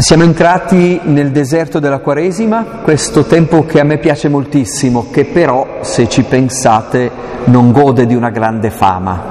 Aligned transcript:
Siamo 0.00 0.22
entrati 0.22 0.98
nel 1.04 1.30
deserto 1.30 1.78
della 1.78 1.98
Quaresima, 1.98 2.64
questo 2.82 3.24
tempo 3.24 3.66
che 3.66 3.80
a 3.80 3.84
me 3.84 3.98
piace 3.98 4.30
moltissimo, 4.30 5.08
che 5.10 5.26
però, 5.26 5.80
se 5.82 6.08
ci 6.08 6.22
pensate, 6.22 7.10
non 7.44 7.70
gode 7.70 8.06
di 8.06 8.14
una 8.14 8.30
grande 8.30 8.70
fama. 8.70 9.22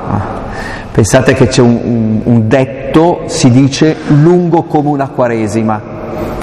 Pensate 0.91 1.33
che 1.33 1.47
c'è 1.47 1.63
un, 1.63 1.79
un, 1.83 2.21
un 2.23 2.47
detto, 2.47 3.23
si 3.25 3.49
dice 3.49 3.95
lungo 4.09 4.65
come 4.65 4.89
una 4.89 5.07
Quaresima, 5.07 5.81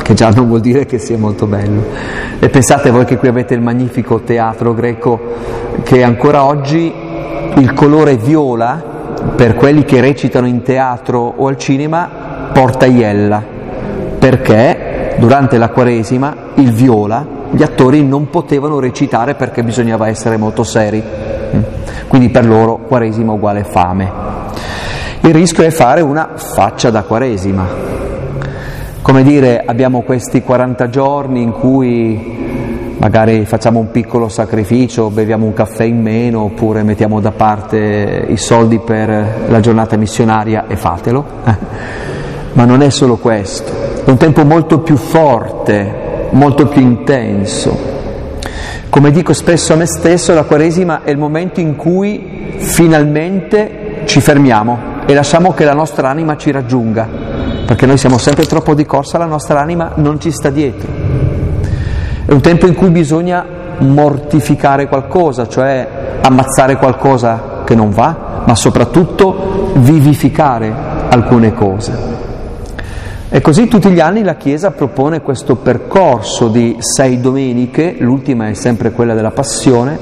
che 0.03 0.15
già 0.15 0.31
non 0.31 0.49
vuol 0.49 0.61
dire 0.61 0.87
che 0.87 0.99
sia 0.99 1.17
molto 1.17 1.47
bello. 1.47 1.85
E 2.41 2.49
pensate 2.49 2.91
voi 2.91 3.05
che 3.05 3.19
qui 3.19 3.29
avete 3.29 3.55
il 3.55 3.61
magnifico 3.61 4.23
teatro 4.23 4.75
greco, 4.75 5.21
che 5.85 6.03
ancora 6.03 6.43
oggi 6.43 6.93
il 7.55 7.73
colore 7.75 8.17
viola, 8.17 8.83
per 9.37 9.55
quelli 9.55 9.85
che 9.85 10.01
recitano 10.01 10.49
in 10.49 10.63
teatro 10.63 11.33
o 11.37 11.47
al 11.47 11.57
cinema, 11.57 12.51
porta 12.53 12.87
iella 12.87 13.55
perché 14.29 15.15
durante 15.19 15.57
la 15.57 15.69
Quaresima 15.69 16.35
il 16.55 16.73
viola, 16.73 17.25
gli 17.53 17.63
attori 17.63 18.03
non 18.05 18.29
potevano 18.29 18.81
recitare 18.81 19.37
perché 19.37 19.63
bisognava 19.63 20.09
essere 20.09 20.37
molto 20.37 20.65
seri, 20.65 21.01
mm. 21.01 21.61
quindi 22.09 22.31
per 22.31 22.45
loro 22.45 22.79
Quaresima 22.79 23.31
uguale 23.31 23.63
fame. 23.63 24.11
Il 25.21 25.33
rischio 25.33 25.63
è 25.63 25.71
fare 25.71 26.01
una 26.01 26.31
faccia 26.35 26.91
da 26.91 27.05
Quaresima, 27.05 27.69
come 29.01 29.23
dire 29.23 29.63
abbiamo 29.65 30.01
questi 30.01 30.43
40 30.43 30.89
giorni 30.89 31.43
in 31.43 31.53
cui 31.53 32.97
magari 32.99 33.45
facciamo 33.45 33.79
un 33.79 33.93
piccolo 33.93 34.29
sacrificio, 34.29 35.09
beviamo 35.09 35.47
un 35.47 35.53
caffè 35.53 35.85
in 35.85 36.03
meno 36.03 36.41
oppure 36.41 36.83
mettiamo 36.83 37.21
da 37.21 37.31
parte 37.31 38.27
i 38.27 38.37
soldi 38.37 38.81
per 38.81 39.45
la 39.47 39.61
giornata 39.61 39.97
missionaria 39.97 40.65
e 40.67 40.75
fatelo. 40.75 41.25
Ma 42.55 42.65
non 42.65 42.81
è 42.81 42.89
solo 42.89 43.19
questo 43.19 43.96
un 44.11 44.17
tempo 44.19 44.45
molto 44.45 44.81
più 44.81 44.97
forte, 44.97 46.29
molto 46.31 46.67
più 46.67 46.81
intenso. 46.81 47.77
Come 48.89 49.11
dico 49.11 49.33
spesso 49.33 49.73
a 49.73 49.77
me 49.77 49.87
stesso, 49.87 50.33
la 50.33 50.45
Quaresima 50.45 51.03
è 51.03 51.11
il 51.11 51.19
momento 51.19 51.61
in 51.61 51.75
cui 51.75 52.55
finalmente 52.59 54.03
ci 54.05 54.21
fermiamo 54.21 54.95
e 55.07 55.13
lasciamo 55.13 55.53
che 55.53 55.65
la 55.65 55.75
nostra 55.75 56.09
anima 56.09 56.37
ci 56.37 56.53
raggiunga, 56.53 57.07
perché 57.67 57.85
noi 57.85 57.99
siamo 57.99 58.17
sempre 58.17 58.47
troppo 58.47 58.75
di 58.75 58.87
corsa, 58.87 59.19
la 59.19 59.27
nostra 59.27 59.61
anima 59.61 59.93
non 59.97 60.21
ci 60.21 60.31
sta 60.31 60.51
dietro. 60.51 60.89
È 62.25 62.33
un 62.33 62.41
tempo 62.41 62.67
in 62.67 62.75
cui 62.75 62.91
bisogna 62.91 63.45
mortificare 63.79 64.87
qualcosa, 64.87 65.49
cioè 65.49 65.87
ammazzare 66.21 66.77
qualcosa 66.77 67.63
che 67.65 67.75
non 67.75 67.91
va, 67.91 68.43
ma 68.47 68.55
soprattutto 68.55 69.73
vivificare 69.75 70.73
alcune 71.09 71.53
cose. 71.53 72.16
E 73.29 73.41
così 73.41 73.67
tutti 73.67 73.91
gli 73.91 73.99
anni 73.99 74.23
la 74.23 74.37
Chiesa 74.37 74.71
propone 74.71 75.21
questo 75.21 75.57
percorso 75.57 76.47
di 76.47 76.77
sei 76.79 77.21
domeniche, 77.21 77.97
l'ultima 77.99 78.49
è 78.49 78.55
sempre 78.55 78.93
quella 78.93 79.15
della 79.15 79.33
passione, 79.33 79.99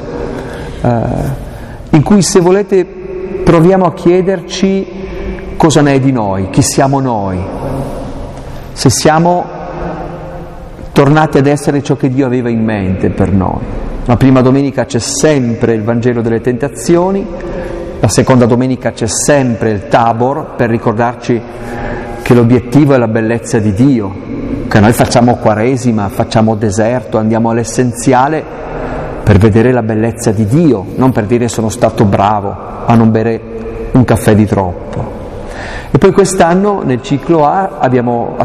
eh, 0.83 0.91
in 1.91 2.03
cui 2.03 2.21
se 2.21 2.41
volete 2.41 2.85
proviamo 2.85 3.87
a 3.87 3.95
chiederci 3.95 4.87
cosa 5.57 5.81
ne 5.81 5.95
è 5.95 6.01
di 6.01 6.13
noi, 6.13 6.51
chi 6.51 6.61
siamo 6.61 7.01
noi, 7.01 7.43
se 8.73 8.91
siamo 8.91 9.45
tornati 10.93 11.39
ad 11.39 11.47
essere 11.47 11.83
ciò 11.83 11.97
che 11.97 12.11
Dio 12.11 12.27
aveva 12.27 12.51
in 12.51 12.63
mente 12.63 13.09
per 13.09 13.33
noi. 13.33 13.63
La 14.05 14.19
prima 14.19 14.43
domenica 14.43 14.85
c'è 14.85 14.99
sempre 14.99 15.73
il 15.73 15.83
Vangelo 15.83 16.21
delle 16.21 16.43
tentazioni, 16.43 17.27
la 18.01 18.09
seconda 18.09 18.45
domenica 18.45 18.93
c'è 18.93 19.07
sempre 19.07 19.71
il 19.71 19.89
Tabor 19.89 20.57
per 20.57 20.69
ricordarci 20.69 21.41
che 22.25 22.33
l'obiettivo 22.33 22.95
è 22.95 22.97
la 22.97 23.07
bellezza 23.07 23.59
di 23.59 23.75
Dio, 23.75 24.11
che 24.67 24.81
noi 24.81 24.95
facciamo 24.95 25.37
quaresima, 25.37 26.09
facciamo 26.09 26.55
deserto, 26.55 27.19
andiamo 27.19 27.51
all'essenziale 27.51 28.43
per 29.23 29.37
vedere 29.37 29.73
la 29.73 29.83
bellezza 29.83 30.31
di 30.31 30.47
Dio, 30.47 30.87
non 30.97 31.13
per 31.13 31.27
dire 31.27 31.49
sono 31.49 31.69
stato 31.69 32.07
bravo 32.07 32.57
a 32.87 32.95
non 32.95 33.11
bere 33.11 33.91
un 33.93 34.05
caffè 34.05 34.35
di 34.35 34.47
troppo. 34.47 35.13
E 35.91 35.99
poi 35.99 36.13
quest'anno 36.13 36.81
nel 36.83 37.03
ciclo 37.03 37.45
A 37.45 37.73
abbiamo 37.79 38.37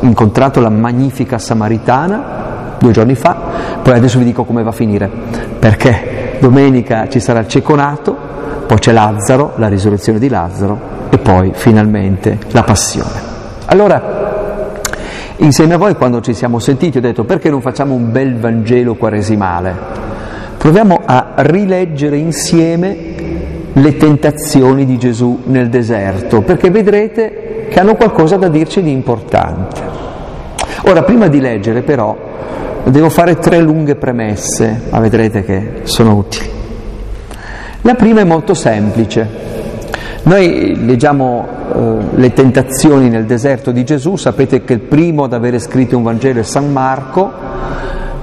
incontrato 0.00 0.60
la 0.60 0.68
magnifica 0.68 1.38
Samaritana 1.38 2.76
due 2.78 2.92
giorni 2.92 3.14
fa, 3.14 3.34
poi 3.82 3.94
adesso 3.94 4.18
vi 4.18 4.24
dico 4.26 4.44
come 4.44 4.62
va 4.62 4.68
a 4.68 4.72
finire, 4.72 5.10
perché 5.58 6.36
domenica 6.40 7.08
ci 7.08 7.20
sarà 7.20 7.38
il 7.38 7.48
ceconato, 7.48 8.14
poi 8.66 8.78
c'è 8.78 8.92
Lazzaro, 8.92 9.52
la 9.56 9.68
risurrezione 9.68 10.18
di 10.18 10.28
Lazzaro 10.28 10.93
e 11.14 11.18
poi 11.18 11.52
finalmente 11.54 12.38
la 12.50 12.64
passione. 12.64 13.32
Allora, 13.66 14.82
insieme 15.36 15.74
a 15.74 15.78
voi 15.78 15.94
quando 15.94 16.20
ci 16.20 16.34
siamo 16.34 16.58
sentiti 16.58 16.98
ho 16.98 17.00
detto 17.00 17.24
perché 17.24 17.50
non 17.50 17.60
facciamo 17.60 17.94
un 17.94 18.10
bel 18.10 18.36
Vangelo 18.36 18.96
quaresimale? 18.96 19.74
Proviamo 20.58 21.02
a 21.04 21.34
rileggere 21.36 22.16
insieme 22.16 23.12
le 23.72 23.96
tentazioni 23.96 24.84
di 24.84 24.98
Gesù 24.98 25.42
nel 25.44 25.68
deserto, 25.68 26.42
perché 26.42 26.70
vedrete 26.70 27.66
che 27.68 27.80
hanno 27.80 27.94
qualcosa 27.96 28.36
da 28.36 28.48
dirci 28.48 28.82
di 28.82 28.90
importante. 28.90 29.82
Ora, 30.82 31.02
prima 31.02 31.28
di 31.28 31.40
leggere 31.40 31.82
però, 31.82 32.16
devo 32.84 33.08
fare 33.08 33.38
tre 33.38 33.60
lunghe 33.60 33.96
premesse, 33.96 34.82
ma 34.90 35.00
vedrete 35.00 35.44
che 35.44 35.70
sono 35.84 36.14
utili. 36.16 36.48
La 37.82 37.94
prima 37.94 38.20
è 38.20 38.24
molto 38.24 38.54
semplice. 38.54 39.53
Noi 40.24 40.86
leggiamo 40.86 41.46
eh, 41.46 42.16
le 42.16 42.32
tentazioni 42.32 43.10
nel 43.10 43.26
deserto 43.26 43.72
di 43.72 43.84
Gesù, 43.84 44.16
sapete 44.16 44.64
che 44.64 44.72
il 44.72 44.80
primo 44.80 45.24
ad 45.24 45.34
avere 45.34 45.58
scritto 45.58 45.98
un 45.98 46.02
Vangelo 46.02 46.40
è 46.40 46.42
San 46.42 46.72
Marco, 46.72 47.30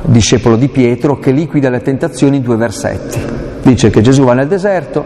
discepolo 0.02 0.56
di 0.56 0.68
Pietro, 0.68 1.20
che 1.20 1.30
liquida 1.30 1.70
le 1.70 1.82
tentazioni 1.82 2.38
in 2.38 2.42
due 2.42 2.56
versetti. 2.56 3.20
Dice 3.62 3.92
che 3.92 4.02
Gesù 4.02 4.24
va 4.24 4.34
nel 4.34 4.48
deserto, 4.48 5.06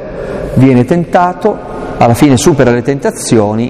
viene 0.53 0.85
tentato, 0.85 1.57
alla 1.97 2.13
fine 2.13 2.37
supera 2.37 2.71
le 2.71 2.81
tentazioni, 2.81 3.69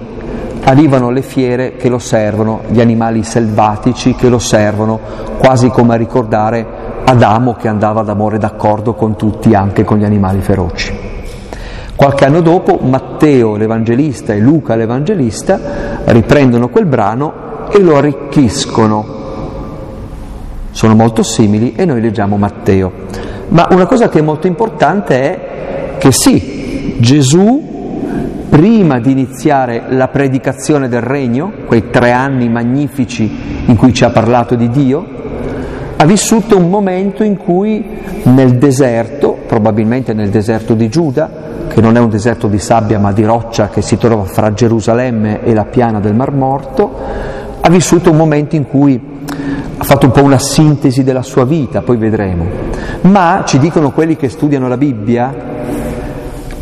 arrivano 0.66 1.10
le 1.10 1.24
fiere 1.24 1.78
che 1.78 1.90
lo 1.90 1.98
servono, 1.98 2.62
gli 2.68 2.80
animali 2.80 3.24
selvatici 3.24 4.14
che 4.14 4.30
lo 4.30 4.38
servono, 4.38 5.00
quasi 5.40 5.70
come 5.70 5.96
a 5.96 5.98
ricordare 5.98 6.84
Adamo 7.06 7.56
che 7.56 7.68
andava 7.68 8.04
d'amore 8.04 8.38
d'accordo 8.38 8.94
con 8.94 9.16
tutti, 9.16 9.56
anche 9.56 9.84
con 9.84 9.98
gli 9.98 10.06
animali 10.06 10.42
feroci. 10.42 11.05
Qualche 11.96 12.26
anno 12.26 12.42
dopo 12.42 12.78
Matteo 12.82 13.56
l'Evangelista 13.56 14.34
e 14.34 14.40
Luca 14.40 14.76
l'Evangelista 14.76 16.02
riprendono 16.06 16.68
quel 16.68 16.86
brano 16.86 17.70
e 17.72 17.80
lo 17.80 17.96
arricchiscono. 17.96 19.14
Sono 20.72 20.94
molto 20.94 21.24
simili 21.24 21.74
e 21.74 21.86
noi 21.86 22.02
leggiamo 22.02 22.36
Matteo. 22.36 22.92
Ma 23.48 23.70
una 23.72 23.86
cosa 23.86 24.10
che 24.10 24.20
è 24.20 24.22
molto 24.22 24.46
importante 24.46 25.16
è 25.22 25.98
che 25.98 26.12
sì, 26.12 26.98
Gesù, 27.00 27.64
prima 28.50 29.00
di 29.00 29.12
iniziare 29.12 29.84
la 29.88 30.10
predicazione 30.10 30.90
del 30.90 31.02
regno, 31.02 31.52
quei 31.66 31.90
tre 31.92 32.12
anni 32.12 32.50
magnifici 32.50 33.64
in 33.68 33.76
cui 33.78 33.94
ci 33.94 34.04
ha 34.04 34.10
parlato 34.10 34.56
di 34.56 34.70
Dio, 34.70 35.06
ha 35.96 36.06
vissuto 36.06 36.58
un 36.58 36.70
momento 36.70 37.24
in 37.24 37.38
cui 37.38 37.84
nel 38.24 38.58
deserto, 38.58 39.38
probabilmente 39.48 40.12
nel 40.12 40.30
deserto 40.30 40.74
di 40.74 40.90
Giuda, 40.90 41.45
che 41.68 41.82
non 41.82 41.96
è 41.98 42.00
un 42.00 42.10
deserto 42.10 42.48
di 42.48 42.60
sabbia 42.60 43.00
ma 43.00 43.12
di 43.12 43.24
roccia 43.24 43.70
che 43.70 43.82
si 43.82 43.98
trova 43.98 44.24
fra 44.24 44.54
Gerusalemme 44.54 45.44
e 45.44 45.54
la 45.54 45.66
piana 45.66 46.00
del 46.00 46.14
Mar 46.14 46.32
Morto, 46.32 46.94
ha 47.62 47.70
vissuto 47.70 48.12
un 48.12 48.18
momento 48.18 48.56
in 48.56 48.68
cui 48.68 49.14
ha 49.78 49.84
fatto 49.84 50.06
un 50.06 50.12
po' 50.12 50.24
una 50.24 50.38
sintesi 50.38 51.04
della 51.04 51.24
sua 51.24 51.44
vita, 51.44 51.82
poi 51.82 51.98
vedremo. 51.98 52.46
Ma 53.02 53.44
ci 53.46 53.60
dicono 53.60 53.92
quelli 53.92 54.16
che 54.16 54.30
studiano 54.30 54.68
la 54.68 54.78
Bibbia, 54.78 55.34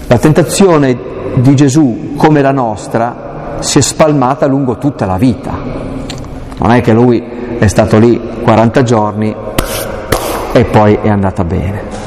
la 0.07 0.17
tentazione 0.17 0.97
di 1.35 1.55
Gesù, 1.55 2.13
come 2.15 2.41
la 2.41 2.51
nostra, 2.51 3.57
si 3.59 3.77
è 3.77 3.81
spalmata 3.81 4.45
lungo 4.45 4.77
tutta 4.77 5.05
la 5.05 5.17
vita. 5.17 5.51
Non 6.57 6.71
è 6.71 6.81
che 6.81 6.93
lui 6.93 7.23
è 7.59 7.67
stato 7.67 7.97
lì 7.99 8.19
40 8.43 8.83
giorni 8.83 9.35
e 10.51 10.63
poi 10.65 10.97
è 11.01 11.09
andata 11.09 11.43
bene. 11.43 12.02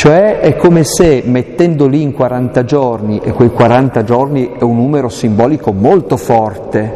Cioè 0.00 0.40
è 0.40 0.56
come 0.56 0.82
se 0.82 1.22
mettendo 1.26 1.86
lì 1.86 2.00
in 2.00 2.14
40 2.14 2.64
giorni, 2.64 3.20
e 3.22 3.32
quei 3.32 3.50
40 3.50 4.02
giorni 4.02 4.50
è 4.58 4.62
un 4.62 4.76
numero 4.76 5.10
simbolico 5.10 5.72
molto 5.72 6.16
forte, 6.16 6.90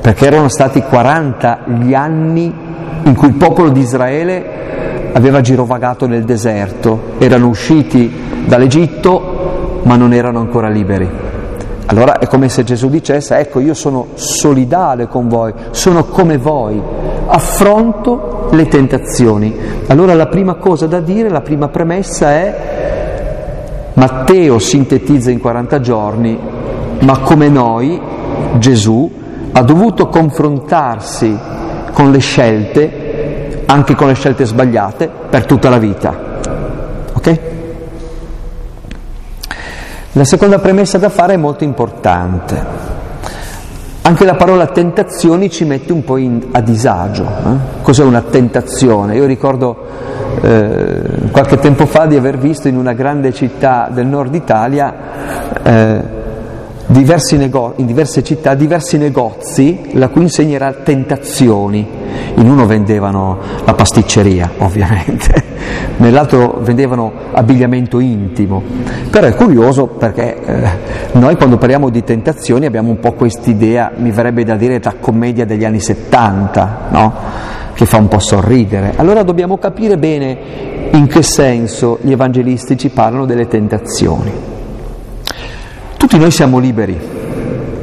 perché 0.00 0.26
erano 0.26 0.46
stati 0.46 0.82
40 0.82 1.64
gli 1.80 1.94
anni 1.94 2.54
in 3.02 3.14
cui 3.16 3.26
il 3.26 3.34
popolo 3.34 3.70
di 3.70 3.80
Israele 3.80 5.10
aveva 5.14 5.40
girovagato 5.40 6.06
nel 6.06 6.22
deserto, 6.22 7.14
erano 7.18 7.48
usciti 7.48 8.08
dall'Egitto 8.46 9.80
ma 9.82 9.96
non 9.96 10.12
erano 10.12 10.38
ancora 10.38 10.68
liberi. 10.68 11.10
Allora 11.86 12.18
è 12.20 12.28
come 12.28 12.48
se 12.48 12.62
Gesù 12.62 12.88
dicesse, 12.88 13.36
ecco 13.36 13.58
io 13.58 13.74
sono 13.74 14.10
solidale 14.14 15.08
con 15.08 15.26
voi, 15.26 15.52
sono 15.72 16.04
come 16.04 16.38
voi, 16.38 16.80
affronto 17.26 18.41
le 18.52 18.68
tentazioni. 18.68 19.54
Allora 19.86 20.14
la 20.14 20.26
prima 20.26 20.54
cosa 20.54 20.86
da 20.86 21.00
dire, 21.00 21.28
la 21.28 21.40
prima 21.40 21.68
premessa 21.68 22.30
è, 22.30 22.80
Matteo 23.94 24.58
sintetizza 24.58 25.30
in 25.30 25.38
40 25.38 25.80
giorni, 25.80 26.38
ma 27.00 27.18
come 27.18 27.48
noi 27.48 28.00
Gesù 28.58 29.10
ha 29.52 29.62
dovuto 29.62 30.08
confrontarsi 30.08 31.38
con 31.92 32.10
le 32.10 32.18
scelte, 32.18 33.64
anche 33.66 33.94
con 33.94 34.08
le 34.08 34.14
scelte 34.14 34.44
sbagliate, 34.44 35.10
per 35.28 35.44
tutta 35.44 35.68
la 35.68 35.78
vita. 35.78 36.14
Ok? 37.12 37.38
La 40.12 40.24
seconda 40.24 40.58
premessa 40.58 40.98
da 40.98 41.08
fare 41.08 41.34
è 41.34 41.38
molto 41.38 41.64
importante. 41.64 42.91
Anche 44.04 44.24
la 44.24 44.34
parola 44.34 44.66
tentazioni 44.66 45.48
ci 45.48 45.64
mette 45.64 45.92
un 45.92 46.02
po' 46.02 46.16
in, 46.16 46.48
a 46.50 46.60
disagio. 46.60 47.24
Eh? 47.24 47.82
Cos'è 47.82 48.02
una 48.02 48.22
tentazione? 48.22 49.14
Io 49.14 49.26
ricordo 49.26 49.76
eh, 50.40 51.02
qualche 51.30 51.58
tempo 51.58 51.86
fa 51.86 52.06
di 52.06 52.16
aver 52.16 52.36
visto 52.36 52.66
in 52.66 52.76
una 52.76 52.94
grande 52.94 53.32
città 53.32 53.88
del 53.92 54.06
nord 54.06 54.34
Italia 54.34 54.94
eh, 55.62 56.21
nego- 57.36 57.72
in 57.76 57.86
diverse 57.86 58.22
città 58.22 58.54
diversi 58.54 58.98
negozi 58.98 59.90
la 59.92 60.08
cui 60.08 60.22
insegna 60.22 60.56
era 60.56 60.72
tentazioni. 60.72 61.86
In 62.34 62.48
uno 62.48 62.66
vendevano 62.66 63.38
la 63.64 63.74
pasticceria, 63.74 64.50
ovviamente, 64.58 65.42
nell'altro 65.96 66.60
vendevano 66.62 67.12
abbigliamento 67.32 67.98
intimo. 67.98 68.62
Però 69.10 69.26
è 69.26 69.34
curioso 69.34 69.86
perché 69.86 70.42
eh, 70.44 70.70
noi 71.12 71.36
quando 71.36 71.56
parliamo 71.56 71.88
di 71.88 72.04
tentazioni 72.04 72.66
abbiamo 72.66 72.90
un 72.90 72.98
po' 72.98 73.12
quest'idea, 73.12 73.92
mi 73.96 74.10
verrebbe 74.10 74.44
da 74.44 74.56
dire, 74.56 74.78
da 74.78 74.94
commedia 74.98 75.44
degli 75.44 75.64
anni 75.64 75.80
70, 75.80 76.78
no? 76.90 77.14
che 77.74 77.86
fa 77.86 77.96
un 77.96 78.08
po' 78.08 78.18
sorridere. 78.18 78.92
Allora 78.96 79.22
dobbiamo 79.22 79.56
capire 79.56 79.96
bene 79.96 80.38
in 80.92 81.06
che 81.06 81.22
senso 81.22 81.98
gli 82.02 82.12
evangelisti 82.12 82.76
ci 82.76 82.90
parlano 82.90 83.24
delle 83.24 83.48
tentazioni. 83.48 84.51
Tutti 86.12 86.24
noi 86.24 86.32
siamo 86.34 86.58
liberi, 86.58 86.94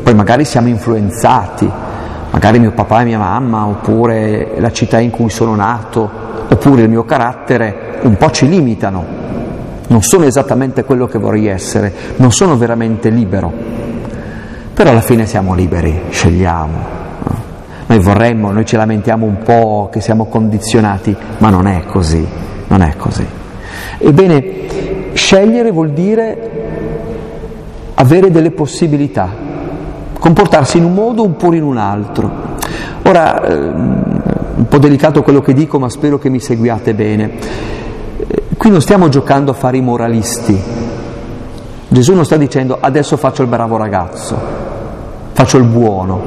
poi 0.03 0.13
magari 0.13 0.45
siamo 0.45 0.67
influenzati, 0.67 1.67
magari 2.29 2.59
mio 2.59 2.73
papà 2.73 3.01
e 3.01 3.05
mia 3.05 3.17
mamma, 3.17 3.65
oppure 3.65 4.51
la 4.59 4.71
città 4.71 4.99
in 4.99 5.09
cui 5.09 5.31
sono 5.31 5.55
nato, 5.55 6.07
oppure 6.47 6.83
il 6.83 6.89
mio 6.89 7.05
carattere 7.05 7.97
un 8.01 8.17
po' 8.17 8.29
ci 8.29 8.47
limitano. 8.47 9.03
Non 9.87 10.03
sono 10.03 10.25
esattamente 10.25 10.83
quello 10.83 11.07
che 11.07 11.17
vorrei 11.17 11.47
essere, 11.47 11.91
non 12.17 12.31
sono 12.31 12.55
veramente 12.55 13.09
libero. 13.09 13.51
Però 14.75 14.91
alla 14.91 15.01
fine 15.01 15.25
siamo 15.25 15.55
liberi, 15.55 15.99
scegliamo. 16.11 16.77
Noi 17.87 17.99
vorremmo, 17.99 18.51
noi 18.51 18.65
ci 18.67 18.75
lamentiamo 18.75 19.25
un 19.25 19.39
po' 19.39 19.89
che 19.91 20.01
siamo 20.01 20.25
condizionati, 20.25 21.17
ma 21.39 21.49
non 21.49 21.65
è 21.65 21.83
così, 21.87 22.23
non 22.67 22.83
è 22.83 22.93
così. 22.95 23.25
Ebbene, 23.97 25.13
scegliere 25.13 25.71
vuol 25.71 25.89
dire 25.93 26.58
avere 28.01 28.31
delle 28.31 28.51
possibilità, 28.51 29.29
comportarsi 30.17 30.77
in 30.77 30.85
un 30.85 30.93
modo 30.93 31.23
oppure 31.23 31.57
in 31.57 31.63
un 31.63 31.77
altro. 31.77 32.31
Ora, 33.03 33.41
eh, 33.41 33.55
un 33.55 34.65
po' 34.67 34.77
delicato 34.77 35.21
quello 35.21 35.41
che 35.41 35.53
dico, 35.53 35.79
ma 35.79 35.89
spero 35.89 36.17
che 36.17 36.29
mi 36.29 36.39
seguiate 36.39 36.93
bene. 36.93 37.31
Eh, 38.17 38.43
qui 38.57 38.69
non 38.69 38.81
stiamo 38.81 39.09
giocando 39.09 39.51
a 39.51 39.53
fare 39.53 39.77
i 39.77 39.81
moralisti. 39.81 40.57
Gesù 41.89 42.13
non 42.13 42.23
sta 42.23 42.37
dicendo 42.37 42.77
adesso 42.79 43.17
faccio 43.17 43.41
il 43.41 43.47
bravo 43.49 43.75
ragazzo, 43.75 44.37
faccio 45.33 45.57
il 45.57 45.65
buono. 45.65 46.21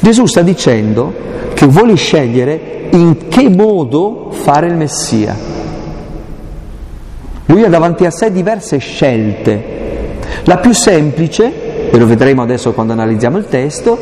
Gesù 0.00 0.26
sta 0.26 0.42
dicendo 0.42 1.14
che 1.54 1.66
vuole 1.66 1.94
scegliere 1.94 2.88
in 2.90 3.28
che 3.28 3.48
modo 3.48 4.28
fare 4.32 4.66
il 4.66 4.74
Messia. 4.74 5.34
Lui 7.46 7.64
ha 7.64 7.68
davanti 7.68 8.04
a 8.04 8.10
sé 8.10 8.30
diverse 8.30 8.78
scelte 8.78 9.80
la 10.44 10.58
più 10.58 10.72
semplice, 10.72 11.90
e 11.90 11.98
lo 11.98 12.06
vedremo 12.06 12.42
adesso 12.42 12.72
quando 12.72 12.92
analizziamo 12.92 13.38
il 13.38 13.46
testo, 13.46 13.98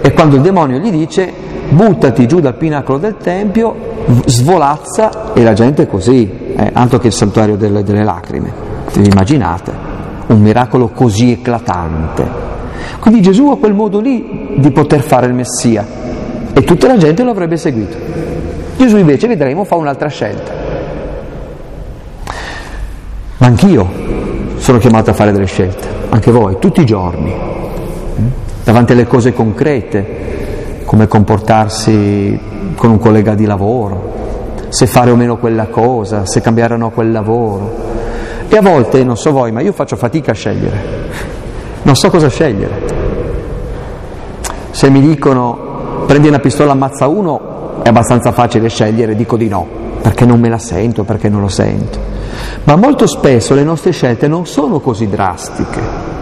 è 0.00 0.12
quando 0.12 0.36
il 0.36 0.42
demonio 0.42 0.78
gli 0.78 0.90
dice 0.90 1.32
buttati 1.68 2.26
giù 2.26 2.40
dal 2.40 2.54
pinacolo 2.54 2.98
del 2.98 3.16
Tempio, 3.16 3.74
svolazza 4.26 5.32
e 5.32 5.42
la 5.42 5.54
gente 5.54 5.84
è 5.84 5.86
così, 5.86 6.30
eh, 6.56 6.70
altro 6.72 6.98
che 6.98 7.06
il 7.08 7.12
santuario 7.12 7.56
delle, 7.56 7.82
delle 7.82 8.04
lacrime, 8.04 8.52
vi 8.94 9.08
immaginate, 9.08 9.72
un 10.26 10.40
miracolo 10.40 10.88
così 10.88 11.32
eclatante. 11.32 12.42
Quindi 13.00 13.22
Gesù 13.22 13.48
ha 13.50 13.58
quel 13.58 13.74
modo 13.74 14.00
lì 14.00 14.54
di 14.56 14.70
poter 14.70 15.00
fare 15.00 15.26
il 15.26 15.34
Messia 15.34 15.86
e 16.52 16.62
tutta 16.62 16.86
la 16.86 16.96
gente 16.96 17.22
lo 17.22 17.30
avrebbe 17.30 17.56
seguito. 17.56 17.96
Gesù 18.76 18.96
invece, 18.96 19.26
vedremo, 19.26 19.64
fa 19.64 19.76
un'altra 19.76 20.08
scelta. 20.08 20.52
Ma 23.38 23.46
anch'io 23.46 23.88
sono 24.64 24.78
chiamato 24.78 25.10
a 25.10 25.12
fare 25.12 25.30
delle 25.30 25.44
scelte, 25.44 25.86
anche 26.08 26.30
voi, 26.30 26.56
tutti 26.58 26.80
i 26.80 26.86
giorni, 26.86 27.30
mm? 27.30 28.26
davanti 28.64 28.92
alle 28.92 29.06
cose 29.06 29.34
concrete, 29.34 30.84
come 30.86 31.06
comportarsi 31.06 32.40
con 32.74 32.88
un 32.88 32.98
collega 32.98 33.34
di 33.34 33.44
lavoro, 33.44 34.12
se 34.70 34.86
fare 34.86 35.10
o 35.10 35.16
meno 35.16 35.36
quella 35.36 35.66
cosa, 35.66 36.24
se 36.24 36.40
cambiare 36.40 36.72
o 36.72 36.76
no 36.78 36.88
quel 36.92 37.12
lavoro. 37.12 37.74
E 38.48 38.56
a 38.56 38.62
volte, 38.62 39.04
non 39.04 39.18
so 39.18 39.32
voi, 39.32 39.52
ma 39.52 39.60
io 39.60 39.72
faccio 39.72 39.96
fatica 39.96 40.30
a 40.30 40.34
scegliere, 40.34 40.78
non 41.82 41.94
so 41.94 42.08
cosa 42.08 42.30
scegliere. 42.30 42.80
Se 44.70 44.88
mi 44.88 45.02
dicono 45.02 46.04
prendi 46.06 46.28
una 46.28 46.38
pistola, 46.38 46.72
ammazza 46.72 47.06
uno, 47.06 47.82
è 47.82 47.88
abbastanza 47.88 48.32
facile 48.32 48.70
scegliere, 48.70 49.14
dico 49.14 49.36
di 49.36 49.46
no, 49.46 49.66
perché 50.00 50.24
non 50.24 50.40
me 50.40 50.48
la 50.48 50.56
sento, 50.56 51.04
perché 51.04 51.28
non 51.28 51.42
lo 51.42 51.48
sento. 51.48 52.13
Ma 52.62 52.76
molto 52.76 53.06
spesso 53.06 53.54
le 53.54 53.64
nostre 53.64 53.90
scelte 53.90 54.28
non 54.28 54.46
sono 54.46 54.78
così 54.80 55.08
drastiche. 55.08 56.12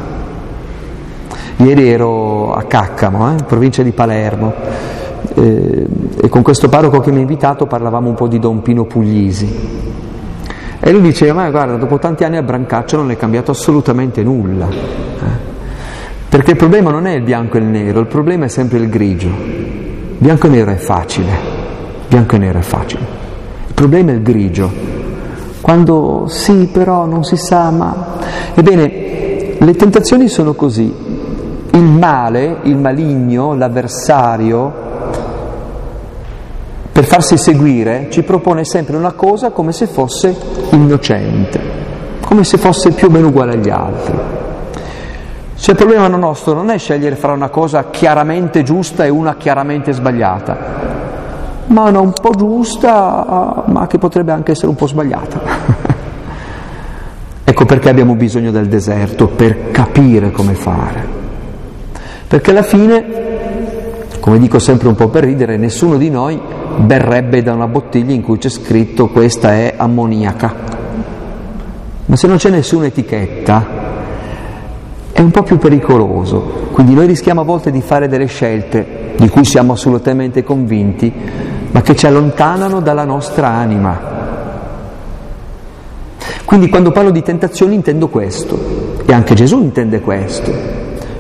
Ieri 1.57 1.89
ero 1.89 2.55
a 2.55 2.63
Caccamo, 2.63 3.37
eh, 3.37 3.45
provincia 3.45 3.83
di 3.83 3.93
Palermo, 3.93 4.53
eh, 5.35 5.87
e 6.23 6.29
con 6.29 6.43
questo 6.43 6.69
parroco 6.69 7.01
che 7.01 7.11
mi 7.11 7.19
ha 7.19 7.21
invitato 7.21 7.67
parlavamo 7.67 8.09
un 8.09 8.15
po' 8.15 8.27
di 8.27 8.39
Don 8.39 8.63
Pino 8.63 8.85
Puglisi. 8.85 9.91
E 10.81 10.91
lui 10.91 11.01
diceva, 11.01 11.43
ma 11.43 11.51
guarda, 11.51 11.77
dopo 11.77 11.99
tanti 11.99 12.25
anni 12.25 12.39
a 12.39 12.43
Brancaccio 12.43 12.97
non 12.97 13.13
è 13.13 13.17
cambiato 13.17 13.53
assolutamente 13.53 14.23
nulla. 14.25 14.69
Eh? 14.69 15.51
Perché 16.29 16.53
il 16.53 16.57
problema 16.57 16.91
non 16.91 17.07
è 17.07 17.13
il 17.13 17.23
bianco 17.23 17.57
e 17.57 17.61
il 17.61 17.67
nero, 17.67 18.01
il 18.01 18.07
problema 18.07 18.47
è 18.47 18.49
sempre 18.49 18.79
il 18.79 18.89
grigio. 18.89 19.29
Bianco 20.19 20.47
e 20.47 20.51
nero 20.51 20.71
è 20.73 20.77
facile, 20.77 21.31
bianco 22.09 22.35
e 22.35 22.39
nero 22.39 22.59
è 22.59 22.63
facile. 22.63 23.03
Il 23.69 23.75
problema 23.75 24.11
è 24.11 24.15
il 24.15 24.23
grigio, 24.23 24.71
quando 25.63 26.25
sì, 26.27 26.69
però 26.71 27.07
non 27.07 27.23
si 27.23 27.37
sa, 27.37 27.71
ma... 27.71 28.19
Ebbene, 28.53 29.57
le 29.59 29.75
tentazioni 29.75 30.29
sono 30.29 30.55
così. 30.55 30.93
Il 31.71 31.83
male, 31.83 32.59
il 32.63 32.77
maligno, 32.77 33.55
l'avversario, 33.55 34.73
per 36.91 37.05
farsi 37.05 37.39
seguire, 37.39 38.09
ci 38.11 38.25
propone 38.25 38.65
sempre 38.65 38.97
una 38.97 39.13
cosa 39.13 39.51
come 39.51 39.73
se 39.73 39.87
fosse 39.87 40.37
innocente, 40.71 41.61
come 42.21 42.43
se 42.43 42.59
fosse 42.59 42.91
più 42.91 43.07
o 43.07 43.11
meno 43.11 43.29
uguale 43.29 43.53
agli 43.53 43.71
altri. 43.71 44.19
Cioè 45.55 45.71
il 45.71 45.77
problema 45.77 46.09
nostro 46.09 46.55
non 46.55 46.71
è 46.71 46.77
scegliere 46.77 47.15
fra 47.15 47.31
una 47.31 47.49
cosa 47.49 47.89
chiaramente 47.89 48.65
giusta 48.65 49.05
e 49.05 49.11
una 49.11 49.37
chiaramente 49.37 49.93
sbagliata 49.93 50.92
ma 51.73 51.89
una 51.89 52.01
un 52.01 52.13
po' 52.13 52.33
giusta, 52.37 53.65
ma 53.67 53.87
che 53.87 53.99
potrebbe 53.99 54.33
anche 54.33 54.53
essere 54.53 54.69
un 54.69 54.75
po' 54.75 54.87
sbagliata. 54.87 55.41
ecco 57.45 57.65
perché 57.65 57.89
abbiamo 57.89 58.15
bisogno 58.15 58.51
del 58.51 58.69
deserto, 58.69 59.27
per 59.27 59.71
capire 59.71 60.31
come 60.31 60.55
fare. 60.55 61.21
Perché 62.29 62.51
alla 62.51 62.63
fine, 62.63 63.05
come 64.21 64.39
dico 64.39 64.59
sempre 64.59 64.89
un 64.89 64.95
po' 64.95 65.09
per 65.09 65.25
ridere, 65.25 65.57
nessuno 65.57 65.97
di 65.97 66.11
noi 66.11 66.41
berrebbe 66.77 67.43
da 67.43 67.53
una 67.53 67.67
bottiglia 67.67 68.15
in 68.15 68.23
cui 68.23 68.39
c'è 68.39 68.49
scritto 68.49 69.09
questa 69.09 69.53
è 69.53 69.75
ammoniaca. 69.77 70.71
Ma 72.07 72.17
se 72.17 72.27
non 72.27 72.37
c'è 72.37 72.51
nessuna 72.51 72.87
etichetta, 72.87 73.81
è 75.13 75.21
un 75.21 75.31
po' 75.31 75.43
più 75.43 75.59
pericoloso. 75.59 76.71
Quindi 76.73 76.95
noi 76.95 77.07
rischiamo 77.07 77.43
a 77.43 77.45
volte 77.45 77.71
di 77.71 77.81
fare 77.81 78.09
delle 78.09 78.27
scelte 78.27 79.15
di 79.17 79.29
cui 79.29 79.45
siamo 79.45 79.73
assolutamente 79.73 80.43
convinti, 80.43 81.13
ma 81.73 81.83
che 81.83 81.97
ci 81.97 82.07
allontanano 82.07 82.81
dalla 82.81 83.05
nostra 83.05 83.49
anima. 83.49 84.21
Quindi 86.45 86.69
quando 86.69 86.93
parlo 86.93 87.11
di 87.11 87.23
tentazioni 87.23 87.75
intendo 87.75 88.09
questo, 88.09 89.01
e 89.05 89.13
anche 89.13 89.35
Gesù 89.35 89.61
intende 89.61 90.01
questo. 90.01 90.53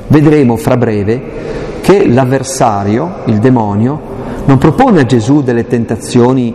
Vedremo 0.07 0.57
fra 0.57 0.77
breve 0.77 1.81
che 1.81 2.07
l'avversario, 2.07 3.21
il 3.25 3.39
demonio, 3.39 4.01
non 4.45 4.59
propone 4.59 5.01
a 5.01 5.07
Gesù 5.07 5.43
delle 5.43 5.67
tentazioni 5.67 6.55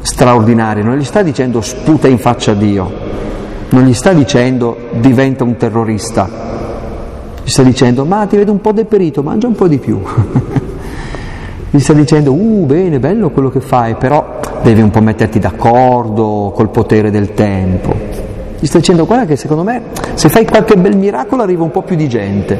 straordinarie, 0.00 0.82
non 0.82 0.96
gli 0.96 1.04
sta 1.04 1.22
dicendo 1.22 1.60
sputa 1.60 2.08
in 2.08 2.18
faccia 2.18 2.52
a 2.52 2.54
Dio, 2.54 2.90
non 3.68 3.82
gli 3.84 3.94
sta 3.94 4.12
dicendo 4.12 4.76
diventa 4.92 5.44
un 5.44 5.56
terrorista, 5.56 6.28
gli 7.42 7.50
sta 7.50 7.62
dicendo 7.62 8.04
ma 8.04 8.24
ti 8.26 8.36
vedo 8.36 8.52
un 8.52 8.60
po' 8.60 8.72
deperito, 8.72 9.22
mangia 9.22 9.46
un 9.46 9.54
po' 9.54 9.68
di 9.68 9.78
più. 9.78 10.00
gli 11.74 11.80
sta 11.80 11.94
dicendo, 11.94 12.32
uh, 12.34 12.66
bene, 12.66 13.00
bello 13.00 13.30
quello 13.30 13.48
che 13.48 13.60
fai, 13.60 13.94
però 13.94 14.40
devi 14.62 14.82
un 14.82 14.90
po' 14.90 15.00
metterti 15.00 15.38
d'accordo 15.38 16.52
col 16.54 16.68
potere 16.68 17.10
del 17.10 17.32
tempo. 17.32 17.94
Gli 18.58 18.66
sta 18.66 18.76
dicendo, 18.76 19.06
guarda 19.06 19.24
che 19.24 19.36
secondo 19.36 19.62
me 19.62 19.80
se 20.12 20.28
fai 20.28 20.44
qualche 20.44 20.76
bel 20.76 20.98
miracolo 20.98 21.40
arriva 21.40 21.62
un 21.62 21.70
po' 21.70 21.80
più 21.80 21.96
di 21.96 22.10
gente. 22.10 22.58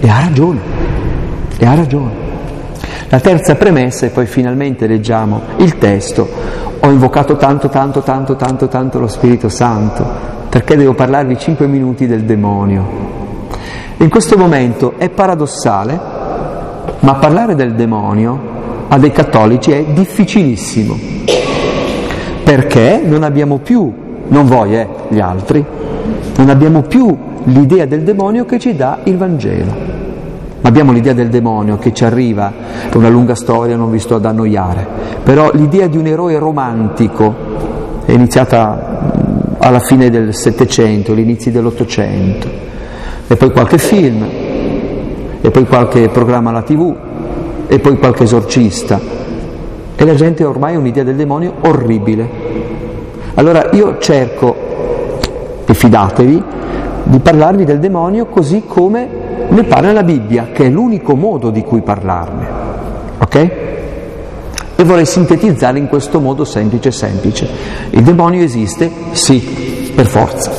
E 0.00 0.08
ha 0.08 0.20
ragione. 0.20 0.60
E 1.58 1.66
ha 1.66 1.74
ragione. 1.74 2.10
La 3.10 3.20
terza 3.20 3.54
premessa, 3.54 4.06
e 4.06 4.08
poi 4.08 4.24
finalmente 4.24 4.86
leggiamo 4.86 5.42
il 5.58 5.76
testo, 5.76 6.26
ho 6.80 6.90
invocato 6.90 7.36
tanto, 7.36 7.68
tanto, 7.68 8.00
tanto, 8.00 8.34
tanto, 8.34 8.66
tanto 8.66 8.98
lo 8.98 9.08
Spirito 9.08 9.50
Santo, 9.50 10.06
perché 10.48 10.74
devo 10.74 10.94
parlarvi 10.94 11.36
cinque 11.36 11.66
minuti 11.66 12.06
del 12.06 12.22
demonio. 12.22 12.82
In 13.98 14.08
questo 14.08 14.38
momento 14.38 14.94
è 14.96 15.10
paradossale, 15.10 16.00
ma 17.00 17.14
parlare 17.16 17.54
del 17.54 17.74
demonio 17.74 18.52
a 18.88 18.98
dei 18.98 19.12
cattolici 19.12 19.70
è 19.72 19.84
difficilissimo, 19.84 20.96
perché 22.44 23.00
non 23.04 23.22
abbiamo 23.22 23.58
più, 23.58 23.92
non 24.28 24.46
voi, 24.46 24.76
eh, 24.76 24.88
gli 25.08 25.20
altri, 25.20 25.64
non 26.36 26.48
abbiamo 26.48 26.82
più 26.82 27.16
l'idea 27.44 27.86
del 27.86 28.02
demonio 28.02 28.44
che 28.44 28.58
ci 28.58 28.74
dà 28.74 28.98
il 29.04 29.16
Vangelo. 29.16 29.92
Abbiamo 30.62 30.92
l'idea 30.92 31.12
del 31.12 31.28
demonio 31.28 31.76
che 31.76 31.92
ci 31.92 32.04
arriva, 32.04 32.52
è 32.90 32.96
una 32.96 33.10
lunga 33.10 33.34
storia, 33.34 33.76
non 33.76 33.90
vi 33.90 33.98
sto 33.98 34.14
ad 34.14 34.24
annoiare, 34.24 34.86
però 35.22 35.50
l'idea 35.52 35.86
di 35.88 35.98
un 35.98 36.06
eroe 36.06 36.38
romantico 36.38 37.34
è 38.06 38.12
iniziata 38.12 39.56
alla 39.58 39.80
fine 39.80 40.08
del 40.08 40.34
Settecento, 40.34 41.12
all'inizio 41.12 41.50
dell'Ottocento, 41.50 42.48
e 43.26 43.36
poi 43.36 43.50
qualche 43.50 43.76
film, 43.76 44.24
e 45.42 45.50
poi 45.50 45.66
qualche 45.66 46.08
programma 46.08 46.48
alla 46.48 46.62
tv, 46.62 46.94
e 47.66 47.78
poi 47.78 47.98
qualche 47.98 48.24
esorcista, 48.24 49.00
e 49.96 50.04
la 50.04 50.14
gente 50.14 50.44
ormai 50.44 50.74
ha 50.74 50.78
un'idea 50.78 51.04
del 51.04 51.16
demonio 51.16 51.54
orribile. 51.60 52.28
Allora 53.34 53.70
io 53.72 53.98
cerco, 53.98 54.54
e 55.64 55.74
fidatevi, 55.74 56.42
di 57.04 57.18
parlarvi 57.18 57.64
del 57.64 57.78
demonio 57.78 58.26
così 58.26 58.64
come 58.66 59.22
ne 59.48 59.64
parla 59.64 59.92
la 59.92 60.02
Bibbia, 60.02 60.48
che 60.52 60.66
è 60.66 60.68
l'unico 60.68 61.14
modo 61.14 61.50
di 61.50 61.62
cui 61.62 61.82
parlarne. 61.82 62.46
Ok? 63.18 63.50
E 64.76 64.84
vorrei 64.84 65.06
sintetizzare 65.06 65.78
in 65.78 65.86
questo 65.88 66.20
modo 66.20 66.44
semplice 66.44 66.90
semplice. 66.90 67.48
Il 67.90 68.02
demonio 68.02 68.42
esiste? 68.42 68.90
Sì, 69.12 69.92
per 69.94 70.06
forza. 70.06 70.50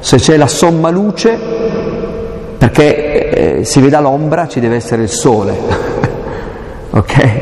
Se 0.00 0.16
c'è 0.16 0.36
la 0.36 0.46
somma 0.46 0.90
luce, 0.90 1.38
perché 2.58 3.58
eh, 3.58 3.64
si 3.64 3.80
veda 3.80 4.00
l'ombra 4.00 4.46
ci 4.46 4.60
deve 4.60 4.76
essere 4.76 5.02
il 5.02 5.08
sole. 5.08 5.89
Ok? 6.90 7.40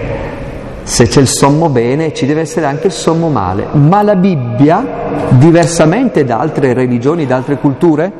Se 0.82 1.06
c'è 1.06 1.20
il 1.20 1.28
sommo 1.28 1.68
bene 1.68 2.14
ci 2.14 2.24
deve 2.24 2.40
essere 2.40 2.64
anche 2.64 2.86
il 2.86 2.92
sommo 2.92 3.28
male. 3.28 3.66
Ma 3.72 4.02
la 4.02 4.16
Bibbia, 4.16 4.86
diversamente 5.30 6.24
da 6.24 6.38
altre 6.38 6.72
religioni, 6.72 7.26
da 7.26 7.36
altre 7.36 7.58
culture, 7.58 8.10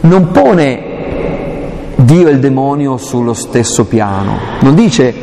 non 0.00 0.32
pone 0.32 0.82
Dio 1.94 2.28
e 2.28 2.32
il 2.32 2.40
demonio 2.40 2.96
sullo 2.96 3.34
stesso 3.34 3.84
piano. 3.84 4.36
Non 4.60 4.74
dice 4.74 5.14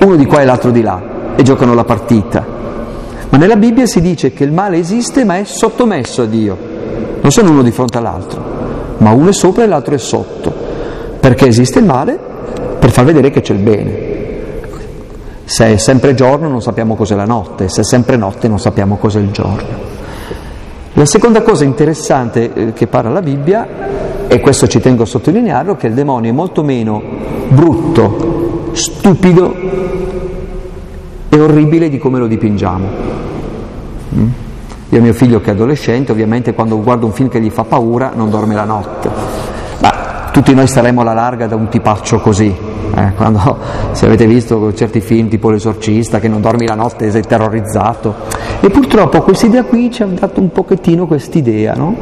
uno 0.00 0.14
di 0.14 0.26
qua 0.26 0.42
e 0.42 0.44
l'altro 0.44 0.70
di 0.70 0.80
là 0.80 1.00
e 1.34 1.42
giocano 1.42 1.74
la 1.74 1.84
partita. 1.84 2.44
Ma 3.30 3.36
nella 3.36 3.56
Bibbia 3.56 3.86
si 3.86 4.00
dice 4.00 4.32
che 4.32 4.44
il 4.44 4.52
male 4.52 4.78
esiste 4.78 5.24
ma 5.24 5.38
è 5.38 5.44
sottomesso 5.44 6.22
a 6.22 6.26
Dio. 6.26 6.56
Non 7.20 7.32
sono 7.32 7.50
uno 7.50 7.62
di 7.62 7.72
fronte 7.72 7.98
all'altro, 7.98 8.40
ma 8.98 9.10
uno 9.10 9.30
è 9.30 9.32
sopra 9.32 9.64
e 9.64 9.66
l'altro 9.66 9.94
è 9.94 9.98
sotto. 9.98 10.52
Perché 11.18 11.46
esiste 11.46 11.80
il 11.80 11.84
male? 11.84 12.18
Per 12.78 12.90
far 12.90 13.04
vedere 13.04 13.30
che 13.30 13.40
c'è 13.40 13.54
il 13.54 13.58
bene. 13.58 14.07
Se 15.48 15.64
è 15.64 15.76
sempre 15.78 16.12
giorno 16.12 16.46
non 16.46 16.60
sappiamo 16.60 16.94
cos'è 16.94 17.14
la 17.14 17.24
notte, 17.24 17.70
se 17.70 17.80
è 17.80 17.84
sempre 17.84 18.16
notte 18.16 18.48
non 18.48 18.60
sappiamo 18.60 18.96
cos'è 18.96 19.18
il 19.18 19.30
giorno. 19.30 19.66
La 20.92 21.06
seconda 21.06 21.40
cosa 21.40 21.64
interessante 21.64 22.52
eh, 22.52 22.72
che 22.74 22.86
parla 22.86 23.08
la 23.08 23.22
Bibbia 23.22 23.66
e 24.28 24.40
questo 24.40 24.66
ci 24.68 24.78
tengo 24.78 25.04
a 25.04 25.06
sottolinearlo, 25.06 25.74
che 25.76 25.86
il 25.86 25.94
demonio 25.94 26.28
è 26.30 26.34
molto 26.34 26.62
meno 26.62 27.02
brutto, 27.48 28.72
stupido 28.72 29.54
e 31.30 31.40
orribile 31.40 31.88
di 31.88 31.96
come 31.96 32.18
lo 32.18 32.26
dipingiamo. 32.26 32.88
Mm? 34.16 34.28
Io 34.90 35.00
mio 35.00 35.14
figlio 35.14 35.40
che 35.40 35.48
è 35.48 35.54
adolescente, 35.54 36.12
ovviamente 36.12 36.52
quando 36.52 36.78
guardo 36.82 37.06
un 37.06 37.12
film 37.12 37.30
che 37.30 37.40
gli 37.40 37.48
fa 37.48 37.64
paura 37.64 38.12
non 38.14 38.28
dorme 38.28 38.54
la 38.54 38.64
notte, 38.64 39.08
tutti 40.38 40.54
noi 40.54 40.68
staremmo 40.68 41.00
alla 41.00 41.14
larga 41.14 41.48
da 41.48 41.56
un 41.56 41.68
tipaccio 41.68 42.20
così, 42.20 42.54
eh, 42.94 43.12
quando, 43.16 43.58
se 43.90 44.06
avete 44.06 44.24
visto 44.24 44.72
certi 44.72 45.00
film 45.00 45.26
tipo 45.26 45.50
L'esorcista 45.50 46.20
che 46.20 46.28
non 46.28 46.40
dormi 46.40 46.64
la 46.64 46.76
notte 46.76 47.06
e 47.06 47.10
sei 47.10 47.22
terrorizzato. 47.22 48.14
E 48.60 48.70
purtroppo 48.70 49.20
questa 49.22 49.46
idea 49.46 49.64
qui 49.64 49.90
ci 49.90 50.04
ha 50.04 50.06
dato 50.06 50.38
un 50.38 50.52
pochettino 50.52 51.08
quest'idea, 51.08 51.74
no? 51.74 51.92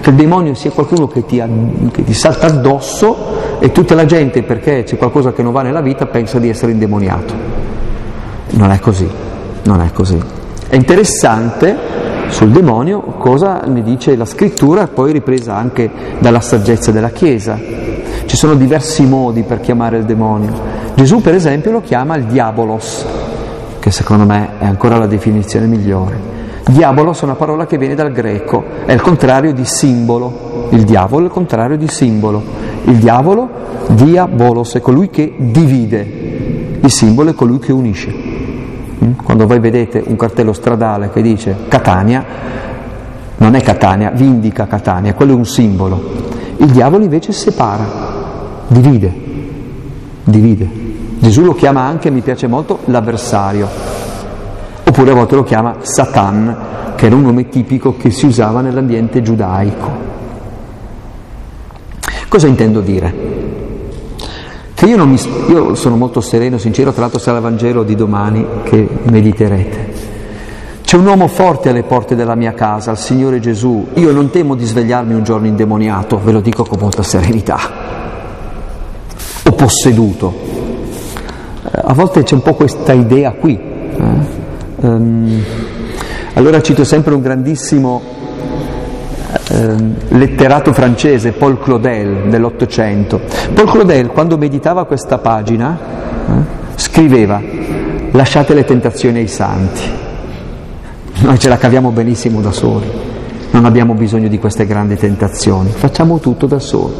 che 0.00 0.10
il 0.10 0.14
demonio 0.14 0.54
sia 0.54 0.70
qualcuno 0.70 1.08
che 1.08 1.26
ti, 1.26 1.42
che 1.90 2.04
ti 2.04 2.14
salta 2.14 2.46
addosso 2.46 3.58
e 3.58 3.72
tutta 3.72 3.96
la 3.96 4.04
gente, 4.04 4.44
perché 4.44 4.84
c'è 4.84 4.96
qualcosa 4.96 5.32
che 5.32 5.42
non 5.42 5.50
va 5.50 5.62
nella 5.62 5.80
vita, 5.80 6.06
pensa 6.06 6.38
di 6.38 6.48
essere 6.48 6.70
indemoniato. 6.70 7.34
Non 8.50 8.70
è 8.70 8.78
così, 8.78 9.10
non 9.64 9.80
è 9.80 9.90
così. 9.90 10.22
È 10.68 10.76
interessante 10.76 11.76
sul 12.30 12.50
demonio 12.50 13.00
cosa 13.00 13.62
ne 13.66 13.82
dice 13.82 14.16
la 14.16 14.24
scrittura, 14.24 14.86
poi 14.86 15.12
ripresa 15.12 15.56
anche 15.56 15.90
dalla 16.18 16.40
saggezza 16.40 16.90
della 16.90 17.10
Chiesa. 17.10 17.58
Ci 18.24 18.36
sono 18.36 18.54
diversi 18.54 19.04
modi 19.04 19.42
per 19.42 19.60
chiamare 19.60 19.98
il 19.98 20.04
demonio. 20.04 20.52
Gesù 20.94 21.20
per 21.20 21.34
esempio 21.34 21.70
lo 21.70 21.80
chiama 21.80 22.16
il 22.16 22.24
diabolos, 22.24 23.04
che 23.78 23.90
secondo 23.90 24.24
me 24.24 24.50
è 24.58 24.64
ancora 24.64 24.96
la 24.96 25.06
definizione 25.06 25.66
migliore. 25.66 26.28
Diabolos 26.68 27.20
è 27.22 27.24
una 27.24 27.34
parola 27.34 27.66
che 27.66 27.78
viene 27.78 27.94
dal 27.94 28.12
greco, 28.12 28.64
è 28.84 28.92
il 28.92 29.00
contrario 29.00 29.52
di 29.52 29.64
simbolo. 29.64 30.68
Il 30.70 30.84
diavolo 30.84 31.24
è 31.24 31.26
il 31.26 31.32
contrario 31.32 31.76
di 31.76 31.88
simbolo. 31.88 32.42
Il 32.84 32.96
diavolo, 32.96 33.48
diabolos, 33.88 34.74
è 34.74 34.80
colui 34.80 35.10
che 35.10 35.34
divide. 35.36 36.78
Il 36.80 36.90
simbolo 36.90 37.30
è 37.30 37.34
colui 37.34 37.58
che 37.58 37.72
unisce. 37.72 38.29
Mm? 39.04 39.12
Quando 39.22 39.46
voi 39.46 39.58
vedete 39.58 40.02
un 40.06 40.16
cartello 40.16 40.52
stradale 40.52 41.10
che 41.10 41.22
dice 41.22 41.56
Catania, 41.68 42.24
non 43.36 43.54
è 43.54 43.62
Catania, 43.62 44.10
vi 44.10 44.24
indica 44.24 44.66
Catania, 44.66 45.14
quello 45.14 45.32
è 45.32 45.36
un 45.36 45.46
simbolo. 45.46 46.28
Il 46.56 46.70
diavolo 46.70 47.02
invece 47.02 47.32
separa, 47.32 47.84
divide, 48.68 49.12
divide. 50.24 50.68
Gesù 51.18 51.42
lo 51.42 51.54
chiama 51.54 51.82
anche, 51.82 52.10
mi 52.10 52.20
piace 52.20 52.46
molto, 52.46 52.80
l'avversario 52.86 54.00
oppure 54.90 55.12
a 55.12 55.14
volte 55.14 55.36
lo 55.36 55.44
chiama 55.44 55.76
Satan, 55.80 56.56
che 56.96 57.06
era 57.06 57.14
un 57.14 57.22
nome 57.22 57.48
tipico 57.48 57.96
che 57.96 58.10
si 58.10 58.26
usava 58.26 58.60
nell'ambiente 58.60 59.22
giudaico. 59.22 60.08
Cosa 62.28 62.48
intendo 62.48 62.80
dire? 62.80 63.29
Che 64.80 64.86
io, 64.86 65.06
mi, 65.06 65.20
io 65.50 65.74
sono 65.74 65.96
molto 65.96 66.22
sereno, 66.22 66.56
sincero, 66.56 66.90
tra 66.90 67.02
l'altro 67.02 67.18
sarà 67.18 67.36
il 67.36 67.42
Vangelo 67.42 67.82
di 67.82 67.94
domani 67.94 68.46
che 68.62 68.88
mediterete. 69.02 69.92
C'è 70.82 70.96
un 70.96 71.04
uomo 71.04 71.28
forte 71.28 71.68
alle 71.68 71.82
porte 71.82 72.14
della 72.14 72.34
mia 72.34 72.54
casa, 72.54 72.92
il 72.92 72.96
Signore 72.96 73.40
Gesù. 73.40 73.88
Io 73.96 74.10
non 74.10 74.30
temo 74.30 74.54
di 74.54 74.64
svegliarmi 74.64 75.12
un 75.12 75.22
giorno 75.22 75.46
indemoniato, 75.46 76.18
ve 76.18 76.32
lo 76.32 76.40
dico 76.40 76.64
con 76.64 76.78
molta 76.80 77.02
serenità, 77.02 77.58
o 79.44 79.52
posseduto. 79.52 80.32
Eh, 81.62 81.80
a 81.84 81.92
volte 81.92 82.22
c'è 82.22 82.32
un 82.32 82.42
po' 82.42 82.54
questa 82.54 82.94
idea 82.94 83.32
qui. 83.32 83.60
Eh? 83.60 84.02
Um, 84.76 85.42
allora 86.32 86.62
cito 86.62 86.84
sempre 86.84 87.12
un 87.12 87.20
grandissimo 87.20 88.00
um, 89.50 89.94
letterato 90.08 90.72
francese, 90.72 91.32
Paul 91.32 91.60
Claudel, 91.60 92.28
dell'Ottocento. 92.28 93.20
Paul 93.52 93.70
Claudel, 93.70 94.08
quando 94.08 94.38
meditava 94.38 94.84
questa 94.84 95.18
pagina, 95.18 95.78
eh, 95.78 96.32
scriveva, 96.74 97.40
lasciate 98.12 98.54
le 98.54 98.64
tentazioni 98.64 99.18
ai 99.18 99.28
santi. 99.28 99.82
Noi 101.22 101.38
ce 101.38 101.48
la 101.48 101.58
caviamo 101.58 101.90
benissimo 101.90 102.40
da 102.40 102.50
soli, 102.50 102.90
non 103.50 103.66
abbiamo 103.66 103.94
bisogno 103.94 104.28
di 104.28 104.38
queste 104.38 104.64
grandi 104.64 104.96
tentazioni, 104.96 105.70
facciamo 105.70 106.18
tutto 106.18 106.46
da 106.46 106.58
soli. 106.58 106.94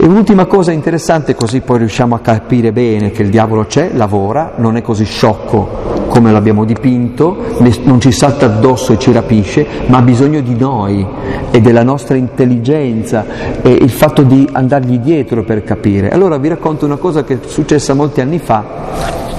E 0.00 0.06
un'ultima 0.06 0.46
cosa 0.46 0.70
interessante, 0.70 1.34
così 1.34 1.60
poi 1.60 1.78
riusciamo 1.78 2.14
a 2.14 2.20
capire 2.20 2.70
bene 2.70 3.10
che 3.10 3.22
il 3.22 3.30
diavolo 3.30 3.64
c'è, 3.64 3.90
lavora, 3.94 4.52
non 4.56 4.76
è 4.76 4.82
così 4.82 5.04
sciocco 5.04 5.97
come 6.18 6.32
l'abbiamo 6.32 6.64
dipinto, 6.64 7.36
non 7.84 8.00
ci 8.00 8.10
salta 8.10 8.46
addosso 8.46 8.92
e 8.92 8.98
ci 8.98 9.12
rapisce, 9.12 9.64
ma 9.86 9.98
ha 9.98 10.02
bisogno 10.02 10.40
di 10.40 10.56
noi 10.56 11.06
e 11.52 11.60
della 11.60 11.84
nostra 11.84 12.16
intelligenza 12.16 13.24
e 13.62 13.70
il 13.70 13.90
fatto 13.90 14.22
di 14.22 14.48
andargli 14.50 14.98
dietro 14.98 15.44
per 15.44 15.62
capire. 15.62 16.10
Allora 16.10 16.36
vi 16.38 16.48
racconto 16.48 16.86
una 16.86 16.96
cosa 16.96 17.22
che 17.22 17.34
è 17.34 17.38
successa 17.46 17.94
molti 17.94 18.20
anni 18.20 18.40
fa 18.40 18.64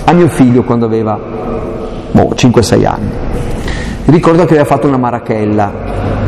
a 0.05 0.13
mio 0.13 0.29
figlio 0.29 0.63
quando 0.63 0.85
aveva 0.85 1.19
boh, 2.11 2.29
5-6 2.33 2.85
anni. 2.85 3.09
Ricordo 4.05 4.45
che 4.45 4.51
aveva 4.51 4.65
fatto 4.65 4.87
una 4.87 4.95
marachella, 4.95 5.73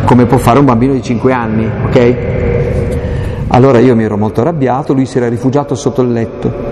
come 0.04 0.26
può 0.26 0.38
fare 0.38 0.60
un 0.60 0.66
bambino 0.66 0.92
di 0.92 1.02
5 1.02 1.32
anni, 1.32 1.70
ok? 1.86 2.16
Allora 3.48 3.80
io 3.80 3.96
mi 3.96 4.04
ero 4.04 4.18
molto 4.18 4.42
arrabbiato, 4.42 4.92
lui 4.92 5.06
si 5.06 5.16
era 5.16 5.30
rifugiato 5.30 5.76
sotto 5.76 6.02
il 6.02 6.12
letto. 6.12 6.71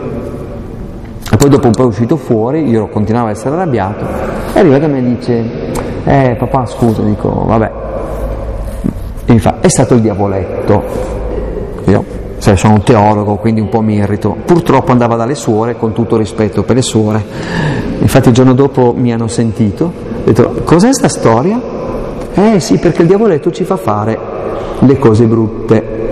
Poi 1.40 1.48
dopo 1.48 1.68
un 1.68 1.72
po' 1.72 1.84
è 1.84 1.86
uscito 1.86 2.18
fuori, 2.18 2.68
io 2.68 2.90
continuavo 2.90 3.28
a 3.28 3.32
essere 3.32 3.56
arrabbiato, 3.56 4.04
arriva 4.56 4.78
da 4.78 4.88
me 4.88 4.98
e 4.98 5.02
dice, 5.04 5.72
eh 6.04 6.36
papà 6.38 6.66
scusa, 6.66 7.02
dico 7.02 7.30
vabbè. 7.48 7.72
E 9.24 9.32
mi 9.32 9.40
fa, 9.40 9.62
è 9.62 9.70
stato 9.70 9.94
il 9.94 10.02
diavoletto. 10.02 10.84
Io, 11.86 12.04
cioè, 12.40 12.58
sono 12.58 12.74
un 12.74 12.84
teologo, 12.84 13.38
quindi 13.38 13.62
un 13.62 13.70
po' 13.70 13.80
mi 13.80 13.96
irrito. 13.96 14.36
Purtroppo 14.44 14.92
andava 14.92 15.16
dalle 15.16 15.36
suore, 15.36 15.78
con 15.78 15.94
tutto 15.94 16.18
rispetto 16.18 16.64
per 16.64 16.76
le 16.76 16.82
suore. 16.82 17.24
Infatti 18.00 18.28
il 18.28 18.34
giorno 18.34 18.54
dopo 18.54 18.94
mi 18.94 19.14
hanno 19.14 19.30
sentito, 19.30 19.86
ho 19.86 20.26
detto, 20.26 20.56
cos'è 20.66 20.92
sta 20.92 21.08
storia? 21.08 21.58
Eh 22.34 22.60
sì, 22.60 22.80
perché 22.80 23.04
il 23.04 23.08
diavoletto 23.08 23.50
ci 23.50 23.64
fa 23.64 23.78
fare 23.78 24.20
le 24.80 25.00
cose 25.00 25.24
brutte. 25.24 26.09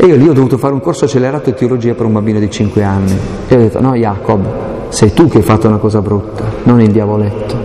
E 0.00 0.06
io 0.06 0.14
lì 0.14 0.28
ho 0.28 0.32
dovuto 0.32 0.58
fare 0.58 0.72
un 0.72 0.80
corso 0.80 1.06
accelerato 1.06 1.50
di 1.50 1.56
teologia 1.56 1.92
per 1.94 2.06
un 2.06 2.12
bambino 2.12 2.38
di 2.38 2.48
5 2.48 2.84
anni. 2.84 3.18
E 3.48 3.56
ho 3.56 3.58
detto, 3.58 3.80
no 3.80 3.96
Jacob, 3.96 4.46
sei 4.90 5.12
tu 5.12 5.28
che 5.28 5.38
hai 5.38 5.42
fatto 5.42 5.66
una 5.66 5.78
cosa 5.78 6.00
brutta, 6.00 6.44
non 6.62 6.80
il 6.80 6.92
diavoletto. 6.92 7.56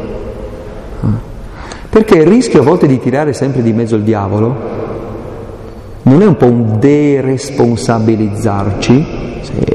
Eh. 1.04 1.08
Perché 1.90 2.16
il 2.16 2.25
rischio 2.25 2.62
a 2.62 2.63
volte 2.63 2.88
di 2.88 3.00
tirare 3.00 3.34
sempre 3.34 3.62
di 3.62 3.72
mezzo 3.72 3.96
il 3.96 4.02
diavolo 4.02 4.56
non 6.02 6.24
è 6.24 6.25
un 6.25 6.36
po' 6.36 6.48
un 6.48 6.80
deresponsabilizzarci? 6.80 9.06
Sì. 9.42 9.66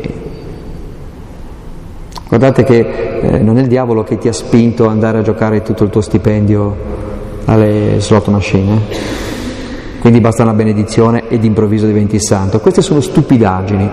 Guardate 2.27 2.65
che 2.65 3.21
eh, 3.21 3.39
non 3.39 3.57
è 3.57 3.61
il 3.61 3.69
diavolo 3.69 4.03
che 4.03 4.19
ti 4.19 4.27
ha 4.27 4.33
spinto 4.33 4.83
ad 4.85 4.91
andare 4.91 5.19
a 5.19 5.23
giocare 5.23 5.63
tutto 5.63 5.85
il 5.85 5.91
tuo 5.91 6.01
stipendio 6.01 6.75
alle 7.45 7.99
slot 7.99 8.27
machine. 8.29 9.37
Quindi 10.01 10.21
basta 10.21 10.43
una 10.43 10.53
benedizione 10.53 11.29
ed 11.29 11.45
improvviso 11.45 11.87
diventi 11.87 12.21
santo. 12.21 12.61
Queste 12.61 12.83
sono 12.83 13.01
stupidaggini. 13.01 13.91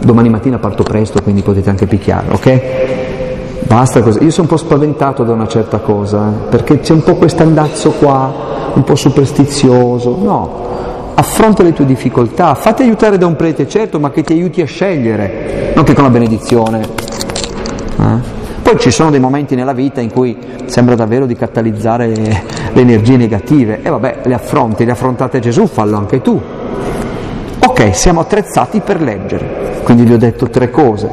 Domani 0.00 0.28
mattina 0.28 0.58
parto 0.58 0.82
presto, 0.82 1.20
quindi 1.22 1.42
potete 1.42 1.70
anche 1.70 1.86
picchiare, 1.86 2.26
ok? 2.30 2.60
Basta 3.66 4.00
così. 4.00 4.22
Io 4.22 4.30
sono 4.30 4.48
un 4.48 4.56
po' 4.56 4.56
spaventato 4.56 5.24
da 5.24 5.32
una 5.32 5.48
certa 5.48 5.78
cosa, 5.78 6.28
eh, 6.28 6.48
perché 6.48 6.80
c'è 6.80 6.92
un 6.92 7.02
po' 7.02 7.16
questo 7.16 7.42
andazzo 7.42 7.90
qua, 7.90 8.32
un 8.74 8.84
po' 8.84 8.94
superstizioso. 8.94 10.16
No, 10.22 10.66
affronta 11.14 11.62
le 11.62 11.72
tue 11.72 11.84
difficoltà, 11.84 12.54
fatti 12.54 12.82
aiutare 12.82 13.18
da 13.18 13.26
un 13.26 13.36
prete, 13.36 13.68
certo, 13.68 13.98
ma 13.98 14.10
che 14.10 14.22
ti 14.22 14.32
aiuti 14.32 14.62
a 14.62 14.66
scegliere, 14.66 15.72
non 15.74 15.84
che 15.84 15.92
con 15.92 16.04
la 16.04 16.10
benedizione. 16.10 16.80
Eh? 16.80 18.36
Poi 18.62 18.78
ci 18.78 18.90
sono 18.90 19.10
dei 19.10 19.20
momenti 19.20 19.54
nella 19.54 19.72
vita 19.72 20.00
in 20.00 20.12
cui 20.12 20.36
sembra 20.66 20.94
davvero 20.94 21.26
di 21.26 21.34
catalizzare 21.34 22.42
le 22.78 22.82
energie 22.82 23.16
negative, 23.16 23.80
e 23.82 23.90
vabbè, 23.90 24.20
le 24.24 24.34
affronti, 24.34 24.84
le 24.84 24.92
affrontate 24.92 25.40
Gesù, 25.40 25.66
fallo 25.66 25.96
anche 25.96 26.20
tu. 26.20 26.40
Ok, 27.66 27.94
siamo 27.94 28.20
attrezzati 28.20 28.80
per 28.80 29.02
leggere, 29.02 29.80
quindi 29.82 30.04
vi 30.04 30.12
ho 30.12 30.18
detto 30.18 30.48
tre 30.48 30.70
cose. 30.70 31.08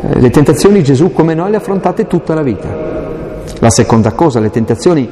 Eh, 0.00 0.20
le 0.20 0.30
tentazioni 0.30 0.82
Gesù 0.82 1.12
come 1.12 1.34
noi 1.34 1.50
le 1.50 1.56
affrontate 1.56 2.06
tutta 2.06 2.34
la 2.34 2.42
vita. 2.42 2.86
La 3.60 3.70
seconda 3.70 4.12
cosa, 4.12 4.40
le 4.40 4.50
tentazioni 4.50 5.08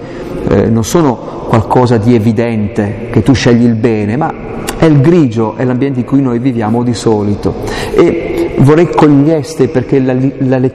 eh, 0.49 0.67
non 0.67 0.85
sono 0.85 1.15
qualcosa 1.49 1.97
di 1.97 2.15
evidente, 2.15 3.09
che 3.11 3.23
tu 3.23 3.33
scegli 3.33 3.65
il 3.65 3.75
bene, 3.75 4.17
ma 4.17 4.33
è 4.79 4.85
il 4.85 5.01
grigio, 5.01 5.55
è 5.57 5.65
l'ambiente 5.65 6.01
in 6.01 6.07
cui 6.07 6.21
noi 6.21 6.39
viviamo 6.39 6.83
di 6.83 6.95
solito. 6.95 7.55
E 7.95 8.55
vorrei 8.59 8.89
coglieste 8.89 9.69
perché 9.69 10.01
la, 10.01 10.15
la, 10.39 10.59
le, 10.59 10.71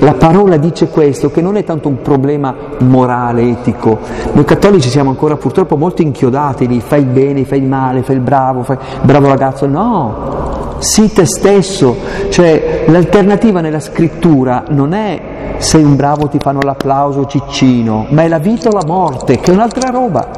la 0.00 0.14
parola 0.14 0.56
dice 0.56 0.88
questo, 0.88 1.30
che 1.30 1.42
non 1.42 1.56
è 1.56 1.64
tanto 1.64 1.88
un 1.88 2.00
problema 2.00 2.54
morale, 2.78 3.42
etico. 3.42 3.98
Noi 4.32 4.44
cattolici 4.44 4.88
siamo 4.88 5.10
ancora 5.10 5.36
purtroppo 5.36 5.76
molto 5.76 6.00
inchiodati 6.00 6.66
lì, 6.66 6.80
fai 6.80 7.00
il 7.00 7.06
bene, 7.06 7.44
fai 7.44 7.58
il 7.58 7.66
male, 7.66 8.02
fai 8.02 8.16
il 8.16 8.22
bravo, 8.22 8.62
fai 8.62 8.76
il 8.80 9.00
bravo 9.02 9.28
ragazzo. 9.28 9.66
No, 9.66 10.76
sii 10.78 11.12
te 11.12 11.26
stesso, 11.26 11.96
cioè 12.30 12.84
l'alternativa 12.86 13.60
nella 13.60 13.80
scrittura 13.80 14.64
non 14.70 14.94
è 14.94 15.20
sei 15.58 15.84
un 15.84 15.96
bravo 15.96 16.28
ti 16.28 16.38
fanno 16.38 16.60
l'applauso 16.62 17.26
ciccino, 17.26 18.06
ma 18.08 18.22
è 18.22 18.28
la 18.28 18.38
vita 18.38 18.70
o 18.70 18.72
la 18.72 18.86
morte, 18.86 19.38
che 19.38 19.50
è 19.50 19.54
un'altra 19.54 19.90
roba. 19.90 20.28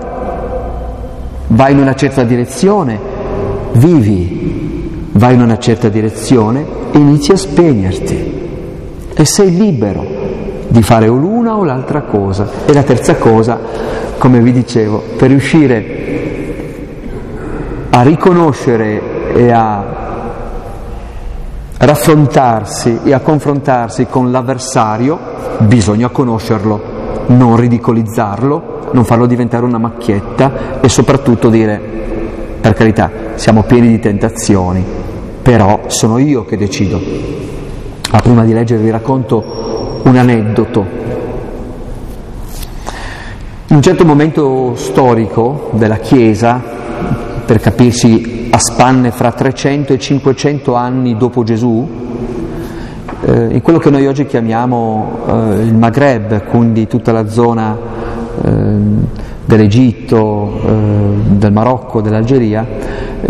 Vai 1.46 1.70
in 1.70 1.78
una 1.78 1.94
certa 1.94 2.24
direzione, 2.24 2.98
vivi, 3.74 5.08
vai 5.12 5.34
in 5.34 5.42
una 5.42 5.58
certa 5.58 5.88
direzione 5.88 6.66
e 6.90 6.98
inizi 6.98 7.30
a 7.30 7.36
spegnerti 7.36 8.41
e 9.14 9.24
sei 9.24 9.56
libero 9.56 10.04
di 10.68 10.82
fare 10.82 11.08
o 11.08 11.14
l'una 11.14 11.56
o 11.56 11.64
l'altra 11.64 12.02
cosa. 12.02 12.48
E 12.64 12.72
la 12.72 12.82
terza 12.82 13.16
cosa, 13.16 13.58
come 14.18 14.40
vi 14.40 14.52
dicevo, 14.52 15.02
per 15.16 15.28
riuscire 15.28 16.00
a 17.90 18.02
riconoscere 18.02 19.34
e 19.34 19.50
a 19.50 20.00
raffrontarsi 21.76 23.00
e 23.04 23.12
a 23.12 23.20
confrontarsi 23.20 24.06
con 24.06 24.30
l'avversario, 24.30 25.18
bisogna 25.58 26.08
conoscerlo, 26.08 26.80
non 27.26 27.56
ridicolizzarlo, 27.56 28.90
non 28.92 29.04
farlo 29.04 29.26
diventare 29.26 29.64
una 29.64 29.78
macchietta 29.78 30.80
e 30.80 30.88
soprattutto 30.88 31.50
dire, 31.50 31.80
per 32.60 32.72
carità, 32.74 33.10
siamo 33.34 33.62
pieni 33.64 33.88
di 33.88 33.98
tentazioni, 33.98 34.84
però 35.42 35.80
sono 35.88 36.18
io 36.18 36.44
che 36.44 36.56
decido. 36.56 37.00
Ma 38.12 38.20
prima 38.20 38.44
di 38.44 38.52
leggere 38.52 38.82
vi 38.82 38.90
racconto 38.90 40.00
un 40.02 40.14
aneddoto. 40.14 40.84
In 43.68 43.76
un 43.76 43.80
certo 43.80 44.04
momento 44.04 44.74
storico 44.76 45.70
della 45.72 45.96
Chiesa, 45.96 46.62
per 47.46 47.58
capirsi 47.58 48.48
a 48.50 48.58
spanne 48.58 49.12
fra 49.12 49.32
300 49.32 49.94
e 49.94 49.98
500 49.98 50.74
anni 50.74 51.16
dopo 51.16 51.42
Gesù, 51.42 51.88
eh, 53.22 53.46
in 53.50 53.62
quello 53.62 53.78
che 53.78 53.88
noi 53.88 54.06
oggi 54.06 54.26
chiamiamo 54.26 55.20
eh, 55.26 55.62
il 55.62 55.74
Maghreb, 55.74 56.44
quindi 56.50 56.86
tutta 56.86 57.12
la 57.12 57.26
zona 57.30 57.74
eh, 58.44 58.50
dell'Egitto, 59.46 60.60
eh, 60.66 60.70
del 61.28 61.52
Marocco, 61.52 62.02
dell'Algeria, 62.02 62.66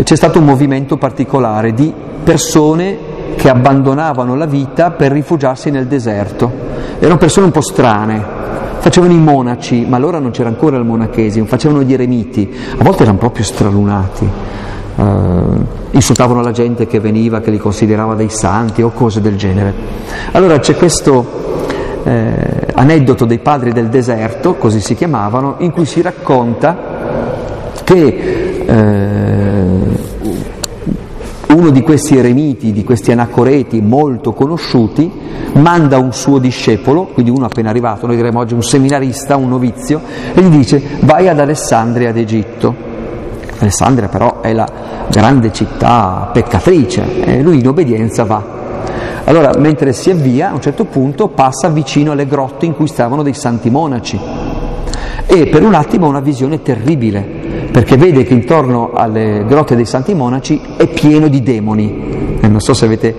c'è 0.03 0.15
stato 0.17 0.39
un 0.39 0.45
movimento 0.45 0.97
particolare 0.97 1.73
di 1.73 1.93
persone 2.21 3.11
che 3.35 3.49
abbandonavano 3.49 4.35
la 4.35 4.45
vita 4.45 4.91
per 4.91 5.11
rifugiarsi 5.11 5.69
nel 5.69 5.87
deserto. 5.87 6.51
Erano 6.99 7.17
persone 7.17 7.47
un 7.47 7.51
po' 7.51 7.61
strane, 7.61 8.23
facevano 8.79 9.13
i 9.13 9.19
monaci, 9.19 9.85
ma 9.87 9.97
allora 9.97 10.19
non 10.19 10.31
c'era 10.31 10.49
ancora 10.49 10.77
il 10.77 10.85
monachesimo, 10.85 11.45
facevano 11.45 11.83
gli 11.83 11.93
eremiti, 11.93 12.53
a 12.77 12.83
volte 12.83 13.03
erano 13.03 13.17
proprio 13.17 13.43
stralunati 13.43 14.29
eh, 14.95 15.01
insultavano 15.91 16.41
la 16.41 16.51
gente 16.51 16.87
che 16.87 16.99
veniva, 16.99 17.41
che 17.41 17.51
li 17.51 17.57
considerava 17.57 18.15
dei 18.15 18.29
santi 18.29 18.81
o 18.81 18.91
cose 18.91 19.21
del 19.21 19.37
genere. 19.37 19.73
Allora 20.31 20.59
c'è 20.59 20.75
questo 20.75 21.41
eh, 22.03 22.67
aneddoto 22.73 23.25
dei 23.25 23.39
padri 23.39 23.71
del 23.71 23.89
deserto, 23.89 24.55
così 24.55 24.79
si 24.79 24.95
chiamavano, 24.95 25.55
in 25.59 25.71
cui 25.71 25.85
si 25.85 26.01
racconta 26.01 26.91
che 27.83 28.63
eh, 28.65 30.11
uno 31.53 31.69
di 31.69 31.81
questi 31.81 32.17
eremiti, 32.17 32.71
di 32.71 32.83
questi 32.83 33.11
anacoreti 33.11 33.81
molto 33.81 34.33
conosciuti, 34.33 35.11
manda 35.53 35.97
un 35.97 36.11
suo 36.11 36.39
discepolo, 36.39 37.05
quindi 37.05 37.31
uno 37.31 37.45
appena 37.45 37.69
arrivato, 37.69 38.07
noi 38.07 38.15
diremmo 38.15 38.39
oggi 38.39 38.53
un 38.53 38.63
seminarista, 38.63 39.35
un 39.35 39.49
novizio, 39.49 40.01
e 40.33 40.41
gli 40.41 40.49
dice 40.49 40.81
vai 41.01 41.27
ad 41.27 41.39
Alessandria 41.39 42.11
d'Egitto. 42.11 42.91
Alessandria 43.59 44.09
però 44.09 44.41
è 44.41 44.51
la 44.51 44.67
grande 45.09 45.53
città 45.53 46.29
peccatrice 46.33 47.23
e 47.23 47.41
lui 47.41 47.59
in 47.59 47.67
obbedienza 47.67 48.23
va. 48.23 48.61
Allora, 49.25 49.51
mentre 49.57 49.93
si 49.93 50.09
avvia, 50.09 50.49
a 50.49 50.53
un 50.53 50.61
certo 50.61 50.85
punto 50.85 51.29
passa 51.29 51.69
vicino 51.69 52.11
alle 52.11 52.27
grotte 52.27 52.65
in 52.65 52.73
cui 52.73 52.87
stavano 52.87 53.23
dei 53.23 53.33
santi 53.33 53.69
monaci 53.69 54.19
e 55.25 55.47
per 55.47 55.63
un 55.63 55.73
attimo 55.73 56.07
ha 56.07 56.09
una 56.09 56.19
visione 56.19 56.61
terribile, 56.61 57.42
perché 57.73 57.97
vede 57.97 58.23
che 58.23 58.35
intorno 58.35 58.91
alle 58.93 59.45
grotte 59.47 59.75
dei 59.75 59.85
santi 59.85 60.13
monaci 60.13 60.61
è 60.77 60.85
pieno 60.85 61.27
di 61.27 61.41
demoni. 61.41 62.37
E 62.39 62.47
non 62.47 62.59
so 62.59 62.75
se 62.75 62.85
avete 62.85 63.15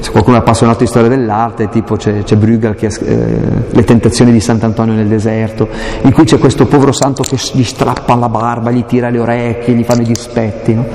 se 0.00 0.10
qualcuno 0.10 0.36
è 0.36 0.38
appassionato 0.38 0.78
di 0.78 0.86
storia 0.86 1.10
dell'arte, 1.10 1.68
tipo 1.68 1.96
c'è, 1.96 2.22
c'è 2.22 2.36
Bruegel 2.36 2.74
che 2.74 2.86
ha 2.86 2.90
eh, 3.04 3.38
Le 3.70 3.84
tentazioni 3.84 4.32
di 4.32 4.40
Sant'Antonio 4.40 4.94
nel 4.94 5.06
deserto, 5.06 5.68
in 6.00 6.12
cui 6.12 6.24
c'è 6.24 6.38
questo 6.38 6.64
povero 6.64 6.92
santo 6.92 7.22
che 7.22 7.36
gli 7.52 7.62
strappa 7.62 8.14
la 8.14 8.30
barba, 8.30 8.70
gli 8.70 8.84
tira 8.86 9.10
le 9.10 9.18
orecchie, 9.18 9.74
gli 9.74 9.84
fanno 9.84 10.00
i 10.00 10.06
dispetti. 10.06 10.74
No? 10.74 10.86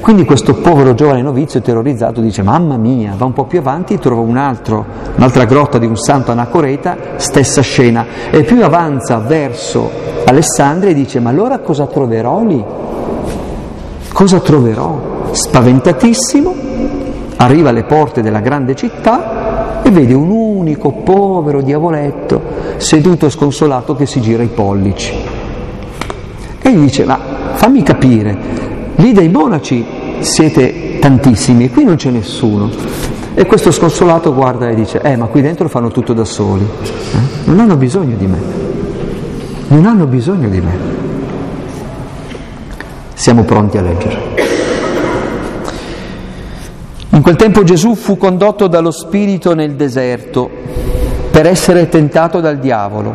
Quindi 0.00 0.24
questo 0.24 0.54
povero 0.54 0.94
giovane 0.94 1.20
novizio 1.20 1.60
terrorizzato 1.60 2.22
dice 2.22 2.42
mamma 2.42 2.76
mia, 2.76 3.14
va 3.16 3.26
un 3.26 3.34
po' 3.34 3.44
più 3.44 3.58
avanti, 3.58 3.98
trova 3.98 4.22
un 4.22 4.38
altro, 4.38 4.84
un'altra 5.14 5.44
grotta 5.44 5.78
di 5.78 5.86
un 5.86 5.96
santo 5.96 6.30
anacoreta, 6.30 6.96
stessa 7.16 7.60
scena, 7.60 8.06
e 8.30 8.42
più 8.42 8.64
avanza 8.64 9.18
verso 9.18 9.90
Alessandria 10.24 10.90
e 10.90 10.94
dice 10.94 11.20
ma 11.20 11.30
allora 11.30 11.58
cosa 11.58 11.86
troverò 11.86 12.42
lì? 12.42 12.64
Cosa 14.12 14.40
troverò? 14.40 15.28
Spaventatissimo, 15.30 16.54
arriva 17.36 17.68
alle 17.68 17.84
porte 17.84 18.22
della 18.22 18.40
grande 18.40 18.74
città 18.74 19.82
e 19.82 19.90
vede 19.90 20.14
un 20.14 20.30
unico 20.30 20.92
povero 20.92 21.60
diavoletto 21.60 22.40
seduto 22.78 23.28
sconsolato 23.28 23.94
che 23.94 24.06
si 24.06 24.20
gira 24.20 24.42
i 24.42 24.48
pollici. 24.48 25.14
E 26.62 26.72
gli 26.72 26.78
dice, 26.78 27.04
ma 27.04 27.18
fammi 27.54 27.82
capire, 27.82 28.69
lì 28.96 29.12
dei 29.12 29.28
monaci 29.28 29.84
siete 30.20 30.98
tantissimi 31.00 31.70
qui 31.70 31.84
non 31.84 31.96
c'è 31.96 32.10
nessuno. 32.10 32.70
E 33.34 33.46
questo 33.46 33.70
sconsolato 33.70 34.34
guarda 34.34 34.68
e 34.68 34.74
dice, 34.74 35.00
eh 35.00 35.16
ma 35.16 35.26
qui 35.26 35.40
dentro 35.40 35.68
fanno 35.68 35.90
tutto 35.90 36.12
da 36.12 36.24
soli, 36.24 36.64
eh? 36.64 37.18
non 37.44 37.60
hanno 37.60 37.76
bisogno 37.76 38.16
di 38.16 38.26
me, 38.26 38.38
non 39.68 39.86
hanno 39.86 40.06
bisogno 40.06 40.48
di 40.48 40.60
me. 40.60 40.78
Siamo 43.14 43.44
pronti 43.44 43.78
a 43.78 43.82
leggere. 43.82 44.58
In 47.10 47.22
quel 47.22 47.36
tempo 47.36 47.62
Gesù 47.62 47.94
fu 47.94 48.16
condotto 48.16 48.66
dallo 48.66 48.90
Spirito 48.90 49.54
nel 49.54 49.74
deserto 49.74 50.50
per 51.30 51.46
essere 51.46 51.88
tentato 51.88 52.40
dal 52.40 52.58
diavolo. 52.58 53.14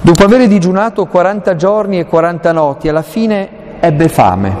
Dopo 0.00 0.24
aver 0.24 0.46
digiunato 0.48 1.06
40 1.06 1.56
giorni 1.56 1.98
e 1.98 2.06
40 2.06 2.52
notti, 2.52 2.88
alla 2.88 3.02
fine 3.02 3.48
ebbe 3.84 4.08
fame. 4.08 4.54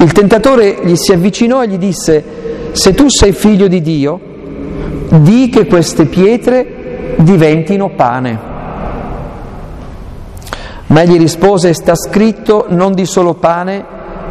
Il 0.00 0.12
tentatore 0.12 0.80
gli 0.84 0.96
si 0.96 1.12
avvicinò 1.12 1.62
e 1.62 1.68
gli 1.68 1.78
disse, 1.78 2.24
se 2.72 2.92
tu 2.92 3.08
sei 3.08 3.32
figlio 3.32 3.68
di 3.68 3.80
Dio, 3.80 4.20
di 5.08 5.48
che 5.48 5.66
queste 5.66 6.04
pietre 6.04 7.14
diventino 7.16 7.88
pane. 7.88 8.38
Ma 10.88 11.00
egli 11.00 11.18
rispose, 11.18 11.72
sta 11.72 11.94
scritto, 11.94 12.66
non 12.68 12.92
di 12.92 13.06
solo 13.06 13.32
pane 13.32 13.82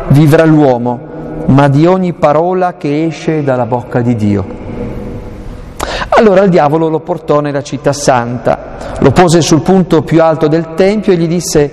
vivrà 0.10 0.46
l'uomo, 0.46 1.00
ma 1.48 1.68
di 1.68 1.88
ogni 1.88 2.14
parola 2.14 2.78
che 2.78 3.06
esce 3.06 3.44
dalla 3.44 3.66
bocca 3.66 4.02
di 4.02 4.16
Dio. 4.16 4.46
Allora 6.10 6.44
il 6.44 6.52
diavolo 6.52 6.88
lo 6.88 7.00
portò 7.00 7.40
nella 7.40 7.64
città 7.64 7.94
santa, 7.94 8.76
lo 9.00 9.10
pose 9.10 9.42
sul 9.42 9.62
punto 9.62 10.04
più 10.04 10.22
alto 10.22 10.48
del 10.48 10.76
Tempio 10.76 11.14
e 11.14 11.18
gli 11.18 11.28
disse, 11.28 11.72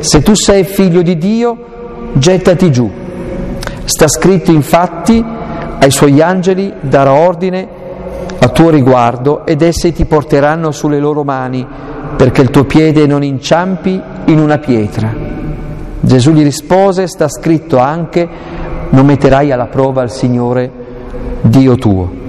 se 0.00 0.22
tu 0.22 0.34
sei 0.34 0.64
figlio 0.64 1.02
di 1.02 1.16
Dio, 1.18 1.56
gettati 2.14 2.70
giù. 2.70 2.90
Sta 3.84 4.08
scritto 4.08 4.50
infatti, 4.50 5.24
ai 5.78 5.90
suoi 5.90 6.20
angeli 6.20 6.72
darà 6.80 7.12
ordine 7.12 7.68
a 8.38 8.48
tuo 8.48 8.70
riguardo 8.70 9.46
ed 9.46 9.62
essi 9.62 9.92
ti 9.92 10.04
porteranno 10.04 10.70
sulle 10.72 10.98
loro 10.98 11.24
mani 11.24 11.66
perché 12.16 12.42
il 12.42 12.50
tuo 12.50 12.64
piede 12.64 13.06
non 13.06 13.22
inciampi 13.22 14.00
in 14.26 14.38
una 14.38 14.58
pietra. 14.58 15.12
Gesù 16.00 16.32
gli 16.32 16.42
rispose, 16.42 17.06
sta 17.06 17.28
scritto 17.28 17.78
anche, 17.78 18.28
non 18.90 19.06
metterai 19.06 19.52
alla 19.52 19.66
prova 19.66 20.02
il 20.02 20.10
Signore 20.10 20.70
Dio 21.42 21.76
tuo. 21.76 22.25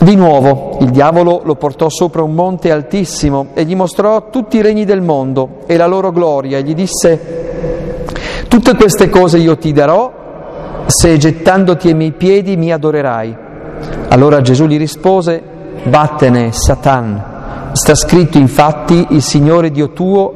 Di 0.00 0.14
nuovo 0.14 0.76
il 0.80 0.90
diavolo 0.90 1.40
lo 1.42 1.56
portò 1.56 1.88
sopra 1.88 2.22
un 2.22 2.32
monte 2.32 2.70
altissimo 2.70 3.48
e 3.54 3.64
gli 3.64 3.74
mostrò 3.74 4.30
tutti 4.30 4.56
i 4.56 4.62
regni 4.62 4.84
del 4.84 5.02
mondo 5.02 5.62
e 5.66 5.76
la 5.76 5.88
loro 5.88 6.12
gloria 6.12 6.58
e 6.58 6.62
gli 6.62 6.72
disse, 6.72 8.04
tutte 8.46 8.76
queste 8.76 9.08
cose 9.08 9.38
io 9.38 9.58
ti 9.58 9.72
darò 9.72 10.84
se 10.86 11.16
gettandoti 11.18 11.88
ai 11.88 11.94
miei 11.94 12.12
piedi 12.12 12.56
mi 12.56 12.72
adorerai. 12.72 13.36
Allora 14.10 14.40
Gesù 14.40 14.66
gli 14.66 14.78
rispose, 14.78 15.42
vattene, 15.86 16.52
Satan, 16.52 17.70
sta 17.72 17.96
scritto 17.96 18.38
infatti, 18.38 19.04
il 19.10 19.22
Signore 19.22 19.72
Dio 19.72 19.90
tuo 19.90 20.32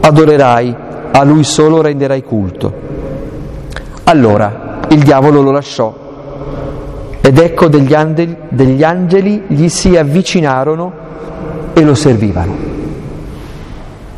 adorerai, 0.00 0.76
a 1.12 1.22
lui 1.22 1.44
solo 1.44 1.80
renderai 1.80 2.24
culto. 2.24 2.72
Allora 4.02 4.80
il 4.88 5.02
diavolo 5.02 5.42
lo 5.42 5.52
lasciò 5.52 6.04
ed 7.26 7.38
ecco 7.38 7.66
degli 7.66 7.92
angeli, 7.92 8.36
degli 8.50 8.84
angeli 8.84 9.42
gli 9.48 9.68
si 9.68 9.96
avvicinarono 9.96 10.92
e 11.72 11.82
lo 11.82 11.96
servivano. 11.96 12.54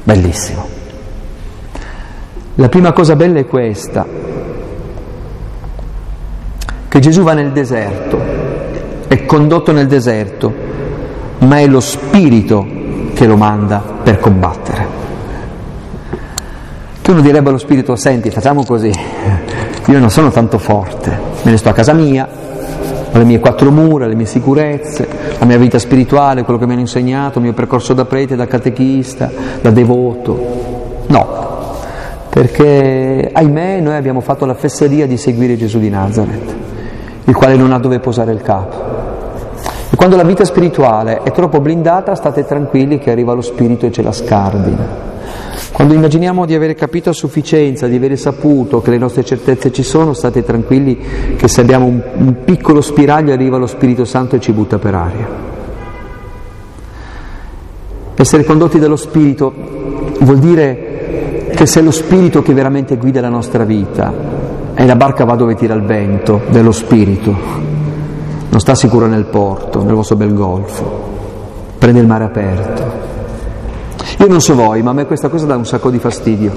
Bellissimo. 0.02 0.66
La 2.56 2.68
prima 2.68 2.92
cosa 2.92 3.16
bella 3.16 3.38
è 3.38 3.46
questa, 3.46 4.04
che 6.86 6.98
Gesù 6.98 7.22
va 7.22 7.32
nel 7.32 7.52
deserto, 7.52 8.20
è 9.08 9.24
condotto 9.24 9.72
nel 9.72 9.86
deserto, 9.86 10.52
ma 11.38 11.60
è 11.60 11.66
lo 11.66 11.80
Spirito 11.80 12.66
che 13.14 13.26
lo 13.26 13.38
manda 13.38 13.82
per 14.02 14.20
combattere. 14.20 14.86
Che 17.00 17.10
uno 17.10 17.22
direbbe 17.22 17.48
allo 17.48 17.56
Spirito, 17.56 17.96
senti, 17.96 18.30
facciamo 18.30 18.66
così, 18.66 18.92
io 19.86 19.98
non 19.98 20.10
sono 20.10 20.30
tanto 20.30 20.58
forte, 20.58 21.18
me 21.42 21.52
ne 21.52 21.56
sto 21.56 21.70
a 21.70 21.72
casa 21.72 21.94
mia, 21.94 22.47
ho 23.18 23.20
le 23.20 23.24
mie 23.24 23.40
quattro 23.40 23.70
mura, 23.70 24.06
le 24.06 24.14
mie 24.14 24.26
sicurezze, 24.26 25.06
la 25.38 25.44
mia 25.44 25.58
vita 25.58 25.78
spirituale, 25.78 26.44
quello 26.44 26.58
che 26.58 26.66
mi 26.66 26.72
hanno 26.72 26.80
insegnato, 26.80 27.38
il 27.38 27.44
mio 27.44 27.52
percorso 27.52 27.92
da 27.92 28.04
prete, 28.04 28.36
da 28.36 28.46
catechista, 28.46 29.30
da 29.60 29.70
devoto. 29.70 31.04
No, 31.08 31.46
perché 32.30 33.30
ahimè 33.32 33.80
noi 33.80 33.96
abbiamo 33.96 34.20
fatto 34.20 34.46
la 34.46 34.54
fesseria 34.54 35.06
di 35.06 35.16
seguire 35.16 35.56
Gesù 35.56 35.78
di 35.78 35.90
Nazareth, 35.90 36.54
il 37.24 37.34
quale 37.34 37.56
non 37.56 37.72
ha 37.72 37.78
dove 37.78 37.98
posare 37.98 38.32
il 38.32 38.42
capo. 38.42 38.76
E 39.90 39.96
quando 39.96 40.16
la 40.16 40.22
vita 40.22 40.44
spirituale 40.44 41.22
è 41.22 41.32
troppo 41.32 41.60
blindata, 41.60 42.14
state 42.14 42.44
tranquilli 42.44 42.98
che 42.98 43.10
arriva 43.10 43.32
lo 43.32 43.40
Spirito 43.40 43.86
e 43.86 43.92
ce 43.92 44.02
la 44.02 44.12
scardina. 44.12 44.86
Quando 45.72 45.94
immaginiamo 45.94 46.46
di 46.46 46.54
avere 46.54 46.74
capito 46.74 47.10
a 47.10 47.12
sufficienza, 47.12 47.86
di 47.86 47.96
avere 47.96 48.16
saputo 48.16 48.80
che 48.80 48.90
le 48.90 48.98
nostre 48.98 49.24
certezze 49.24 49.70
ci 49.70 49.82
sono, 49.82 50.12
state 50.12 50.42
tranquilli 50.42 50.98
che 51.36 51.46
se 51.46 51.60
abbiamo 51.60 51.86
un, 51.86 52.02
un 52.14 52.36
piccolo 52.44 52.80
spiraglio 52.80 53.32
arriva 53.32 53.58
lo 53.58 53.66
Spirito 53.66 54.04
Santo 54.04 54.36
e 54.36 54.40
ci 54.40 54.52
butta 54.52 54.78
per 54.78 54.94
aria. 54.94 55.28
Essere 58.14 58.44
condotti 58.44 58.78
dallo 58.78 58.96
Spirito 58.96 59.52
vuol 60.20 60.38
dire 60.38 61.50
che 61.54 61.66
se 61.66 61.80
è 61.80 61.82
lo 61.82 61.92
Spirito 61.92 62.42
che 62.42 62.54
veramente 62.54 62.96
guida 62.96 63.20
la 63.20 63.28
nostra 63.28 63.64
vita 63.64 64.12
e 64.74 64.86
la 64.86 64.96
barca 64.96 65.24
va 65.24 65.36
dove 65.36 65.54
tira 65.54 65.74
il 65.74 65.82
vento 65.82 66.40
dello 66.48 66.72
Spirito, 66.72 67.36
non 68.48 68.60
sta 68.60 68.74
sicuro 68.74 69.06
nel 69.06 69.26
porto, 69.26 69.84
nel 69.84 69.94
vostro 69.94 70.16
bel 70.16 70.34
golfo, 70.34 71.02
prende 71.78 72.00
il 72.00 72.06
mare 72.06 72.24
aperto, 72.24 73.07
io 74.20 74.26
non 74.26 74.40
so 74.40 74.56
voi, 74.56 74.82
ma 74.82 74.90
a 74.90 74.94
me 74.94 75.06
questa 75.06 75.28
cosa 75.28 75.46
dà 75.46 75.54
un 75.54 75.64
sacco 75.64 75.90
di 75.90 76.00
fastidio. 76.00 76.50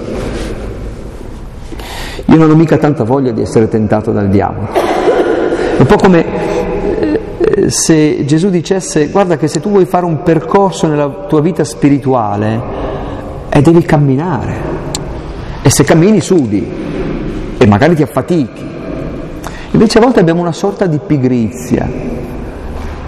Io 2.25 2.35
non 2.35 2.49
ho 2.49 2.55
mica 2.55 2.77
tanta 2.77 3.03
voglia 3.03 3.31
di 3.31 3.41
essere 3.41 3.67
tentato 3.67 4.11
dal 4.11 4.29
diavolo. 4.29 4.67
È 4.73 5.79
un 5.79 5.85
po' 5.85 5.97
come 5.97 6.25
eh, 7.39 7.69
se 7.69 8.25
Gesù 8.25 8.49
dicesse 8.49 9.09
guarda 9.09 9.37
che 9.37 9.47
se 9.47 9.59
tu 9.59 9.69
vuoi 9.69 9.85
fare 9.85 10.05
un 10.05 10.23
percorso 10.23 10.87
nella 10.87 11.07
tua 11.27 11.39
vita 11.41 11.63
spirituale 11.63 12.61
e 13.49 13.61
devi 13.61 13.83
camminare 13.83 14.55
e 15.61 15.69
se 15.69 15.83
cammini 15.83 16.19
sudi 16.19 16.67
e 17.59 17.67
magari 17.67 17.93
ti 17.93 18.01
affatichi. 18.01 18.69
Invece 19.69 19.99
a 19.99 20.01
volte 20.01 20.19
abbiamo 20.19 20.41
una 20.41 20.51
sorta 20.51 20.87
di 20.87 20.99
pigrizia 21.05 21.87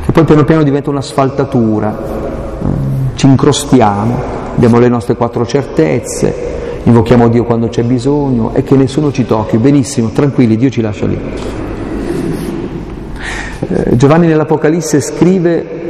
che 0.05 0.11
poi 0.11 0.25
piano 0.25 0.43
piano 0.43 0.61
diventa 0.61 0.91
un'asfaltatura, 0.91 1.97
ci 3.15 3.25
incrostiamo 3.25 4.42
abbiamo 4.55 4.79
le 4.79 4.87
nostre 4.87 5.15
quattro 5.15 5.45
certezze, 5.45 6.33
invochiamo 6.83 7.29
Dio 7.29 7.43
quando 7.43 7.67
c'è 7.67 7.83
bisogno 7.83 8.53
e 8.53 8.63
che 8.63 8.75
nessuno 8.75 9.11
ci 9.11 9.25
tocchi. 9.25 9.57
Benissimo, 9.57 10.09
tranquilli, 10.09 10.57
Dio 10.57 10.69
ci 10.69 10.81
lascia 10.81 11.05
lì. 11.05 11.19
Eh, 13.67 13.95
Giovanni 13.95 14.27
nell'Apocalisse 14.27 14.99
scrive 15.01 15.81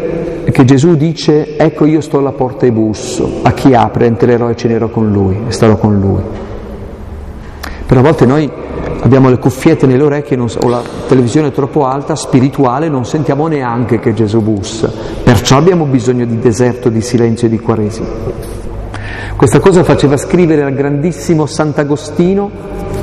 che 0.52 0.66
Gesù 0.66 0.96
dice 0.96 1.58
ecco 1.58 1.86
io 1.86 2.02
sto 2.02 2.20
alla 2.20 2.32
porta 2.32 2.66
e 2.66 2.72
busso, 2.72 3.40
a 3.42 3.54
chi 3.54 3.74
apre 3.74 4.06
entrerò 4.06 4.50
e 4.50 4.56
cenerò 4.56 4.90
con 4.90 5.12
lui 5.12 5.38
e 5.48 5.52
starò 5.52 5.78
con 5.78 6.00
lui. 6.00 6.22
Per 7.86 7.98
a 7.98 8.02
volte 8.02 8.26
noi 8.26 8.50
abbiamo 9.04 9.30
le 9.30 9.38
cuffiette 9.38 9.86
nelle 9.86 10.04
orecchie 10.04 10.38
non, 10.38 10.48
o 10.62 10.70
la 10.70 10.82
televisione 11.08 11.52
troppo 11.52 11.86
alta, 11.86 12.16
spirituale, 12.16 12.88
non 12.88 13.06
sentiamo 13.06 13.48
neanche 13.48 14.00
che 14.00 14.14
Gesù 14.14 14.42
bussa. 14.42 14.92
Perciò 15.24 15.58
abbiamo 15.58 15.86
bisogno 15.86 16.26
di 16.26 16.40
deserto, 16.40 16.90
di 16.90 17.02
silenzio 17.02 17.48
e 17.48 17.50
di 17.50 17.60
quaresima. 17.60 18.08
Questa 19.36 19.60
cosa 19.60 19.84
faceva 19.84 20.16
scrivere 20.16 20.64
al 20.64 20.74
grandissimo 20.74 21.46
Sant'Agostino, 21.46 22.50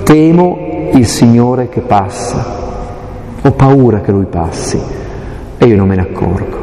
temo 0.02 0.90
il 0.94 1.06
Signore 1.06 1.68
che 1.68 1.80
passa, 1.80 2.58
ho 3.42 3.50
paura 3.52 4.00
che 4.00 4.10
Lui 4.10 4.24
passi 4.24 4.80
e 5.58 5.66
io 5.66 5.76
non 5.76 5.86
me 5.86 5.96
ne 5.96 6.02
accorgo, 6.02 6.58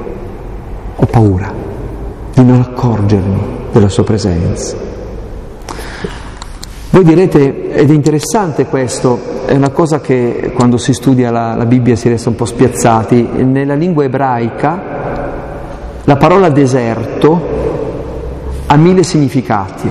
ho 0.96 1.06
paura 1.06 1.54
di 2.34 2.44
non 2.44 2.60
accorgermi 2.60 3.40
della 3.72 3.90
Sua 3.90 4.04
presenza. 4.04 4.97
Voi 6.98 7.06
direte, 7.06 7.74
ed 7.74 7.92
è 7.92 7.94
interessante 7.94 8.66
questo, 8.66 9.46
è 9.46 9.54
una 9.54 9.70
cosa 9.70 10.02
che 10.02 10.52
quando 10.56 10.78
si 10.78 10.94
studia 10.94 11.30
la, 11.30 11.54
la, 11.54 11.68
Bibbia 11.68 11.96
si 11.96 12.10
resta 12.10 12.30
un 12.30 12.36
po' 12.36 12.46
spiazzati, 12.46 13.22
nella 13.44 13.76
lingua 13.76 14.04
ebraica 14.04 14.82
la 16.04 16.16
parola 16.16 16.50
deserto 16.50 17.40
ha 18.66 18.76
mille 18.78 19.04
significati. 19.04 19.88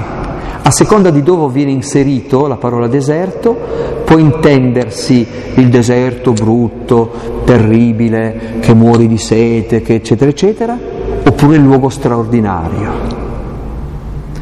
A 0.63 0.71
seconda 0.73 1.11
di 1.11 1.23
dove 1.23 1.53
viene 1.53 1.71
inserito 1.71 2.49
la 2.49 2.57
parola 2.57 2.89
deserto, 2.89 3.57
può 4.05 4.19
intendersi 4.19 5.25
il 5.55 5.69
deserto 5.69 6.33
brutto, 6.33 7.43
terribile, 7.45 8.57
che 8.59 8.75
muori 8.75 9.07
di 9.07 9.19
sete, 9.19 9.81
che 9.81 9.95
eccetera, 9.95 10.29
eccetera, 10.29 10.77
oppure 11.25 11.55
il 11.55 11.63
luogo 11.63 11.89
straordinario. 11.89 12.91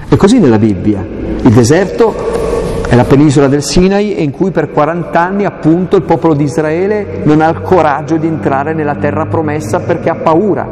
E 0.09 0.17
così 0.17 0.39
nella 0.39 0.59
Bibbia. 0.59 1.07
Il 1.43 1.51
deserto 1.51 2.44
è 2.87 2.95
la 2.95 3.05
penisola 3.05 3.49
del 3.49 3.63
Sinai 3.63 4.23
in 4.23 4.31
cui 4.31 4.51
per 4.51 4.71
40 4.71 5.21
anni 5.21 5.45
appunto 5.45 5.97
il 5.97 6.03
popolo 6.03 6.35
di 6.35 6.45
Israele 6.45 7.23
non 7.25 7.41
ha 7.41 7.49
il 7.49 7.61
coraggio 7.63 8.17
di 8.17 8.27
entrare 8.27 8.75
nella 8.75 8.97
terra 8.97 9.27
promessa 9.27 9.81
perché 9.81 10.11
ha 10.11 10.17
paura. 10.17 10.69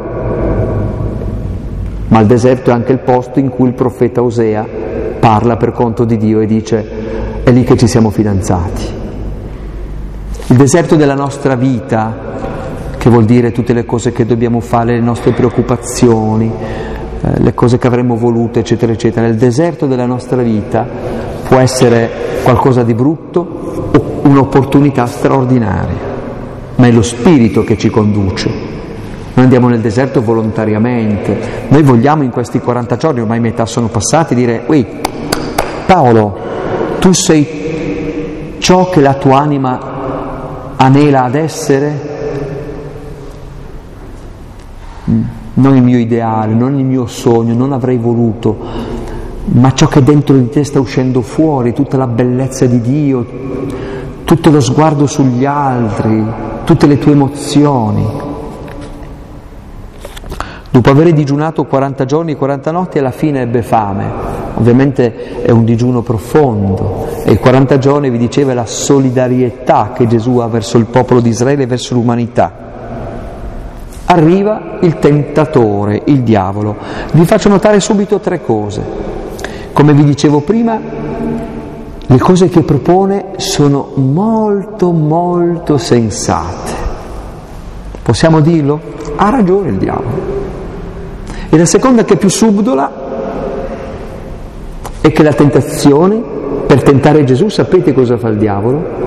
Ma 2.07 2.19
il 2.19 2.27
deserto 2.27 2.69
è 2.69 2.73
anche 2.73 2.91
il 2.91 2.99
posto 2.99 3.39
in 3.39 3.49
cui 3.49 3.67
il 3.67 3.73
profeta 3.73 4.21
Osea 4.21 4.65
parla 5.19 5.57
per 5.57 5.71
conto 5.71 6.05
di 6.05 6.17
Dio 6.17 6.39
e 6.39 6.45
dice 6.45 7.41
è 7.43 7.51
lì 7.51 7.63
che 7.63 7.75
ci 7.75 7.87
siamo 7.87 8.09
fidanzati. 8.09 9.01
Il 10.47 10.55
deserto 10.55 10.95
della 10.95 11.15
nostra 11.15 11.55
vita, 11.55 12.15
che 12.97 13.09
vuol 13.09 13.25
dire 13.25 13.51
tutte 13.51 13.73
le 13.73 13.85
cose 13.85 14.11
che 14.11 14.25
dobbiamo 14.25 14.59
fare, 14.59 14.93
le 14.93 15.01
nostre 15.01 15.31
preoccupazioni, 15.31 16.51
eh, 17.21 17.39
le 17.39 17.53
cose 17.53 17.77
che 17.77 17.87
avremmo 17.87 18.15
voluto, 18.15 18.59
eccetera, 18.59 18.91
eccetera. 18.91 19.25
Il 19.27 19.35
deserto 19.35 19.87
della 19.87 20.05
nostra 20.05 20.41
vita 20.41 20.87
può 21.53 21.61
essere 21.61 22.09
qualcosa 22.41 22.81
di 22.81 22.95
brutto 22.95 23.91
o 23.95 24.27
un'opportunità 24.27 25.05
straordinaria, 25.05 25.99
ma 26.77 26.87
è 26.87 26.91
lo 26.91 27.03
spirito 27.03 27.63
che 27.63 27.77
ci 27.77 27.91
conduce. 27.91 28.49
Noi 28.49 29.43
andiamo 29.43 29.69
nel 29.69 29.79
deserto 29.79 30.23
volontariamente, 30.23 31.67
noi 31.67 31.83
vogliamo 31.83 32.23
in 32.23 32.31
questi 32.31 32.57
40 32.59 32.97
giorni, 32.97 33.21
ormai 33.21 33.39
metà 33.39 33.67
sono 33.67 33.87
passati, 33.87 34.33
dire, 34.33 34.63
Ui, 34.65 34.83
Paolo, 35.85 36.37
tu 36.97 37.11
sei 37.11 38.55
ciò 38.57 38.89
che 38.89 38.99
la 38.99 39.13
tua 39.13 39.37
anima 39.37 40.73
anela 40.75 41.25
ad 41.25 41.35
essere? 41.35 42.09
Mm 45.07 45.21
non 45.55 45.75
il 45.75 45.83
mio 45.83 45.99
ideale, 45.99 46.53
non 46.53 46.77
il 46.77 46.85
mio 46.85 47.05
sogno, 47.05 47.53
non 47.53 47.73
avrei 47.73 47.97
voluto, 47.97 48.57
ma 49.45 49.73
ciò 49.73 49.87
che 49.87 50.03
dentro 50.03 50.35
di 50.35 50.49
te 50.49 50.63
sta 50.63 50.79
uscendo 50.79 51.21
fuori, 51.21 51.73
tutta 51.73 51.97
la 51.97 52.07
bellezza 52.07 52.65
di 52.65 52.79
Dio, 52.79 53.25
tutto 54.23 54.49
lo 54.49 54.61
sguardo 54.61 55.05
sugli 55.05 55.45
altri, 55.45 56.25
tutte 56.63 56.87
le 56.87 56.97
tue 56.97 57.11
emozioni. 57.11 58.21
Dopo 60.69 60.89
aver 60.89 61.13
digiunato 61.13 61.65
40 61.65 62.05
giorni 62.05 62.31
e 62.31 62.35
40 62.35 62.71
notti, 62.71 62.97
alla 62.97 63.11
fine 63.11 63.41
ebbe 63.41 63.61
fame. 63.61 64.31
Ovviamente 64.55 65.41
è 65.43 65.51
un 65.51 65.65
digiuno 65.65 66.01
profondo 66.01 67.07
e 67.23 67.33
i 67.33 67.37
40 67.37 67.77
giorni 67.77 68.09
vi 68.09 68.17
diceva 68.17 68.53
la 68.53 68.65
solidarietà 68.65 69.91
che 69.93 70.07
Gesù 70.07 70.37
ha 70.37 70.47
verso 70.47 70.77
il 70.77 70.85
popolo 70.85 71.19
di 71.19 71.29
Israele 71.29 71.63
e 71.63 71.67
verso 71.67 71.93
l'umanità 71.93 72.63
arriva 74.05 74.77
il 74.81 74.99
tentatore, 74.99 76.01
il 76.05 76.21
diavolo. 76.21 76.75
Vi 77.13 77.25
faccio 77.25 77.49
notare 77.49 77.79
subito 77.79 78.19
tre 78.19 78.41
cose. 78.41 79.12
Come 79.73 79.93
vi 79.93 80.03
dicevo 80.03 80.41
prima, 80.41 80.79
le 82.05 82.19
cose 82.19 82.47
che 82.49 82.61
propone 82.61 83.33
sono 83.37 83.91
molto 83.95 84.91
molto 84.91 85.77
sensate. 85.77 86.71
Possiamo 88.01 88.39
dirlo? 88.39 88.79
Ha 89.15 89.29
ragione 89.29 89.69
il 89.69 89.77
diavolo. 89.77 90.41
E 91.49 91.57
la 91.57 91.65
seconda 91.65 92.05
che 92.05 92.13
è 92.13 92.17
più 92.17 92.29
subdola 92.29 92.91
è 95.01 95.11
che 95.11 95.23
la 95.23 95.33
tentazione, 95.33 96.21
per 96.65 96.83
tentare 96.83 97.23
Gesù, 97.23 97.49
sapete 97.49 97.93
cosa 97.93 98.17
fa 98.17 98.29
il 98.29 98.37
diavolo? 98.37 99.01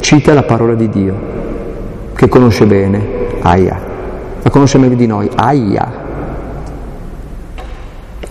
Cita 0.00 0.32
la 0.32 0.42
parola 0.42 0.74
di 0.74 0.88
Dio, 0.88 1.14
che 2.14 2.28
conosce 2.28 2.64
bene. 2.66 3.20
Aia 3.42 3.90
la 4.42 4.50
conosce 4.50 4.78
meglio 4.78 4.96
di 4.96 5.06
noi, 5.06 5.30
aia. 5.36 6.10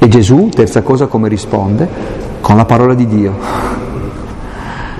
E 0.03 0.07
Gesù, 0.07 0.49
terza 0.49 0.81
cosa, 0.81 1.05
come 1.05 1.29
risponde? 1.29 1.87
Con 2.41 2.55
la 2.55 2.65
parola 2.65 2.95
di 2.95 3.05
Dio. 3.05 3.37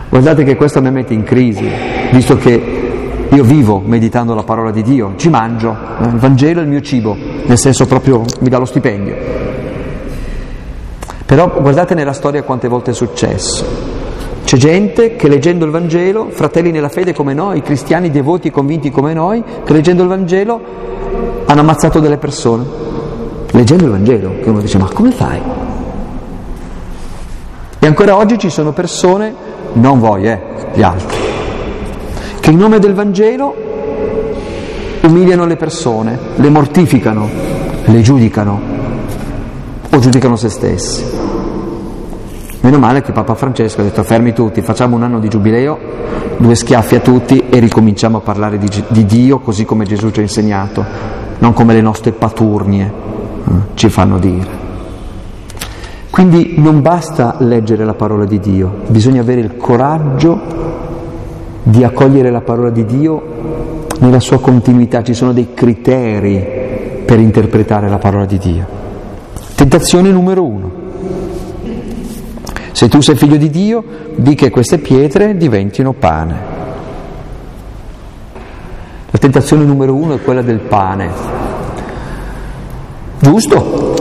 Guardate 0.10 0.44
che 0.44 0.56
questo 0.56 0.80
mi 0.80 0.92
mette 0.92 1.16
in 1.16 1.24
crisi, 1.24 1.68
visto 2.12 2.38
che 2.38 3.26
io 3.28 3.44
vivo 3.44 3.82
meditando 3.84 4.36
la 4.36 4.44
parola 4.44 4.70
di 4.70 4.84
Dio, 4.84 5.14
ci 5.16 5.30
mangio, 5.30 5.76
il 6.02 6.18
Vangelo 6.18 6.60
è 6.60 6.64
il 6.64 6.70
mio 6.70 6.82
cibo, 6.82 7.18
nel 7.18 7.58
senso 7.58 7.88
proprio 7.88 8.24
mi 8.42 8.50
dà 8.50 8.60
lo 8.60 8.66
stipendio. 8.66 9.16
Però 11.26 11.52
guardate 11.60 11.96
nella 11.96 12.14
storia 12.14 12.44
quante 12.44 12.68
volte 12.68 12.92
è 12.92 12.94
successo. 12.94 13.66
C'è 14.44 14.58
gente 14.58 15.16
che 15.16 15.28
leggendo 15.28 15.66
il 15.66 15.72
Vangelo, 15.72 16.28
fratelli 16.30 16.70
nella 16.70 16.90
fede 16.90 17.12
come 17.12 17.34
noi, 17.34 17.64
cristiani 17.64 18.12
devoti 18.12 18.50
e 18.50 18.52
convinti 18.52 18.92
come 18.92 19.16
noi, 19.16 19.44
che 19.64 19.74
leggendo 19.74 20.04
il 20.04 20.10
Vangelo 20.10 20.62
hanno 21.48 21.62
ammazzato 21.62 22.00
delle 22.00 22.18
persone, 22.18 22.91
leggendo 23.52 23.86
il 23.86 23.92
Vangelo, 23.92 24.36
che 24.42 24.50
uno 24.50 24.60
dice 24.60 24.78
ma 24.78 24.90
come 24.92 25.12
fai? 25.12 25.42
E 27.80 27.88
ancora 27.88 28.16
oggi 28.16 28.38
ci 28.38 28.50
sono 28.50 28.74
persone, 28.74 29.34
non 29.74 30.00
voi, 30.00 30.28
eh, 30.28 30.40
gli 30.74 30.82
altri, 30.82 31.18
che 32.40 32.52
in 32.52 32.58
nome 32.58 32.80
del 32.80 32.94
Vangelo 32.94 33.56
umiliano 35.02 35.46
le 35.46 35.56
persone, 35.56 36.18
le 36.36 36.50
mortificano, 36.50 37.30
le 37.86 38.02
giudicano 38.02 38.62
o 39.90 40.00
giudicano 40.00 40.36
se 40.36 40.50
stessi. 40.50 41.04
Meno 42.62 42.78
male 42.78 43.02
che 43.02 43.12
Papa 43.12 43.34
Francesco 43.34 43.82
ha 43.82 43.84
detto 43.84 44.04
fermi 44.04 44.34
tutti, 44.34 44.62
facciamo 44.62 44.96
un 44.96 45.02
anno 45.02 45.20
di 45.20 45.28
giubileo, 45.28 45.80
due 46.38 46.54
schiaffi 46.54 46.96
a 46.96 47.00
tutti 47.00 47.46
e 47.50 47.60
ricominciamo 47.60 48.18
a 48.18 48.22
parlare 48.22 48.60
di, 48.60 48.70
di 48.88 49.06
Dio 49.06 49.40
così 49.40 49.66
come 49.66 49.86
Gesù 49.86 50.12
ci 50.12 50.20
ha 50.20 50.24
insegnato 50.24 50.86
non 51.40 51.54
come 51.54 51.74
le 51.74 51.82
nostre 51.82 52.12
paturnie 52.12 53.12
ci 53.74 53.90
fanno 53.90 54.20
dire. 54.20 54.70
Quindi 56.10 56.56
non 56.58 56.82
basta 56.82 57.36
leggere 57.40 57.86
la 57.86 57.94
parola 57.94 58.26
di 58.26 58.40
Dio, 58.40 58.82
bisogna 58.88 59.22
avere 59.22 59.42
il 59.42 59.56
coraggio 59.56 60.40
di 61.64 61.84
accogliere 61.84 62.30
la 62.32 62.42
parola 62.42 62.70
di 62.70 62.86
Dio 62.86 63.88
nella 64.00 64.20
sua 64.20 64.40
continuità, 64.40 65.04
ci 65.04 65.14
sono 65.14 65.32
dei 65.32 65.54
criteri 65.54 67.04
per 67.06 67.20
interpretare 67.20 67.88
la 67.88 67.98
parola 67.98 68.26
di 68.26 68.38
Dio. 68.38 68.66
Tentazione 69.56 70.12
numero 70.12 70.44
uno. 70.44 70.72
Se 72.72 72.88
tu 72.88 73.00
sei 73.02 73.16
figlio 73.16 73.38
di 73.38 73.50
Dio, 73.50 73.84
di 74.16 74.34
che 74.34 74.50
queste 74.50 74.80
pietre 74.80 75.38
diventino 75.38 75.94
pane. 75.94 76.36
La 79.12 79.18
tentazione 79.20 79.64
numero 79.64 79.94
uno 79.94 80.16
è 80.16 80.22
quella 80.22 80.42
del 80.42 80.60
pane. 80.60 81.51
Giusto? 83.22 83.94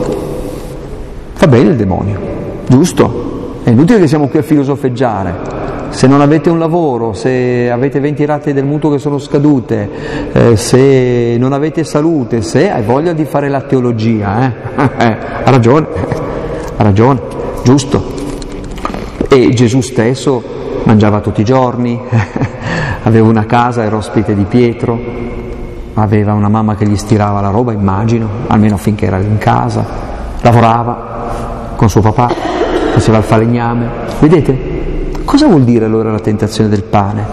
Fa 1.35 1.47
bene 1.47 1.71
il 1.71 1.77
demonio, 1.77 2.19
giusto? 2.67 3.59
È 3.63 3.69
inutile 3.69 3.99
che 3.99 4.07
siamo 4.07 4.29
qui 4.29 4.39
a 4.39 4.43
filosofeggiare. 4.43 5.59
Se 5.91 6.07
non 6.07 6.23
avete 6.23 6.49
un 6.49 6.59
lavoro, 6.59 7.13
se 7.13 7.71
avete 7.71 8.01
20 8.01 8.25
rate 8.25 8.55
del 8.55 8.65
mutuo 8.65 8.91
che 8.91 8.99
sono 8.99 9.19
scadute, 9.19 9.91
eh, 10.33 10.57
se 10.57 11.37
non 11.39 11.53
avete 11.53 11.85
salute, 11.85 12.41
se 12.41 12.71
hai 12.71 12.83
voglia 12.83 13.13
di 13.13 13.27
fare 13.27 13.51
la 13.51 13.61
teologia, 13.61 14.47
eh? 14.47 14.53
ha 15.45 15.51
ragione, 15.51 15.87
ha 16.77 16.83
ragione, 16.83 17.21
giusto. 17.63 18.03
E 19.29 19.51
Gesù 19.51 19.83
stesso 19.83 20.43
mangiava 20.85 21.21
tutti 21.21 21.43
i 21.43 21.45
giorni, 21.45 22.01
aveva 23.03 23.29
una 23.29 23.45
casa, 23.45 23.85
era 23.85 23.97
ospite 23.97 24.35
di 24.35 24.45
Pietro, 24.45 24.99
aveva 25.94 26.33
una 26.33 26.48
mamma 26.48 26.74
che 26.76 26.87
gli 26.87 26.96
stirava 26.96 27.40
la 27.40 27.50
roba, 27.50 27.72
immagino, 27.72 28.29
almeno 28.46 28.76
finché 28.76 29.07
era 29.07 29.18
in 29.18 29.38
casa, 29.38 29.85
lavorava 30.40 31.74
con 31.76 31.88
suo 31.88 32.00
papà, 32.00 32.29
faceva 32.92 33.18
il 33.18 33.24
falegname. 33.24 33.88
Vedete? 34.18 34.79
Cosa 35.24 35.46
vuol 35.46 35.62
dire 35.62 35.85
allora 35.85 36.11
la 36.11 36.20
tentazione 36.20 36.68
del 36.68 36.83
pane? 36.83 37.24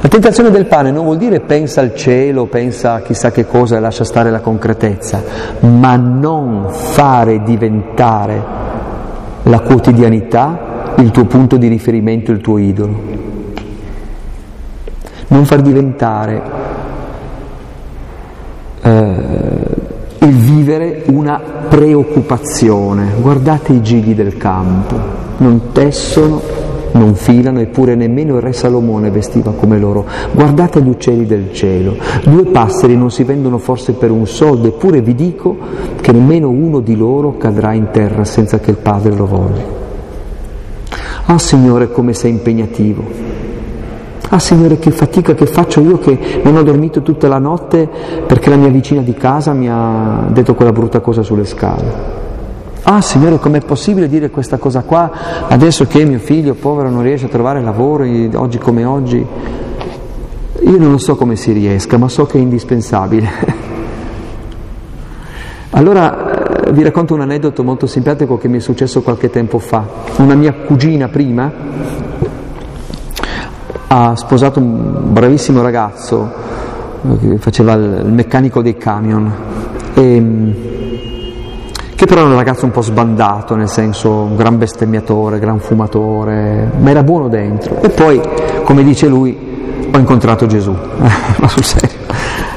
La 0.00 0.08
tentazione 0.08 0.50
del 0.50 0.66
pane 0.66 0.90
non 0.90 1.04
vuol 1.04 1.16
dire 1.16 1.40
pensa 1.40 1.80
al 1.80 1.94
cielo, 1.94 2.46
pensa 2.46 2.94
a 2.94 3.00
chissà 3.00 3.30
che 3.30 3.46
cosa 3.46 3.76
e 3.76 3.80
lascia 3.80 4.04
stare 4.04 4.30
la 4.30 4.40
concretezza, 4.40 5.22
ma 5.60 5.96
non 5.96 6.66
fare 6.70 7.42
diventare 7.42 8.42
la 9.42 9.60
quotidianità 9.60 10.92
il 10.96 11.10
tuo 11.10 11.24
punto 11.24 11.56
di 11.56 11.68
riferimento, 11.68 12.30
il 12.32 12.40
tuo 12.40 12.58
idolo 12.58 13.24
non 15.34 15.44
far 15.46 15.62
diventare 15.62 16.42
eh, 18.84 20.26
il 20.26 20.36
vivere 20.36 21.04
una 21.06 21.40
preoccupazione. 21.68 23.12
Guardate 23.20 23.72
i 23.72 23.82
gigli 23.82 24.14
del 24.14 24.36
campo, 24.36 24.94
non 25.38 25.72
tessono, 25.72 26.40
non 26.92 27.14
filano, 27.14 27.60
eppure 27.60 27.94
nemmeno 27.94 28.36
il 28.36 28.42
re 28.42 28.52
Salomone 28.52 29.10
vestiva 29.10 29.52
come 29.52 29.78
loro. 29.78 30.04
Guardate 30.32 30.82
gli 30.82 30.88
uccelli 30.88 31.26
del 31.26 31.52
cielo, 31.52 31.96
due 32.24 32.44
passeri 32.44 32.96
non 32.96 33.10
si 33.10 33.24
vendono 33.24 33.58
forse 33.58 33.92
per 33.92 34.10
un 34.10 34.26
soldo, 34.26 34.68
eppure 34.68 35.00
vi 35.00 35.14
dico 35.14 35.56
che 36.00 36.12
nemmeno 36.12 36.50
uno 36.50 36.80
di 36.80 36.94
loro 36.94 37.36
cadrà 37.38 37.72
in 37.72 37.88
terra 37.90 38.24
senza 38.24 38.60
che 38.60 38.70
il 38.70 38.76
Padre 38.76 39.14
lo 39.14 39.26
voglia. 39.26 39.82
Ah 41.26 41.38
Signore, 41.38 41.90
come 41.90 42.12
sei 42.12 42.32
impegnativo. 42.32 43.33
Ah 44.34 44.40
Signore, 44.40 44.80
che 44.80 44.90
fatica 44.90 45.32
che 45.32 45.46
faccio 45.46 45.80
io 45.80 46.00
che 46.00 46.40
non 46.42 46.56
ho 46.56 46.64
dormito 46.64 47.02
tutta 47.02 47.28
la 47.28 47.38
notte 47.38 47.88
perché 48.26 48.50
la 48.50 48.56
mia 48.56 48.68
vicina 48.68 49.00
di 49.00 49.14
casa 49.14 49.52
mi 49.52 49.70
ha 49.70 50.24
detto 50.26 50.56
quella 50.56 50.72
brutta 50.72 50.98
cosa 50.98 51.22
sulle 51.22 51.44
scale. 51.44 52.22
Ah 52.82 53.00
Signore, 53.00 53.38
com'è 53.38 53.60
possibile 53.60 54.08
dire 54.08 54.30
questa 54.30 54.56
cosa 54.56 54.82
qua 54.82 55.46
adesso 55.46 55.86
che 55.86 56.04
mio 56.04 56.18
figlio 56.18 56.54
povero 56.54 56.90
non 56.90 57.04
riesce 57.04 57.26
a 57.26 57.28
trovare 57.28 57.62
lavoro 57.62 58.04
oggi 58.34 58.58
come 58.58 58.84
oggi? 58.84 59.24
Io 60.62 60.78
non 60.78 60.98
so 60.98 61.14
come 61.14 61.36
si 61.36 61.52
riesca, 61.52 61.96
ma 61.96 62.08
so 62.08 62.26
che 62.26 62.36
è 62.36 62.40
indispensabile. 62.40 63.28
allora 65.70 66.64
eh, 66.66 66.72
vi 66.72 66.82
racconto 66.82 67.14
un 67.14 67.20
aneddoto 67.20 67.62
molto 67.62 67.86
simpatico 67.86 68.36
che 68.36 68.48
mi 68.48 68.56
è 68.56 68.60
successo 68.60 69.00
qualche 69.00 69.30
tempo 69.30 69.60
fa. 69.60 69.86
Una 70.16 70.34
mia 70.34 70.54
cugina 70.54 71.06
prima 71.06 71.52
ha 73.96 74.16
sposato 74.16 74.58
un 74.58 75.12
bravissimo 75.12 75.62
ragazzo 75.62 76.28
che 77.20 77.38
faceva 77.38 77.74
il 77.74 78.06
meccanico 78.06 78.60
dei 78.60 78.76
camion, 78.76 79.32
e, 79.94 80.22
che 81.94 82.04
però 82.04 82.22
era 82.22 82.30
un 82.30 82.34
ragazzo 82.34 82.64
un 82.64 82.72
po' 82.72 82.80
sbandato, 82.80 83.54
nel 83.54 83.68
senso 83.68 84.10
un 84.10 84.34
gran 84.34 84.58
bestemmiatore, 84.58 85.38
gran 85.38 85.60
fumatore, 85.60 86.72
ma 86.76 86.90
era 86.90 87.04
buono 87.04 87.28
dentro. 87.28 87.80
E 87.82 87.88
poi, 87.90 88.20
come 88.64 88.82
dice 88.82 89.06
lui, 89.06 89.88
ho 89.92 89.98
incontrato 89.98 90.46
Gesù, 90.46 90.74
ma 91.38 91.46
sul 91.46 91.62
serio 91.62 92.02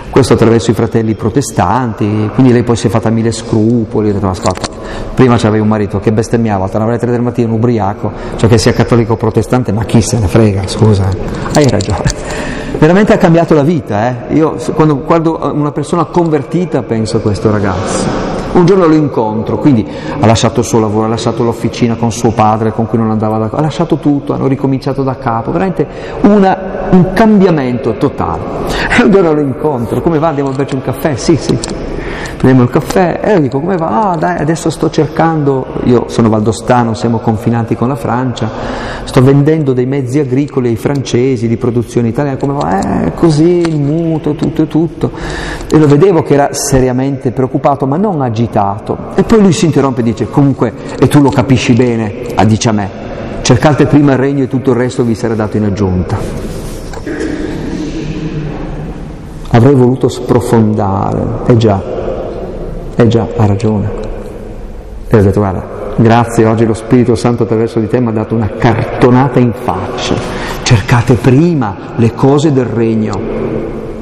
questo 0.09 0.33
attraverso 0.33 0.71
i 0.71 0.73
fratelli 0.73 1.15
protestanti, 1.15 2.29
quindi 2.33 2.51
lei 2.51 2.63
poi 2.63 2.75
si 2.75 2.87
è 2.87 2.89
fatta 2.89 3.09
mille 3.09 3.31
scrupoli, 3.31 4.09
ha 4.09 4.13
detto 4.13 4.29
ascolta, 4.29 4.67
prima 5.13 5.37
c'avevi 5.37 5.61
un 5.61 5.67
marito 5.67 5.99
che 5.99 6.11
bestemmiava, 6.11 6.67
tornava 6.67 6.91
alle 6.91 6.99
tre 6.99 7.11
del 7.11 7.21
mattino 7.21 7.49
un 7.49 7.55
ubriaco, 7.55 8.11
cioè 8.35 8.49
che 8.49 8.57
sia 8.57 8.73
cattolico 8.73 9.13
o 9.13 9.17
protestante, 9.17 9.71
ma 9.71 9.83
chi 9.85 10.01
se 10.01 10.19
ne 10.19 10.27
frega, 10.27 10.67
scusa, 10.67 11.09
eh. 11.09 11.59
hai 11.59 11.69
ragione. 11.69 12.05
Veramente 12.77 13.13
ha 13.13 13.17
cambiato 13.17 13.53
la 13.53 13.63
vita, 13.63 14.27
eh? 14.29 14.35
io 14.35 14.55
quando 14.73 15.03
guardo 15.03 15.51
una 15.53 15.71
persona 15.71 16.05
convertita 16.05 16.83
penso 16.83 17.17
a 17.17 17.19
questo 17.19 17.49
ragazzo. 17.49 18.36
Un 18.57 18.65
giorno 18.65 18.87
lo 18.87 18.95
incontro, 18.95 19.59
quindi 19.59 19.87
ha 20.19 20.25
lasciato 20.25 20.61
il 20.61 20.65
suo 20.65 20.79
lavoro, 20.79 21.05
ha 21.05 21.09
lasciato 21.09 21.43
l'officina 21.43 21.95
con 21.95 22.11
suo 22.11 22.31
padre 22.31 22.71
con 22.71 22.87
cui 22.87 22.97
non 22.97 23.11
andava 23.11 23.37
d'accordo, 23.37 23.57
ha 23.57 23.61
lasciato 23.61 23.97
tutto, 23.97 24.33
hanno 24.33 24.47
ricominciato 24.47 25.03
da 25.03 25.15
capo, 25.15 25.51
veramente 25.51 25.87
una, 26.21 26.87
un 26.89 27.13
cambiamento 27.13 27.93
totale. 27.97 28.41
E 28.97 29.03
un 29.05 29.11
giorno 29.11 29.31
lo 29.33 29.41
incontro, 29.41 30.01
come 30.01 30.17
va? 30.17 30.29
Andiamo 30.29 30.49
a 30.49 30.53
berci 30.53 30.73
un 30.73 30.81
caffè? 30.81 31.15
Sì, 31.15 31.35
sì 31.35 31.95
prendiamo 32.37 32.63
il 32.63 32.69
caffè 32.69 33.19
e 33.23 33.33
io 33.33 33.39
dico 33.39 33.59
come 33.59 33.77
va? 33.77 34.11
Ah 34.11 34.15
dai, 34.15 34.39
adesso 34.39 34.69
sto 34.69 34.89
cercando, 34.89 35.65
io 35.83 36.05
sono 36.07 36.29
valdostano, 36.29 36.93
siamo 36.93 37.19
confinati 37.19 37.75
con 37.75 37.87
la 37.87 37.95
Francia, 37.95 38.49
sto 39.03 39.21
vendendo 39.21 39.73
dei 39.73 39.85
mezzi 39.85 40.19
agricoli 40.19 40.69
ai 40.69 40.75
francesi 40.75 41.47
di 41.47 41.57
produzione 41.57 42.09
italiana, 42.09 42.37
come 42.37 42.53
va? 42.53 43.05
Eh, 43.05 43.13
così, 43.13 43.59
il 43.59 43.79
mutuo, 43.79 44.35
tutto 44.35 44.63
e 44.63 44.67
tutto. 44.67 45.11
E 45.69 45.77
lo 45.77 45.87
vedevo 45.87 46.23
che 46.23 46.33
era 46.33 46.53
seriamente 46.53 47.31
preoccupato, 47.31 47.85
ma 47.85 47.97
non 47.97 48.21
agitato. 48.21 48.97
E 49.15 49.23
poi 49.23 49.41
lui 49.41 49.53
si 49.53 49.65
interrompe 49.65 50.01
e 50.01 50.03
dice, 50.03 50.29
comunque, 50.29 50.73
e 50.99 51.07
tu 51.07 51.21
lo 51.21 51.29
capisci 51.29 51.73
bene, 51.73 52.25
ah, 52.35 52.45
dice 52.45 52.69
a 52.69 52.71
me, 52.71 52.89
cercate 53.41 53.85
prima 53.85 54.11
il 54.11 54.17
regno 54.17 54.43
e 54.43 54.47
tutto 54.47 54.71
il 54.71 54.77
resto 54.77 55.03
vi 55.03 55.15
sarà 55.15 55.33
dato 55.33 55.57
in 55.57 55.63
aggiunta. 55.63 56.17
Avrei 59.49 59.73
voluto 59.73 60.09
sprofondare, 60.09 61.23
eh 61.47 61.57
già, 61.57 61.81
eh 62.99 63.07
già, 63.07 63.27
ha 63.37 63.45
ragione. 63.45 63.89
E 65.07 65.17
ho 65.17 65.21
detto, 65.21 65.39
guarda, 65.39 65.63
grazie, 65.97 66.45
oggi 66.45 66.65
lo 66.65 66.73
Spirito 66.73 67.13
Santo 67.13 67.43
attraverso 67.43 67.79
di 67.79 67.87
te 67.87 67.99
mi 67.99 68.07
ha 68.07 68.11
dato 68.11 68.33
una 68.33 68.49
cartonata 68.57 69.37
in 69.39 69.53
faccia. 69.53 70.15
Cercate 70.63 71.13
prima 71.13 71.93
le 71.95 72.13
cose 72.13 72.51
del 72.51 72.65
regno, 72.65 73.19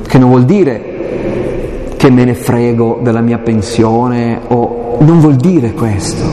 che 0.08 0.17
non 0.17 0.29
vuol 0.29 0.45
dire 0.45 1.93
che 1.97 2.10
me 2.10 2.23
ne 2.23 2.36
frego 2.36 2.99
della 3.03 3.19
mia 3.19 3.39
pensione 3.39 4.39
o 4.47 4.97
non 4.99 5.19
vuol 5.19 5.36
dire 5.36 5.73
questo. 5.73 6.23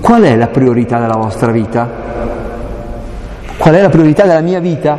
Qual 0.00 0.22
è 0.22 0.36
la 0.36 0.46
priorità 0.46 1.00
della 1.00 1.16
vostra 1.16 1.50
vita? 1.50 1.90
Qual 3.56 3.74
è 3.74 3.80
la 3.80 3.88
priorità 3.88 4.24
della 4.24 4.40
mia 4.40 4.60
vita? 4.60 4.98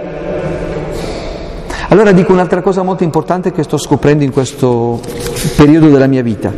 Allora 1.91 2.11
dico 2.11 2.33
un'altra 2.33 2.61
cosa 2.61 2.83
molto 2.83 3.03
importante 3.03 3.51
che 3.51 3.63
sto 3.63 3.77
scoprendo 3.77 4.23
in 4.23 4.31
questo 4.31 4.99
periodo 5.55 5.89
della 5.89 6.07
mia 6.07 6.21
vita. 6.21 6.53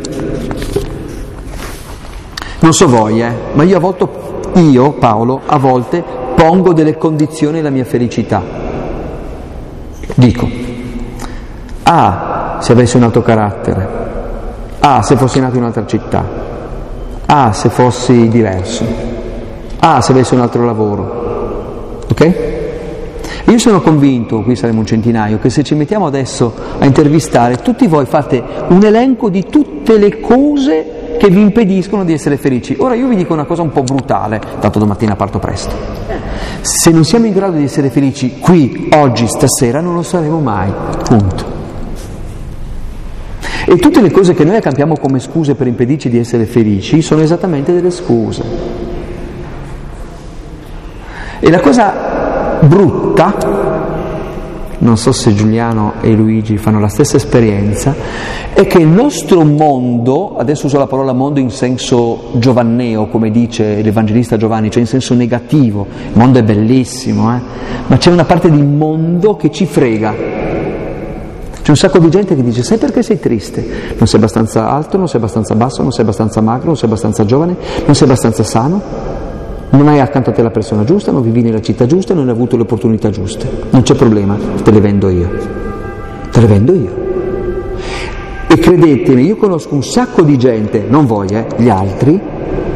Non 2.62 2.72
so 2.72 2.86
voi, 2.86 3.20
eh, 3.20 3.32
ma 3.54 3.64
io 3.64 3.76
a 3.76 3.80
volte, 3.80 4.06
io 4.54 4.92
Paolo, 4.92 5.40
a 5.46 5.58
volte 5.58 6.02
pongo 6.36 6.72
delle 6.72 6.96
condizioni 6.96 7.58
alla 7.58 7.70
mia 7.70 7.84
felicità. 7.84 8.40
Dico, 10.14 10.48
ah, 11.82 12.58
se 12.60 12.70
avessi 12.70 12.96
un 12.96 13.02
altro 13.02 13.20
carattere, 13.20 13.88
ah, 14.78 15.02
se 15.02 15.16
fossi 15.16 15.40
nato 15.40 15.56
in 15.56 15.62
un'altra 15.62 15.86
città, 15.86 16.24
ah, 17.26 17.52
se 17.52 17.68
fossi 17.68 18.28
diverso, 18.28 18.84
ah, 19.80 20.00
se 20.00 20.12
avessi 20.12 20.34
un 20.34 20.40
altro 20.42 20.64
lavoro. 20.64 22.00
Ok? 22.08 22.34
Io 23.46 23.58
sono 23.58 23.80
convinto, 23.80 24.40
qui 24.42 24.54
saremo 24.54 24.78
un 24.78 24.86
centinaio, 24.86 25.40
che 25.40 25.50
se 25.50 25.64
ci 25.64 25.74
mettiamo 25.74 26.06
adesso 26.06 26.54
a 26.78 26.84
intervistare, 26.84 27.56
tutti 27.56 27.88
voi 27.88 28.06
fate 28.06 28.40
un 28.68 28.84
elenco 28.84 29.28
di 29.30 29.46
tutte 29.46 29.98
le 29.98 30.20
cose 30.20 31.00
che 31.22 31.30
vi 31.30 31.40
impediscono 31.40 32.04
di 32.04 32.12
essere 32.12 32.36
felici. 32.36 32.74
Ora 32.80 32.96
io 32.96 33.06
vi 33.06 33.14
dico 33.14 33.32
una 33.32 33.44
cosa 33.44 33.62
un 33.62 33.70
po' 33.70 33.84
brutale, 33.84 34.40
tanto 34.58 34.80
domattina 34.80 35.14
parto 35.14 35.38
presto. 35.38 35.72
Se 36.62 36.90
non 36.90 37.04
siamo 37.04 37.26
in 37.26 37.32
grado 37.32 37.56
di 37.56 37.62
essere 37.62 37.90
felici 37.90 38.40
qui, 38.40 38.88
oggi, 38.96 39.28
stasera, 39.28 39.80
non 39.80 39.94
lo 39.94 40.02
saremo 40.02 40.40
mai. 40.40 40.72
Punto. 41.04 41.44
E 43.66 43.76
tutte 43.76 44.00
le 44.00 44.10
cose 44.10 44.34
che 44.34 44.42
noi 44.42 44.56
accampiamo 44.56 44.96
come 44.96 45.20
scuse 45.20 45.54
per 45.54 45.68
impedirci 45.68 46.08
di 46.08 46.18
essere 46.18 46.44
felici 46.44 47.00
sono 47.02 47.22
esattamente 47.22 47.72
delle 47.72 47.92
scuse. 47.92 48.42
E 51.38 51.50
la 51.52 51.60
cosa 51.60 52.58
brutta 52.62 54.01
non 54.82 54.96
so 54.96 55.12
se 55.12 55.32
Giuliano 55.32 55.94
e 56.00 56.12
Luigi 56.12 56.56
fanno 56.56 56.80
la 56.80 56.88
stessa 56.88 57.16
esperienza, 57.16 57.94
è 58.52 58.66
che 58.66 58.78
il 58.78 58.88
nostro 58.88 59.44
mondo, 59.44 60.36
adesso 60.36 60.66
uso 60.66 60.78
la 60.78 60.86
parola 60.86 61.12
mondo 61.12 61.38
in 61.38 61.50
senso 61.50 62.30
giovanneo, 62.32 63.06
come 63.06 63.30
dice 63.30 63.80
l'Evangelista 63.80 64.36
Giovanni, 64.36 64.70
cioè 64.70 64.82
in 64.82 64.88
senso 64.88 65.14
negativo, 65.14 65.86
il 65.88 66.18
mondo 66.18 66.40
è 66.40 66.42
bellissimo, 66.42 67.34
eh? 67.34 67.40
ma 67.86 67.96
c'è 67.96 68.10
una 68.10 68.24
parte 68.24 68.50
di 68.50 68.62
mondo 68.62 69.36
che 69.36 69.50
ci 69.50 69.66
frega. 69.66 70.40
C'è 71.62 71.70
un 71.70 71.76
sacco 71.76 72.00
di 72.00 72.10
gente 72.10 72.34
che 72.34 72.42
dice, 72.42 72.64
sai 72.64 72.78
perché 72.78 73.04
sei 73.04 73.20
triste? 73.20 73.64
Non 73.96 74.08
sei 74.08 74.18
abbastanza 74.18 74.68
alto, 74.68 74.96
non 74.96 75.06
sei 75.06 75.20
abbastanza 75.20 75.54
basso, 75.54 75.82
non 75.82 75.92
sei 75.92 76.02
abbastanza 76.02 76.40
magro, 76.40 76.66
non 76.66 76.76
sei 76.76 76.88
abbastanza 76.88 77.24
giovane, 77.24 77.54
non 77.86 77.94
sei 77.94 78.08
abbastanza 78.08 78.42
sano? 78.42 79.21
Non 79.72 79.88
hai 79.88 80.00
accanto 80.00 80.30
a 80.30 80.32
te 80.32 80.42
la 80.42 80.50
persona 80.50 80.84
giusta, 80.84 81.12
non 81.12 81.22
vivi 81.22 81.42
nella 81.42 81.60
città 81.60 81.86
giusta, 81.86 82.12
non 82.12 82.28
hai 82.28 82.34
avuto 82.34 82.56
le 82.56 82.62
opportunità 82.62 83.08
giuste. 83.10 83.48
Non 83.70 83.82
c'è 83.82 83.94
problema, 83.94 84.36
te 84.62 84.70
le 84.70 84.80
vendo 84.80 85.08
io. 85.08 85.30
Te 86.30 86.40
le 86.40 86.46
vendo 86.46 86.74
io. 86.74 87.00
E 88.48 88.58
credetemi, 88.58 89.24
io 89.24 89.36
conosco 89.36 89.74
un 89.74 89.82
sacco 89.82 90.22
di 90.22 90.36
gente, 90.36 90.84
non 90.86 91.06
voi, 91.06 91.28
eh, 91.28 91.46
gli 91.56 91.70
altri, 91.70 92.20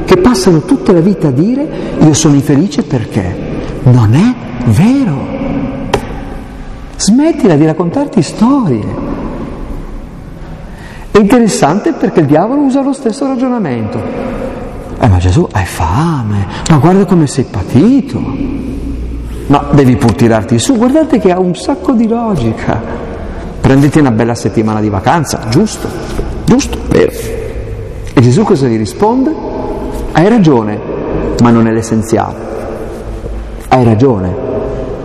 che 0.07 0.17
passano 0.17 0.63
tutta 0.63 0.93
la 0.93 1.01
vita 1.01 1.29
a 1.29 1.33
dire 1.33 1.69
io 1.99 2.15
sono 2.15 2.35
infelice 2.35 2.83
perché 2.83 3.37
non 3.83 4.15
è 4.15 4.35
vero. 4.71 5.35
Smettila 6.97 7.57
di 7.57 7.67
raccontarti 7.67 8.23
storie. 8.23 8.85
È 11.11 11.19
interessante 11.19 11.93
perché 11.93 12.21
il 12.21 12.27
diavolo 12.27 12.63
usa 12.63 12.81
lo 12.83 12.95
stesso 12.95 13.27
ragionamento. 13.27 14.46
Eh 14.99 15.09
ma 15.09 15.19
Gesù 15.19 15.47
hai 15.53 15.67
fame, 15.67 16.47
ma 16.71 16.77
guarda 16.79 17.05
come 17.05 17.27
sei 17.27 17.45
patito. 17.45 18.19
Ma 19.49 19.69
devi 19.73 19.97
pur 19.97 20.15
tirarti 20.15 20.59
su, 20.59 20.77
guardate 20.77 21.19
che 21.19 21.31
ha 21.31 21.39
un 21.39 21.55
sacco 21.55 21.93
di 21.93 22.09
logica. 22.09 22.81
Prenditi 23.61 23.99
una 23.99 24.11
bella 24.11 24.35
settimana 24.35 24.81
di 24.81 24.89
vacanza, 24.89 25.41
giusto, 25.49 25.89
giusto, 26.45 26.79
vero. 26.89 27.13
E 28.13 28.21
Gesù 28.21 28.43
cosa 28.43 28.67
gli 28.67 28.79
risponde? 28.79 29.35
Hai 30.13 30.29
ragione, 30.29 30.81
ma 31.43 31.51
non 31.51 31.67
è 31.67 31.73
l'essenziale. 31.73 32.55
Hai 33.69 33.85
ragione, 33.85 34.35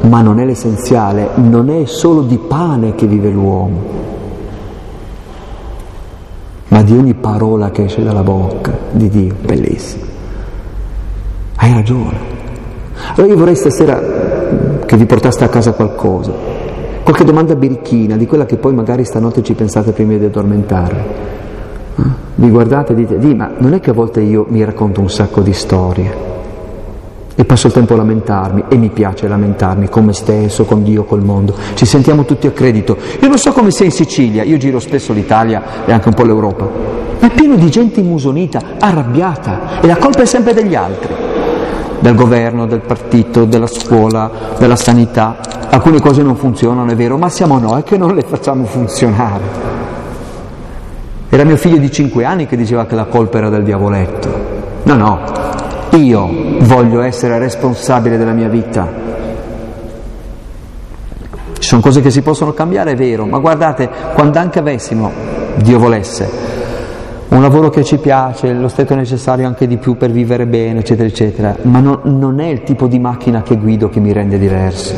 ma 0.01 0.21
non 0.21 0.39
è 0.39 0.45
l'essenziale, 0.45 1.31
non 1.35 1.69
è 1.69 1.85
solo 1.85 2.21
di 2.21 2.37
pane 2.37 2.95
che 2.95 3.07
vive 3.07 3.29
l'uomo 3.29 4.00
di 6.81 6.93
ogni 6.93 7.13
parola 7.13 7.71
che 7.71 7.85
esce 7.85 8.03
dalla 8.03 8.23
bocca 8.23 8.77
di 8.91 9.09
Dio. 9.09 9.35
Bellissimo. 9.41 10.03
Hai 11.55 11.73
ragione. 11.73 12.17
Allora 13.15 13.31
io 13.31 13.37
vorrei 13.37 13.55
stasera 13.55 13.99
che 14.85 14.97
vi 14.97 15.05
portaste 15.05 15.43
a 15.43 15.49
casa 15.49 15.73
qualcosa, 15.73 16.31
qualche 17.03 17.23
domanda 17.23 17.55
birichina, 17.55 18.15
di 18.17 18.25
quella 18.25 18.45
che 18.45 18.57
poi 18.57 18.73
magari 18.73 19.05
stanotte 19.05 19.43
ci 19.43 19.53
pensate 19.53 19.91
prima 19.91 20.17
di 20.17 20.25
addormentarvi. 20.25 20.99
Eh? 21.97 22.03
Vi 22.35 22.49
guardate 22.49 22.93
e 22.93 22.95
dite, 22.95 23.17
di, 23.17 23.35
ma 23.35 23.51
non 23.57 23.73
è 23.73 23.79
che 23.79 23.89
a 23.89 23.93
volte 23.93 24.21
io 24.21 24.45
mi 24.49 24.63
racconto 24.63 25.01
un 25.01 25.09
sacco 25.09 25.41
di 25.41 25.53
storie 25.53 26.30
e 27.35 27.45
passo 27.45 27.67
il 27.67 27.73
tempo 27.73 27.93
a 27.93 27.97
lamentarmi 27.97 28.65
e 28.67 28.75
mi 28.75 28.89
piace 28.89 29.27
lamentarmi 29.27 29.89
con 29.89 30.05
me 30.05 30.13
stesso, 30.13 30.65
con 30.65 30.83
Dio, 30.83 31.03
col 31.03 31.23
mondo. 31.23 31.55
Ci 31.73 31.85
sentiamo 31.85 32.25
tutti 32.25 32.47
a 32.47 32.51
credito. 32.51 32.97
Io 33.19 33.27
non 33.27 33.37
so 33.37 33.51
come 33.51 33.71
sia 33.71 33.85
in 33.85 33.91
Sicilia, 33.91 34.43
io 34.43 34.57
giro 34.57 34.79
spesso 34.79 35.13
l'Italia 35.13 35.85
e 35.85 35.91
anche 35.91 36.09
un 36.09 36.13
po' 36.13 36.23
l'Europa, 36.23 36.67
ma 37.19 37.27
è 37.27 37.31
pieno 37.31 37.55
di 37.55 37.69
gente 37.69 37.99
immusonita, 37.99 38.61
arrabbiata 38.79 39.81
e 39.81 39.87
la 39.87 39.97
colpa 39.97 40.21
è 40.21 40.25
sempre 40.25 40.53
degli 40.53 40.75
altri, 40.75 41.13
del 41.99 42.15
governo, 42.15 42.65
del 42.65 42.81
partito, 42.81 43.45
della 43.45 43.67
scuola, 43.67 44.29
della 44.57 44.75
sanità. 44.75 45.37
Alcune 45.69 46.01
cose 46.01 46.21
non 46.21 46.35
funzionano, 46.35 46.91
è 46.91 46.95
vero, 46.95 47.17
ma 47.17 47.29
siamo 47.29 47.57
noi 47.57 47.83
che 47.83 47.97
non 47.97 48.13
le 48.13 48.23
facciamo 48.23 48.65
funzionare. 48.65 49.79
Era 51.29 51.45
mio 51.45 51.55
figlio 51.55 51.77
di 51.77 51.89
cinque 51.89 52.25
anni 52.25 52.45
che 52.45 52.57
diceva 52.57 52.85
che 52.85 52.95
la 52.95 53.05
colpa 53.05 53.37
era 53.37 53.49
del 53.49 53.63
diavoletto. 53.63 54.49
No, 54.83 54.95
no, 54.95 55.40
io 55.97 56.29
voglio 56.59 57.01
essere 57.01 57.37
responsabile 57.37 58.17
della 58.17 58.33
mia 58.33 58.47
vita. 58.47 59.09
sono 61.59 61.81
cose 61.81 62.01
che 62.01 62.11
si 62.11 62.21
possono 62.21 62.53
cambiare, 62.53 62.91
è 62.91 62.95
vero, 62.95 63.25
ma 63.25 63.37
guardate, 63.39 63.89
quando 64.13 64.39
anche 64.39 64.59
avessimo, 64.59 65.11
Dio 65.57 65.79
volesse, 65.79 66.29
un 67.29 67.41
lavoro 67.41 67.69
che 67.69 67.83
ci 67.83 67.97
piace, 67.97 68.51
lo 68.51 68.67
stretto 68.67 68.95
necessario 68.95 69.47
anche 69.47 69.67
di 69.67 69.77
più 69.77 69.95
per 69.95 70.11
vivere 70.11 70.45
bene, 70.47 70.79
eccetera, 70.79 71.07
eccetera, 71.07 71.55
ma 71.61 71.79
no, 71.79 72.01
non 72.03 72.39
è 72.39 72.47
il 72.47 72.63
tipo 72.63 72.87
di 72.87 72.99
macchina 72.99 73.41
che 73.41 73.57
guido 73.57 73.89
che 73.89 73.99
mi 73.99 74.11
rende 74.11 74.37
diverso. 74.37 74.93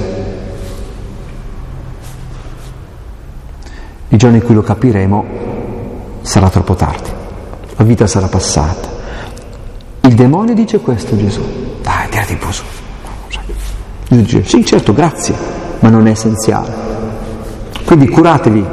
Il 4.08 4.18
giorno 4.18 4.38
in 4.38 4.44
cui 4.44 4.56
lo 4.56 4.62
capiremo 4.62 5.26
sarà 6.22 6.50
troppo 6.50 6.74
tardi, 6.76 7.10
la 7.76 7.84
vita 7.84 8.08
sarà 8.08 8.28
passata. 8.28 8.93
Il 10.06 10.16
demonio 10.16 10.54
dice 10.54 10.80
questo 10.80 11.16
Gesù, 11.16 11.42
dai, 11.82 12.10
tirati 12.10 12.38
su. 12.50 12.64
Gesù 14.10 14.22
dice, 14.22 14.44
sì 14.44 14.66
certo, 14.66 14.92
grazie, 14.92 15.34
ma 15.80 15.88
non 15.88 16.08
è 16.08 16.12
essenziale. 16.12 16.70
Quindi 17.86 18.10
curatevi, 18.10 18.66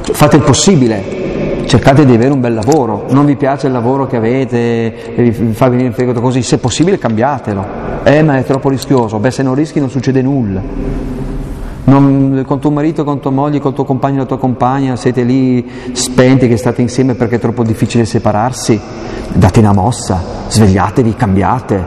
fate 0.00 0.36
il 0.36 0.42
possibile, 0.42 1.64
cercate 1.66 2.06
di 2.06 2.14
avere 2.14 2.32
un 2.32 2.40
bel 2.40 2.54
lavoro, 2.54 3.04
non 3.10 3.26
vi 3.26 3.36
piace 3.36 3.66
il 3.66 3.74
lavoro 3.74 4.06
che 4.06 4.16
avete, 4.16 5.12
vi 5.14 5.52
fa 5.52 5.68
venire 5.68 5.88
il 5.88 5.94
fegato 5.94 6.22
così, 6.22 6.42
se 6.42 6.56
possibile 6.56 6.96
cambiatelo. 6.96 7.66
Eh, 8.02 8.22
ma 8.22 8.38
è 8.38 8.44
troppo 8.44 8.70
rischioso, 8.70 9.18
beh 9.18 9.30
se 9.30 9.42
non 9.42 9.54
rischi 9.54 9.80
non 9.80 9.90
succede 9.90 10.22
nulla. 10.22 10.62
Non, 11.84 12.44
con 12.46 12.60
tuo 12.60 12.70
marito, 12.70 13.02
con 13.02 13.18
tua 13.18 13.32
moglie, 13.32 13.58
con 13.58 13.74
tuo 13.74 13.84
compagno 13.84 14.18
la 14.18 14.24
tua 14.24 14.38
compagna 14.38 14.94
siete 14.94 15.24
lì 15.24 15.68
spenti 15.92 16.46
che 16.46 16.56
state 16.56 16.80
insieme 16.80 17.14
perché 17.14 17.36
è 17.36 17.38
troppo 17.40 17.64
difficile 17.64 18.04
separarsi, 18.04 18.80
date 19.32 19.58
una 19.58 19.72
mossa, 19.72 20.22
svegliatevi, 20.48 21.14
cambiate. 21.14 21.86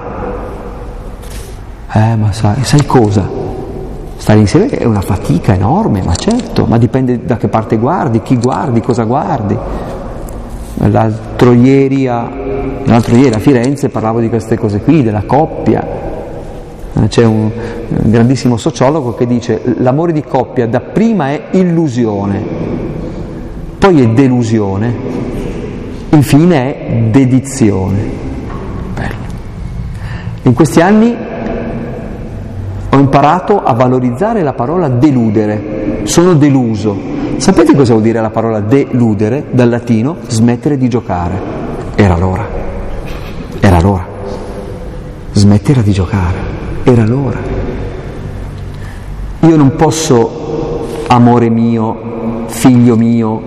Eh, 1.93 2.15
ma 2.17 2.33
sai, 2.33 2.61
sai 2.63 2.85
cosa? 2.85 3.25
Stare 4.17 4.39
insieme 4.39 4.67
è 4.67 4.83
una 4.85 5.01
fatica 5.01 5.53
enorme, 5.53 6.01
ma 6.03 6.13
certo, 6.15 6.65
ma 6.65 6.77
dipende 6.77 7.23
da 7.23 7.37
che 7.37 7.47
parte 7.47 7.77
guardi, 7.77 8.21
chi 8.21 8.37
guardi, 8.37 8.81
cosa 8.81 9.03
guardi. 9.03 9.57
L'altro 10.77 11.53
ieri 11.53 12.07
a, 12.07 12.29
l'altro 12.83 13.15
ieri 13.15 13.33
a 13.33 13.39
Firenze 13.39 13.87
parlavo 13.87 14.19
di 14.19 14.27
queste 14.27 14.57
cose 14.57 14.81
qui, 14.81 15.03
della 15.03 15.23
coppia. 15.25 16.13
Eh, 16.97 17.07
c'è 17.09 17.25
un, 17.25 17.51
grandissimo 17.87 18.55
sociologo 18.55 19.15
che 19.15 19.27
dice 19.27 19.61
l'amore 19.79 20.13
di 20.13 20.23
coppia 20.23 20.65
dapprima 20.65 21.29
è 21.29 21.47
illusione, 21.51 22.41
poi 23.77 24.01
è 24.01 24.07
delusione, 24.09 24.95
infine 26.09 26.55
è 26.55 26.93
dedizione. 27.11 27.97
Bello. 28.93 29.15
In 30.43 30.53
questi 30.53 30.79
anni 30.79 31.15
ho 32.89 32.97
imparato 32.97 33.61
a 33.61 33.73
valorizzare 33.73 34.41
la 34.41 34.53
parola 34.53 34.87
deludere, 34.87 36.01
sono 36.03 36.33
deluso. 36.33 37.13
Sapete 37.37 37.75
cosa 37.75 37.91
vuol 37.91 38.03
dire 38.03 38.21
la 38.21 38.29
parola 38.29 38.61
deludere 38.61 39.47
dal 39.51 39.67
latino? 39.67 40.15
Smettere 40.27 40.77
di 40.77 40.87
giocare. 40.87 41.37
Era 41.95 42.15
l'ora, 42.15 42.47
era 43.59 43.81
l'ora. 43.81 44.07
Smettere 45.33 45.83
di 45.83 45.91
giocare, 45.91 46.37
era 46.85 47.03
l'ora. 47.03 47.39
Io 49.39 49.55
non 49.55 49.75
posso, 49.75 50.85
amore 51.07 51.49
mio, 51.49 52.45
figlio 52.45 52.95
mio, 52.95 53.41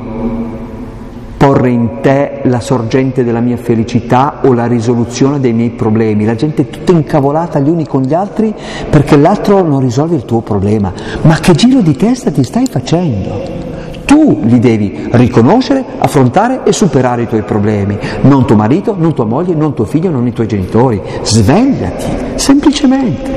porre 1.37 1.71
in 1.71 2.01
te 2.01 2.41
la 2.45 2.59
sorgente 2.59 3.23
della 3.23 3.39
mia 3.39 3.57
felicità 3.57 4.41
o 4.43 4.53
la 4.53 4.67
risoluzione 4.67 5.39
dei 5.39 5.53
miei 5.53 5.71
problemi. 5.71 6.25
La 6.25 6.35
gente 6.35 6.63
è 6.63 6.69
tutta 6.69 6.91
incavolata 6.91 7.61
gli 7.61 7.69
uni 7.69 7.87
con 7.87 8.03
gli 8.03 8.13
altri 8.13 8.53
perché 8.91 9.17
l'altro 9.17 9.63
non 9.63 9.79
risolve 9.79 10.17
il 10.17 10.25
tuo 10.25 10.41
problema. 10.41 10.93
Ma 11.23 11.39
che 11.39 11.53
giro 11.53 11.81
di 11.81 11.95
testa 11.95 12.33
ti 12.33 12.43
stai 12.43 12.67
facendo? 12.67 13.68
Tu 14.09 14.41
li 14.45 14.59
devi 14.59 15.07
riconoscere, 15.11 15.85
affrontare 15.99 16.63
e 16.65 16.73
superare 16.73 17.25
i 17.25 17.29
tuoi 17.29 17.43
problemi, 17.43 17.99
non 18.23 18.47
tuo 18.47 18.57
marito, 18.57 18.95
non 18.97 19.13
tua 19.13 19.27
moglie, 19.27 19.53
non 19.53 19.75
tuo 19.75 19.85
figlio, 19.85 20.09
non 20.09 20.27
i 20.27 20.33
tuoi 20.33 20.47
genitori. 20.47 20.99
Svegliati, 21.21 22.07
semplicemente. 22.37 23.31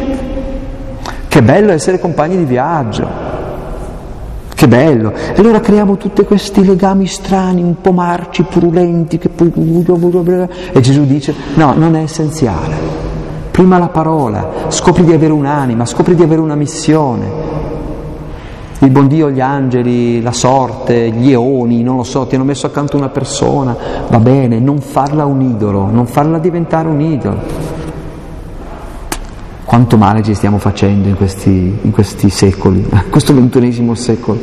Che 1.27 1.43
bello 1.43 1.73
essere 1.73 1.99
compagni 1.99 2.37
di 2.37 2.45
viaggio. 2.45 3.05
Che 4.55 4.67
bello! 4.69 5.11
E 5.11 5.37
allora 5.39 5.59
creiamo 5.59 5.97
tutti 5.97 6.23
questi 6.23 6.63
legami 6.63 7.05
strani, 7.05 7.61
un 7.61 7.81
po' 7.81 7.91
marci, 7.91 8.43
purulenti, 8.43 9.17
che 9.17 9.27
poi... 9.27 9.51
E 10.71 10.79
Gesù 10.79 11.03
dice, 11.05 11.35
no, 11.55 11.73
non 11.75 11.97
è 11.97 12.03
essenziale. 12.03 12.75
Prima 13.51 13.77
la 13.77 13.89
parola, 13.89 14.49
scopri 14.69 15.03
di 15.03 15.11
avere 15.11 15.33
un'anima, 15.33 15.85
scopri 15.85 16.15
di 16.15 16.23
avere 16.23 16.39
una 16.39 16.55
missione. 16.55 17.60
Il 18.83 18.89
buon 18.89 19.07
Dio, 19.07 19.29
gli 19.29 19.39
angeli, 19.39 20.23
la 20.23 20.31
sorte, 20.31 21.11
gli 21.11 21.31
eoni, 21.31 21.83
non 21.83 21.97
lo 21.97 22.03
so, 22.03 22.25
ti 22.25 22.33
hanno 22.33 22.43
messo 22.43 22.65
accanto 22.65 22.97
una 22.97 23.09
persona, 23.09 23.77
va 24.09 24.17
bene, 24.17 24.57
non 24.57 24.81
farla 24.81 25.23
un 25.25 25.39
idolo, 25.39 25.85
non 25.91 26.07
farla 26.07 26.39
diventare 26.39 26.87
un 26.87 26.99
idolo. 26.99 27.39
Quanto 29.65 29.97
male 29.97 30.23
ci 30.23 30.33
stiamo 30.33 30.57
facendo 30.57 31.07
in 31.09 31.15
questi, 31.15 31.77
in 31.79 31.91
questi 31.91 32.31
secoli, 32.31 32.79
in 32.79 33.03
questo 33.11 33.35
ventunesimo 33.35 33.93
secolo. 33.93 34.39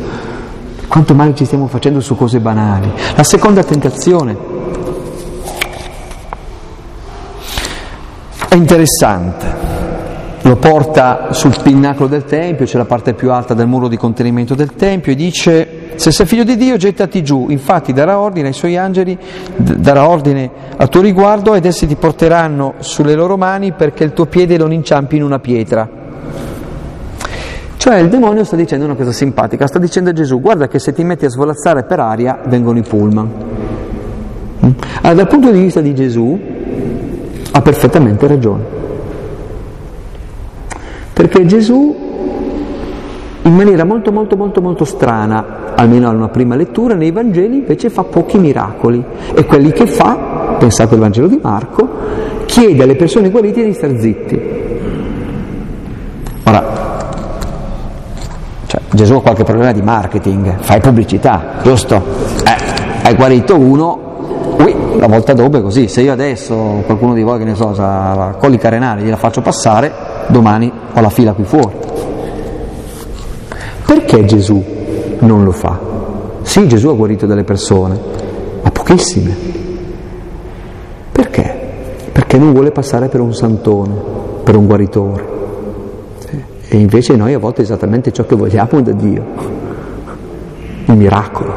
Quanto 0.86 1.14
male 1.14 1.34
ci 1.34 1.44
stiamo 1.44 1.66
facendo 1.66 2.00
su 2.00 2.14
cose 2.14 2.38
banali. 2.38 2.92
La 3.16 3.24
seconda 3.24 3.64
tentazione 3.64 4.36
è 8.48 8.54
interessante 8.54 9.77
lo 10.42 10.56
porta 10.56 11.32
sul 11.32 11.56
pinnacolo 11.62 12.08
del 12.08 12.24
Tempio, 12.24 12.64
c'è 12.64 12.78
la 12.78 12.84
parte 12.84 13.14
più 13.14 13.32
alta 13.32 13.54
del 13.54 13.66
muro 13.66 13.88
di 13.88 13.96
contenimento 13.96 14.54
del 14.54 14.74
Tempio, 14.74 15.12
e 15.12 15.14
dice, 15.14 15.68
se 15.96 16.12
sei 16.12 16.26
figlio 16.26 16.44
di 16.44 16.56
Dio 16.56 16.76
gettati 16.76 17.22
giù, 17.22 17.46
infatti 17.48 17.92
darà 17.92 18.18
ordine 18.18 18.48
ai 18.48 18.54
suoi 18.54 18.76
angeli, 18.76 19.18
darà 19.56 20.08
ordine 20.08 20.50
a 20.76 20.86
tuo 20.86 21.00
riguardo 21.00 21.54
ed 21.54 21.64
essi 21.64 21.86
ti 21.86 21.96
porteranno 21.96 22.74
sulle 22.78 23.14
loro 23.14 23.36
mani 23.36 23.72
perché 23.72 24.04
il 24.04 24.12
tuo 24.12 24.26
piede 24.26 24.56
non 24.56 24.72
inciampi 24.72 25.16
in 25.16 25.24
una 25.24 25.40
pietra. 25.40 25.88
Cioè 27.76 27.96
il 27.98 28.08
demonio 28.08 28.44
sta 28.44 28.56
dicendo 28.56 28.84
una 28.84 28.94
cosa 28.94 29.12
simpatica, 29.12 29.66
sta 29.66 29.78
dicendo 29.78 30.10
a 30.10 30.12
Gesù, 30.12 30.40
guarda 30.40 30.68
che 30.68 30.78
se 30.78 30.92
ti 30.92 31.02
metti 31.04 31.24
a 31.24 31.28
svolazzare 31.30 31.84
per 31.84 32.00
aria 32.00 32.40
vengono 32.46 32.78
i 32.78 32.82
pullman. 32.82 33.30
Mm? 34.64 34.70
Allora, 35.02 35.14
dal 35.14 35.28
punto 35.28 35.50
di 35.50 35.60
vista 35.60 35.80
di 35.80 35.94
Gesù 35.94 36.38
ha 37.50 37.62
perfettamente 37.62 38.26
ragione. 38.26 38.77
Perché 41.18 41.44
Gesù, 41.46 41.96
in 43.42 43.52
maniera 43.52 43.82
molto 43.82 44.12
molto 44.12 44.36
molto 44.36 44.60
molto 44.60 44.84
strana, 44.84 45.74
almeno 45.74 46.06
a 46.06 46.12
una 46.12 46.28
prima 46.28 46.54
lettura, 46.54 46.94
nei 46.94 47.10
Vangeli 47.10 47.56
invece 47.56 47.90
fa 47.90 48.04
pochi 48.04 48.38
miracoli 48.38 49.04
e 49.34 49.44
quelli 49.44 49.72
che 49.72 49.88
fa, 49.88 50.54
pensate 50.60 50.94
al 50.94 51.00
Vangelo 51.00 51.26
di 51.26 51.40
Marco, 51.42 51.88
chiede 52.46 52.84
alle 52.84 52.94
persone 52.94 53.30
guarite 53.30 53.64
di 53.64 53.72
star 53.72 53.98
zitti. 53.98 54.40
Ora, 56.44 57.10
cioè, 58.66 58.80
Gesù 58.92 59.14
ha 59.14 59.20
qualche 59.20 59.42
problema 59.42 59.72
di 59.72 59.82
marketing, 59.82 60.58
fai 60.60 60.78
pubblicità, 60.78 61.54
giusto? 61.64 62.00
Eh, 62.44 63.02
hai 63.02 63.16
guarito 63.16 63.58
uno, 63.58 64.54
ui, 64.56 64.72
la 65.00 65.08
volta 65.08 65.32
dopo 65.32 65.58
è 65.58 65.62
così, 65.62 65.88
se 65.88 66.00
io 66.00 66.12
adesso 66.12 66.84
qualcuno 66.86 67.12
di 67.14 67.24
voi 67.24 67.38
che 67.38 67.44
ne 67.44 67.56
so, 67.56 67.74
ha 67.76 68.36
colica 68.38 68.68
renale, 68.68 69.02
gliela 69.02 69.16
faccio 69.16 69.40
passare, 69.40 70.16
domani 70.28 70.70
ho 70.92 71.00
la 71.00 71.10
fila 71.10 71.32
qui 71.32 71.44
fuori. 71.44 71.76
Perché 73.86 74.24
Gesù 74.24 74.62
non 75.20 75.44
lo 75.44 75.52
fa? 75.52 75.78
Sì, 76.42 76.66
Gesù 76.66 76.88
ha 76.88 76.94
guarito 76.94 77.26
delle 77.26 77.44
persone, 77.44 77.98
ma 78.62 78.70
pochissime. 78.70 79.34
Perché? 81.12 81.56
Perché 82.12 82.38
non 82.38 82.52
vuole 82.52 82.70
passare 82.70 83.08
per 83.08 83.20
un 83.20 83.34
santone, 83.34 83.94
per 84.44 84.56
un 84.56 84.66
guaritore. 84.66 85.36
E 86.68 86.76
invece 86.76 87.16
noi 87.16 87.32
a 87.32 87.38
volte 87.38 87.62
esattamente 87.62 88.12
ciò 88.12 88.26
che 88.26 88.36
vogliamo 88.36 88.80
da 88.82 88.92
Dio, 88.92 89.24
il 90.84 90.94
miracolo. 90.94 91.52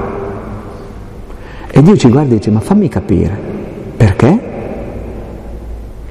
E 1.69 1.81
Dio 1.81 1.97
ci 1.97 2.09
guarda 2.09 2.33
e 2.33 2.37
dice, 2.37 2.51
ma 2.51 2.59
fammi 2.59 2.87
capire, 2.87 3.37
perché? 3.97 4.39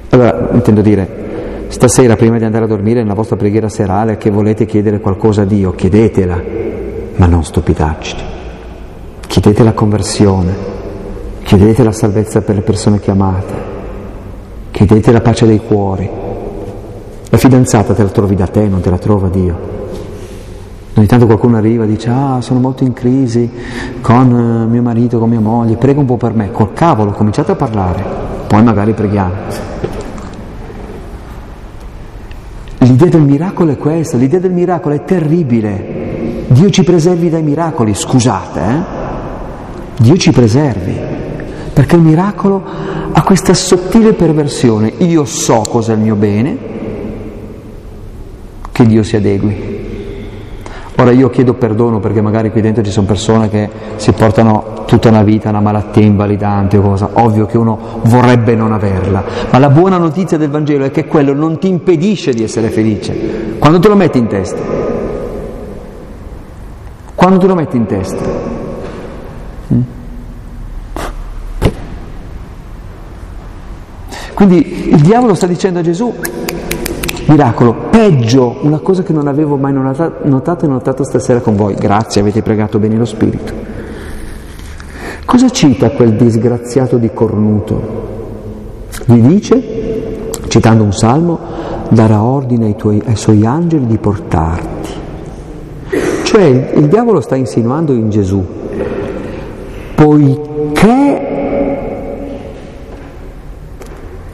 Allora, 0.09 0.49
intendo 0.53 0.81
dire, 0.81 1.20
Stasera, 1.71 2.17
prima 2.17 2.37
di 2.37 2.43
andare 2.43 2.65
a 2.65 2.67
dormire, 2.67 3.01
nella 3.01 3.13
vostra 3.13 3.37
preghiera 3.37 3.69
serale, 3.69 4.17
che 4.17 4.29
volete 4.29 4.65
chiedere 4.65 4.99
qualcosa 4.99 5.43
a 5.43 5.45
Dio, 5.45 5.71
chiedetela, 5.71 6.39
ma 7.15 7.25
non 7.27 7.45
stupidaggini. 7.45 8.21
Chiedete 9.25 9.63
la 9.63 9.71
conversione, 9.71 10.53
chiedete 11.43 11.81
la 11.81 11.93
salvezza 11.93 12.41
per 12.41 12.55
le 12.55 12.61
persone 12.61 12.99
che 12.99 13.09
amate, 13.09 13.53
chiedete 14.69 15.13
la 15.13 15.21
pace 15.21 15.47
dei 15.47 15.61
cuori. 15.65 16.07
La 17.29 17.37
fidanzata 17.37 17.93
te 17.93 18.03
la 18.03 18.09
trovi 18.09 18.35
da 18.35 18.47
te, 18.47 18.67
non 18.67 18.81
te 18.81 18.89
la 18.89 18.97
trova 18.97 19.29
Dio. 19.29 19.57
Ogni 20.95 21.07
tanto 21.07 21.25
qualcuno 21.25 21.55
arriva 21.55 21.85
e 21.85 21.87
dice, 21.87 22.09
ah, 22.09 22.41
sono 22.41 22.59
molto 22.59 22.83
in 22.83 22.91
crisi 22.91 23.49
con 24.01 24.29
eh, 24.29 24.69
mio 24.69 24.81
marito, 24.81 25.19
con 25.19 25.29
mia 25.29 25.39
moglie, 25.39 25.77
prega 25.77 26.01
un 26.01 26.05
po' 26.05 26.17
per 26.17 26.33
me. 26.33 26.51
Col 26.51 26.73
cavolo, 26.73 27.11
cominciate 27.11 27.53
a 27.53 27.55
parlare, 27.55 28.03
poi 28.45 28.61
magari 28.61 28.91
preghiamo. 28.91 29.79
L'idea 32.83 33.09
del 33.09 33.21
miracolo 33.21 33.71
è 33.71 33.77
questa, 33.77 34.17
l'idea 34.17 34.39
del 34.39 34.51
miracolo 34.51 34.95
è 34.95 35.03
terribile. 35.03 36.45
Dio 36.47 36.69
ci 36.71 36.83
preservi 36.83 37.29
dai 37.29 37.43
miracoli, 37.43 37.93
scusate, 37.93 38.59
eh? 38.59 38.99
Dio 39.99 40.17
ci 40.17 40.31
preservi, 40.31 40.97
perché 41.73 41.95
il 41.95 42.01
miracolo 42.01 42.63
ha 43.11 43.21
questa 43.21 43.53
sottile 43.53 44.13
perversione. 44.13 44.91
Io 44.97 45.25
so 45.25 45.61
cos'è 45.69 45.93
il 45.93 45.99
mio 45.99 46.15
bene, 46.15 46.57
che 48.71 48.85
Dio 48.87 49.03
si 49.03 49.15
adegui. 49.15 49.70
Ora 51.01 51.09
io 51.09 51.31
chiedo 51.31 51.55
perdono 51.55 51.99
perché 51.99 52.21
magari 52.21 52.51
qui 52.51 52.61
dentro 52.61 52.83
ci 52.83 52.91
sono 52.91 53.07
persone 53.07 53.49
che 53.49 53.67
si 53.95 54.11
portano 54.11 54.83
tutta 54.85 55.09
una 55.09 55.23
vita 55.23 55.49
una 55.49 55.59
malattia 55.59 56.03
invalidante 56.03 56.77
o 56.77 56.81
cosa, 56.83 57.09
ovvio 57.13 57.47
che 57.47 57.57
uno 57.57 58.01
vorrebbe 58.03 58.53
non 58.53 58.71
averla, 58.71 59.23
ma 59.49 59.57
la 59.57 59.69
buona 59.69 59.97
notizia 59.97 60.37
del 60.37 60.51
Vangelo 60.51 60.85
è 60.85 60.91
che 60.91 61.07
quello 61.07 61.33
non 61.33 61.57
ti 61.57 61.69
impedisce 61.69 62.33
di 62.33 62.43
essere 62.43 62.69
felice, 62.69 63.55
quando 63.57 63.79
te 63.79 63.87
lo 63.87 63.95
metti 63.95 64.19
in 64.19 64.27
testa, 64.27 64.61
quando 67.15 67.39
te 67.39 67.47
lo 67.47 67.55
metti 67.55 67.77
in 67.77 67.85
testa. 67.87 68.23
Mm? 69.73 69.81
Quindi 74.35 74.89
il 74.89 75.01
diavolo 75.01 75.33
sta 75.33 75.47
dicendo 75.47 75.79
a 75.79 75.81
Gesù, 75.81 76.13
miracolo, 77.31 77.73
peggio, 77.89 78.57
una 78.61 78.79
cosa 78.79 79.03
che 79.03 79.13
non 79.13 79.27
avevo 79.27 79.55
mai 79.55 79.71
notato 79.71 80.65
e 80.65 80.67
notato 80.67 81.05
stasera 81.05 81.39
con 81.39 81.55
voi, 81.55 81.75
grazie, 81.75 82.19
avete 82.19 82.41
pregato 82.41 82.77
bene 82.77 82.97
lo 82.97 83.05
Spirito. 83.05 83.53
Cosa 85.23 85.49
cita 85.49 85.91
quel 85.91 86.15
disgraziato 86.15 86.97
di 86.97 87.09
cornuto? 87.13 88.09
Gli 89.05 89.19
dice, 89.19 90.29
citando 90.49 90.83
un 90.83 90.91
salmo, 90.91 91.39
darà 91.89 92.21
ordine 92.21 92.65
ai, 92.65 92.75
tuoi, 92.75 93.01
ai 93.05 93.15
suoi 93.15 93.45
angeli 93.45 93.85
di 93.85 93.97
portarti. 93.97 94.89
Cioè 96.23 96.73
il 96.75 96.87
diavolo 96.87 97.21
sta 97.21 97.37
insinuando 97.37 97.93
in 97.93 98.09
Gesù, 98.09 98.45
poiché 99.95 101.29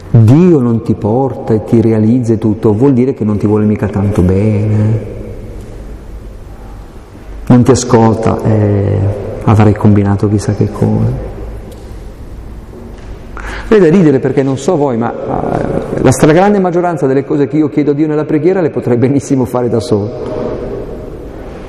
Dio 0.09 0.59
non 0.59 0.76
ti 0.87 0.93
porta 0.93 1.53
e 1.53 1.65
ti 1.65 1.81
realizza 1.81 2.31
e 2.31 2.37
tutto, 2.37 2.73
vuol 2.73 2.93
dire 2.93 3.13
che 3.13 3.25
non 3.25 3.35
ti 3.37 3.45
vuole 3.45 3.65
mica 3.65 3.87
tanto 3.87 4.21
bene, 4.21 4.99
non 7.47 7.61
ti 7.61 7.71
ascolta. 7.71 8.41
Eh, 8.41 9.25
avrei 9.43 9.73
combinato 9.73 10.29
chissà 10.29 10.53
che 10.53 10.71
cosa. 10.71 11.35
È 13.67 13.77
da 13.77 13.89
ridere 13.89 14.19
perché 14.19 14.43
non 14.43 14.57
so 14.57 14.77
voi, 14.77 14.95
ma 14.95 15.11
uh, 15.11 16.01
la 16.01 16.11
stragrande 16.11 16.57
maggioranza 16.59 17.05
delle 17.05 17.25
cose 17.25 17.47
che 17.47 17.57
io 17.57 17.67
chiedo 17.67 17.91
a 17.91 17.93
Dio 17.93 18.07
nella 18.07 18.23
preghiera 18.23 18.61
le 18.61 18.69
potrei 18.69 18.95
benissimo 18.95 19.43
fare 19.43 19.67
da 19.67 19.81
solo. 19.81 20.09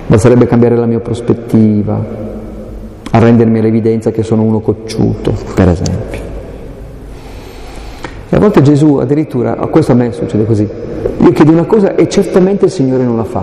Basterebbe 0.06 0.46
cambiare 0.46 0.76
la 0.76 0.86
mia 0.86 1.00
prospettiva, 1.00 2.00
arrendermi 3.10 3.58
all'evidenza 3.58 4.12
che 4.12 4.22
sono 4.22 4.42
uno 4.42 4.60
cocciuto, 4.60 5.34
per 5.56 5.68
esempio. 5.70 6.37
E 8.30 8.36
a 8.36 8.38
volte 8.38 8.60
Gesù 8.60 8.96
addirittura, 8.96 9.54
questo 9.54 9.92
a 9.92 9.94
me 9.94 10.12
succede 10.12 10.44
così, 10.44 10.68
io 11.18 11.32
chiedo 11.32 11.50
una 11.50 11.64
cosa 11.64 11.94
e 11.94 12.08
certamente 12.08 12.66
il 12.66 12.70
Signore 12.70 13.04
non 13.04 13.16
la 13.16 13.24
fa, 13.24 13.42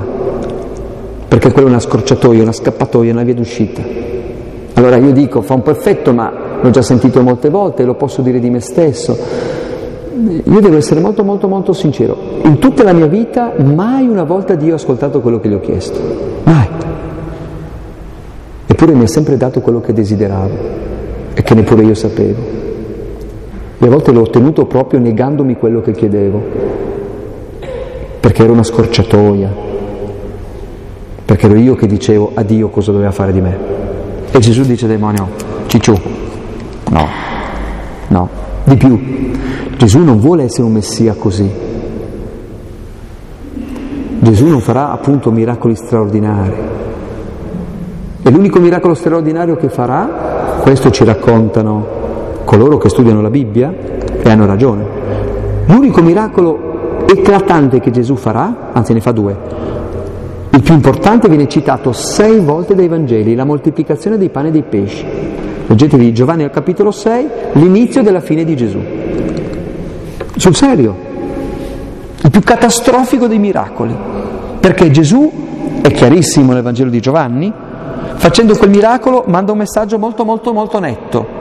perché 1.27 1.51
quella 1.51 1.67
è 1.67 1.71
una 1.71 1.79
scorciatoia, 1.79 2.43
una 2.43 2.51
scappatoia, 2.51 3.11
una 3.11 3.23
via 3.23 3.33
d'uscita. 3.33 3.81
Allora 4.73 4.97
io 4.97 5.11
dico, 5.11 5.41
fa 5.41 5.55
un 5.55 5.63
po' 5.63 5.71
effetto, 5.71 6.13
ma 6.13 6.31
l'ho 6.61 6.69
già 6.69 6.81
sentito 6.83 7.21
molte 7.21 7.49
volte, 7.49 7.83
lo 7.83 7.95
posso 7.95 8.21
dire 8.21 8.39
di 8.39 8.49
me 8.49 8.59
stesso. 8.59 9.17
Io 10.17 10.59
devo 10.59 10.77
essere 10.77 10.99
molto 10.99 11.23
molto 11.23 11.47
molto 11.47 11.73
sincero. 11.73 12.15
In 12.43 12.59
tutta 12.59 12.83
la 12.83 12.93
mia 12.93 13.07
vita 13.07 13.53
mai 13.57 14.07
una 14.07 14.23
volta 14.23 14.55
Dio 14.55 14.73
ha 14.73 14.75
ascoltato 14.75 15.19
quello 15.19 15.39
che 15.39 15.49
gli 15.49 15.53
ho 15.53 15.59
chiesto. 15.59 15.99
Mai. 16.43 16.67
Eppure 18.67 18.93
mi 18.93 19.03
ha 19.03 19.07
sempre 19.07 19.35
dato 19.37 19.61
quello 19.61 19.81
che 19.81 19.93
desideravo 19.93 20.57
e 21.33 21.41
che 21.41 21.53
neppure 21.53 21.83
io 21.83 21.95
sapevo. 21.95 22.64
E 23.77 23.85
a 23.85 23.89
volte 23.89 24.11
l'ho 24.11 24.21
ottenuto 24.21 24.65
proprio 24.65 24.99
negandomi 24.99 25.55
quello 25.57 25.81
che 25.81 25.91
chiedevo, 25.91 26.41
perché 28.21 28.43
era 28.43 28.51
una 28.53 28.63
scorciatoia, 28.63 29.53
perché 31.25 31.45
ero 31.45 31.55
io 31.55 31.75
che 31.75 31.85
dicevo 31.85 32.31
a 32.33 32.43
Dio 32.43 32.69
cosa 32.69 32.91
doveva 32.91 33.11
fare 33.11 33.33
di 33.33 33.41
me. 33.41 33.57
E 34.31 34.39
Gesù 34.39 34.63
dice 34.63 34.87
demonio, 34.87 35.27
cicciù, 35.67 35.93
no, 36.89 37.07
no, 38.07 38.29
di 38.63 38.77
più. 38.77 39.33
Gesù 39.77 39.99
non 39.99 40.19
vuole 40.19 40.43
essere 40.43 40.63
un 40.63 40.71
messia 40.71 41.13
così. 41.13 41.51
Gesù 44.19 44.47
non 44.47 44.61
farà 44.61 44.91
appunto 44.91 45.31
miracoli 45.31 45.75
straordinari. 45.75 46.53
E 48.23 48.31
l'unico 48.31 48.59
miracolo 48.59 48.93
straordinario 48.93 49.55
che 49.57 49.69
farà, 49.69 50.59
questo 50.61 50.89
ci 50.89 51.03
raccontano 51.03 51.94
coloro 52.45 52.77
che 52.77 52.87
studiano 52.87 53.21
la 53.21 53.29
Bibbia 53.29 53.73
e 54.21 54.29
hanno 54.29 54.45
ragione, 54.45 54.85
l'unico 55.65 56.01
miracolo 56.01 57.03
eclatante 57.05 57.81
che 57.81 57.91
Gesù 57.91 58.15
farà, 58.15 58.69
anzi 58.71 58.93
ne 58.93 59.01
fa 59.01 59.11
due, 59.11 59.37
il 60.55 60.61
più 60.61 60.73
importante 60.73 61.27
viene 61.27 61.49
citato 61.49 61.91
sei 61.91 62.39
volte 62.39 62.75
dai 62.75 62.87
Vangeli, 62.87 63.35
la 63.35 63.43
moltiplicazione 63.43 64.17
dei 64.17 64.29
pani 64.29 64.47
e 64.47 64.51
dei 64.51 64.63
pesci. 64.63 65.05
Leggetevi 65.67 66.13
Giovanni 66.13 66.43
al 66.43 66.49
capitolo 66.49 66.91
6, 66.91 67.27
l'inizio 67.53 68.01
della 68.01 68.21
fine 68.21 68.45
di 68.45 68.55
Gesù. 68.55 68.79
Sul 70.37 70.55
serio, 70.55 70.95
il 72.21 72.29
più 72.29 72.39
catastrofico 72.39 73.27
dei 73.27 73.37
miracoli, 73.37 73.93
perché 74.61 74.89
Gesù, 74.91 75.29
è 75.81 75.91
chiarissimo 75.91 76.53
nel 76.53 76.63
Vangelo 76.63 76.89
di 76.89 77.01
Giovanni, 77.01 77.51
facendo 78.15 78.55
quel 78.55 78.69
miracolo 78.69 79.25
manda 79.27 79.51
un 79.51 79.57
messaggio 79.57 79.99
molto 79.99 80.23
molto 80.23 80.53
molto 80.53 80.79
netto. 80.79 81.34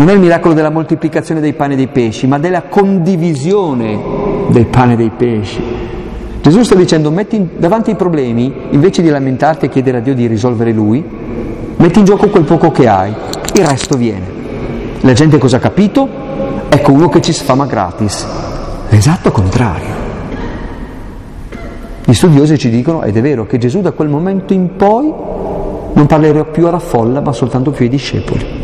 Non 0.00 0.08
è 0.08 0.14
il 0.14 0.18
miracolo 0.18 0.54
della 0.54 0.70
moltiplicazione 0.70 1.42
dei 1.42 1.52
pani 1.52 1.74
e 1.74 1.76
dei 1.76 1.88
pesci, 1.88 2.26
ma 2.26 2.38
della 2.38 2.62
condivisione 2.62 4.00
del 4.48 4.64
pane 4.64 4.94
e 4.94 4.96
dei 4.96 5.10
pesci. 5.14 5.62
Gesù 6.40 6.62
sta 6.62 6.74
dicendo 6.74 7.10
metti 7.10 7.50
davanti 7.58 7.90
ai 7.90 7.96
problemi, 7.96 8.50
invece 8.70 9.02
di 9.02 9.10
lamentarti 9.10 9.66
e 9.66 9.68
chiedere 9.68 9.98
a 9.98 10.00
Dio 10.00 10.14
di 10.14 10.26
risolvere 10.26 10.72
lui, 10.72 11.04
metti 11.76 11.98
in 11.98 12.06
gioco 12.06 12.30
quel 12.30 12.44
poco 12.44 12.70
che 12.70 12.88
hai, 12.88 13.14
il 13.52 13.66
resto 13.66 13.98
viene. 13.98 14.24
La 15.00 15.12
gente 15.12 15.36
cosa 15.36 15.58
ha 15.58 15.60
capito? 15.60 16.08
Ecco 16.70 16.92
uno 16.92 17.10
che 17.10 17.20
ci 17.20 17.34
sfama 17.34 17.66
gratis. 17.66 18.26
L'esatto 18.88 19.30
contrario. 19.30 19.94
Gli 22.06 22.14
studiosi 22.14 22.56
ci 22.56 22.70
dicono, 22.70 23.02
ed 23.02 23.18
è 23.18 23.20
vero, 23.20 23.44
che 23.44 23.58
Gesù 23.58 23.82
da 23.82 23.92
quel 23.92 24.08
momento 24.08 24.54
in 24.54 24.76
poi 24.76 25.12
non 25.92 26.06
parlerà 26.06 26.44
più 26.44 26.66
alla 26.66 26.78
folla, 26.78 27.20
ma 27.20 27.34
soltanto 27.34 27.70
più 27.70 27.84
ai 27.84 27.90
discepoli. 27.90 28.59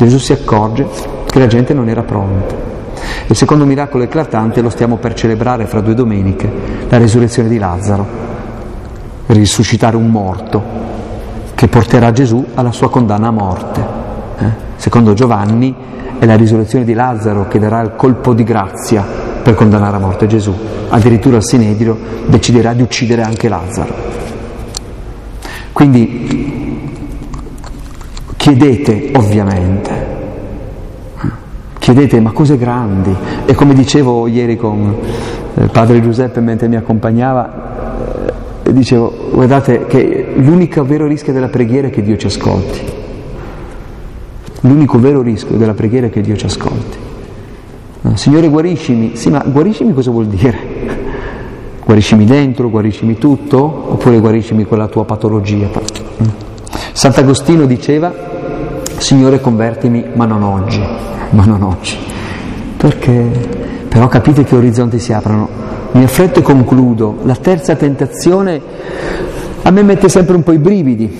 Gesù 0.00 0.16
si 0.16 0.32
accorge 0.32 0.88
che 1.26 1.38
la 1.38 1.46
gente 1.46 1.74
non 1.74 1.86
era 1.90 2.02
pronta. 2.02 2.54
Il 3.26 3.36
secondo 3.36 3.66
miracolo 3.66 4.02
eclatante 4.02 4.62
lo 4.62 4.70
stiamo 4.70 4.96
per 4.96 5.12
celebrare 5.12 5.66
fra 5.66 5.82
due 5.82 5.92
domeniche, 5.92 6.50
la 6.88 6.96
risurrezione 6.96 7.50
di 7.50 7.58
Lazzaro, 7.58 8.06
risuscitare 9.26 9.96
un 9.96 10.06
morto 10.06 10.62
che 11.54 11.68
porterà 11.68 12.12
Gesù 12.12 12.42
alla 12.54 12.72
sua 12.72 12.88
condanna 12.88 13.28
a 13.28 13.30
morte. 13.30 13.86
Eh? 14.38 14.50
Secondo 14.76 15.12
Giovanni 15.12 15.74
è 16.18 16.24
la 16.24 16.36
risurrezione 16.36 16.86
di 16.86 16.94
Lazzaro 16.94 17.46
che 17.46 17.58
darà 17.58 17.82
il 17.82 17.92
colpo 17.94 18.32
di 18.32 18.42
grazia 18.42 19.04
per 19.42 19.54
condannare 19.54 19.96
a 19.96 20.00
morte 20.00 20.26
Gesù. 20.26 20.56
Addirittura 20.88 21.36
il 21.36 21.44
Sinedrio 21.44 21.98
deciderà 22.24 22.72
di 22.72 22.80
uccidere 22.80 23.20
anche 23.20 23.50
Lazzaro. 23.50 23.94
Quindi 25.72 26.49
chiedete 28.56 29.10
ovviamente 29.14 30.18
Chiedete, 31.78 32.20
ma 32.20 32.30
cose 32.32 32.58
grandi. 32.58 33.12
E 33.46 33.54
come 33.54 33.72
dicevo 33.72 34.26
ieri 34.26 34.56
con 34.56 34.94
eh, 35.54 35.66
padre 35.68 36.02
Giuseppe 36.02 36.40
mentre 36.40 36.68
mi 36.68 36.76
accompagnava, 36.76 38.32
eh, 38.62 38.72
dicevo, 38.72 39.30
guardate 39.32 39.86
che 39.86 40.34
l'unico 40.36 40.84
vero 40.84 41.06
rischio 41.06 41.32
della 41.32 41.48
preghiera 41.48 41.86
è 41.88 41.90
che 41.90 42.02
Dio 42.02 42.18
ci 42.18 42.26
ascolti. 42.26 42.80
L'unico 44.60 45.00
vero 45.00 45.22
rischio 45.22 45.56
della 45.56 45.72
preghiera 45.72 46.08
è 46.08 46.10
che 46.10 46.20
Dio 46.20 46.36
ci 46.36 46.44
ascolti. 46.44 46.98
Signore 48.14 48.48
guariscimi, 48.48 49.16
sì 49.16 49.30
ma 49.30 49.42
guariscimi 49.44 49.94
cosa 49.94 50.10
vuol 50.10 50.26
dire? 50.26 50.58
Guariscimi 51.82 52.26
dentro, 52.26 52.68
guariscimi 52.68 53.16
tutto, 53.16 53.56
oppure 53.58 54.20
guariscimi 54.20 54.64
quella 54.64 54.86
tua 54.86 55.06
patologia? 55.06 56.49
Sant'Agostino 56.92 57.66
diceva, 57.66 58.12
Signore 58.96 59.40
convertimi, 59.40 60.04
ma 60.14 60.26
non 60.26 60.42
oggi 60.42 61.08
ma 61.30 61.44
non 61.44 61.62
oggi. 61.62 61.96
Perché? 62.76 63.30
Però 63.88 64.08
capite 64.08 64.44
che 64.44 64.56
orizzonti 64.56 64.98
si 64.98 65.12
aprono. 65.12 65.48
Mi 65.92 66.04
affretto 66.04 66.40
e 66.40 66.42
concludo. 66.42 67.18
La 67.24 67.36
terza 67.36 67.74
tentazione 67.74 68.60
a 69.62 69.70
me 69.70 69.82
mette 69.82 70.08
sempre 70.08 70.36
un 70.36 70.42
po' 70.42 70.52
i 70.52 70.58
brividi. 70.58 71.18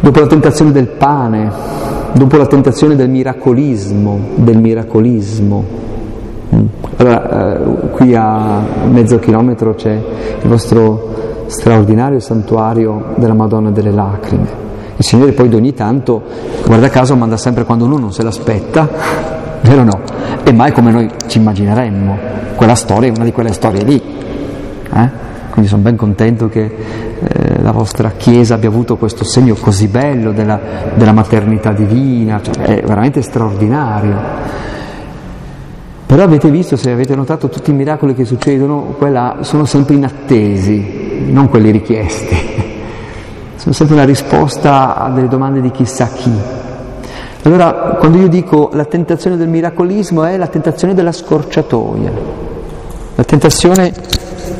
Dopo 0.00 0.20
la 0.20 0.26
tentazione 0.26 0.72
del 0.72 0.88
pane, 0.88 1.50
dopo 2.12 2.36
la 2.36 2.46
tentazione 2.46 2.96
del 2.96 3.08
miracolismo, 3.08 4.18
del 4.36 4.58
miracolismo. 4.58 5.64
Mm. 6.54 6.64
Allora, 6.96 7.56
eh, 7.56 7.90
qui 7.92 8.14
a 8.14 8.62
mezzo 8.90 9.18
chilometro 9.18 9.74
c'è 9.74 9.92
il 9.92 10.48
vostro 10.48 11.31
straordinario 11.46 12.20
santuario 12.20 13.14
della 13.16 13.34
Madonna 13.34 13.70
delle 13.70 13.90
Lacrime. 13.90 14.60
Il 14.96 15.04
Signore 15.04 15.32
poi 15.32 15.52
ogni 15.54 15.74
tanto, 15.74 16.22
guarda 16.66 16.88
caso, 16.88 17.16
manda 17.16 17.36
sempre 17.36 17.64
quando 17.64 17.84
uno 17.84 17.98
non 17.98 18.12
se 18.12 18.22
l'aspetta, 18.22 18.88
vero 19.62 19.84
no? 19.84 20.00
E 20.44 20.52
mai 20.52 20.72
come 20.72 20.90
noi 20.90 21.10
ci 21.26 21.38
immagineremmo. 21.38 22.18
Quella 22.56 22.74
storia 22.74 23.08
è 23.08 23.12
una 23.14 23.24
di 23.24 23.32
quelle 23.32 23.52
storie 23.52 23.82
lì. 23.82 24.02
Eh? 24.94 25.10
Quindi 25.50 25.68
sono 25.68 25.82
ben 25.82 25.96
contento 25.96 26.48
che 26.48 26.74
eh, 27.20 27.62
la 27.62 27.72
vostra 27.72 28.12
Chiesa 28.16 28.54
abbia 28.54 28.68
avuto 28.68 28.96
questo 28.96 29.24
segno 29.24 29.54
così 29.54 29.86
bello 29.86 30.32
della, 30.32 30.58
della 30.94 31.12
maternità 31.12 31.72
divina, 31.72 32.40
cioè, 32.42 32.54
è 32.54 32.82
veramente 32.82 33.22
straordinario. 33.22 34.16
Però 36.12 36.24
avete 36.24 36.50
visto, 36.50 36.76
se 36.76 36.90
avete 36.90 37.16
notato, 37.16 37.48
tutti 37.48 37.70
i 37.70 37.72
miracoli 37.72 38.14
che 38.14 38.26
succedono, 38.26 38.94
quella, 38.98 39.38
sono 39.40 39.64
sempre 39.64 39.94
inattesi, 39.94 41.24
non 41.30 41.48
quelli 41.48 41.70
richiesti. 41.70 42.36
Sono 43.56 43.74
sempre 43.74 43.94
una 43.94 44.04
risposta 44.04 44.94
a 44.94 45.08
delle 45.08 45.28
domande 45.28 45.62
di 45.62 45.70
chissà 45.70 46.08
chi. 46.08 46.30
Allora, 47.44 47.96
quando 47.98 48.18
io 48.18 48.28
dico 48.28 48.68
la 48.74 48.84
tentazione 48.84 49.38
del 49.38 49.48
miracolismo 49.48 50.24
è 50.24 50.36
la 50.36 50.48
tentazione 50.48 50.92
della 50.92 51.12
scorciatoia, 51.12 52.12
la 53.14 53.24
tentazione 53.24 53.94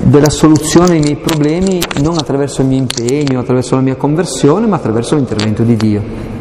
della 0.05 0.30
soluzione 0.30 0.92
ai 0.92 1.00
miei 1.00 1.16
problemi 1.16 1.82
non 2.00 2.16
attraverso 2.16 2.62
il 2.62 2.68
mio 2.68 2.78
impegno, 2.78 3.40
attraverso 3.40 3.74
la 3.74 3.82
mia 3.82 3.96
conversione, 3.96 4.66
ma 4.66 4.76
attraverso 4.76 5.16
l'intervento 5.16 5.64
di 5.64 5.76
Dio. 5.76 6.32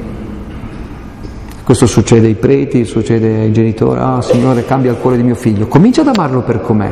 Questo 1.63 1.85
succede 1.85 2.27
ai 2.27 2.35
preti, 2.35 2.83
succede 2.85 3.41
ai 3.41 3.51
genitori, 3.51 3.99
ah 3.99 4.21
Signore 4.21 4.65
cambia 4.65 4.91
il 4.91 4.97
cuore 4.97 5.17
di 5.17 5.23
mio 5.23 5.35
figlio, 5.35 5.67
comincia 5.67 6.01
ad 6.01 6.07
amarlo 6.07 6.41
per 6.41 6.61
com'è. 6.61 6.91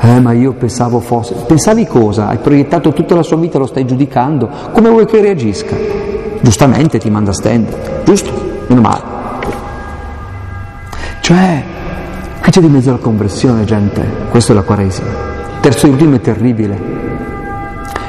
Eh, 0.00 0.20
ma 0.20 0.32
io 0.32 0.52
pensavo 0.52 1.00
fosse. 1.00 1.34
Pensavi 1.46 1.86
cosa? 1.86 2.28
Hai 2.28 2.38
proiettato 2.38 2.92
tutta 2.92 3.14
la 3.14 3.22
sua 3.22 3.36
vita, 3.36 3.58
lo 3.58 3.66
stai 3.66 3.84
giudicando. 3.84 4.48
Come 4.72 4.88
vuoi 4.88 5.06
che 5.06 5.20
reagisca? 5.20 5.76
Giustamente 6.40 6.98
ti 6.98 7.10
manda 7.10 7.30
a 7.30 7.34
stendere, 7.34 8.02
giusto? 8.04 8.32
Meno 8.68 8.80
male. 8.80 9.02
Cioè, 11.20 11.62
qui 12.40 12.50
c'è 12.50 12.60
di 12.60 12.68
mezzo 12.68 12.90
la 12.90 12.98
conversione, 12.98 13.64
gente. 13.64 14.02
Questa 14.30 14.52
è 14.52 14.54
la 14.54 14.62
Quaresima. 14.62 15.08
Terzo 15.60 15.88
ultimo 15.88 16.14
è 16.14 16.20
terribile, 16.20 16.80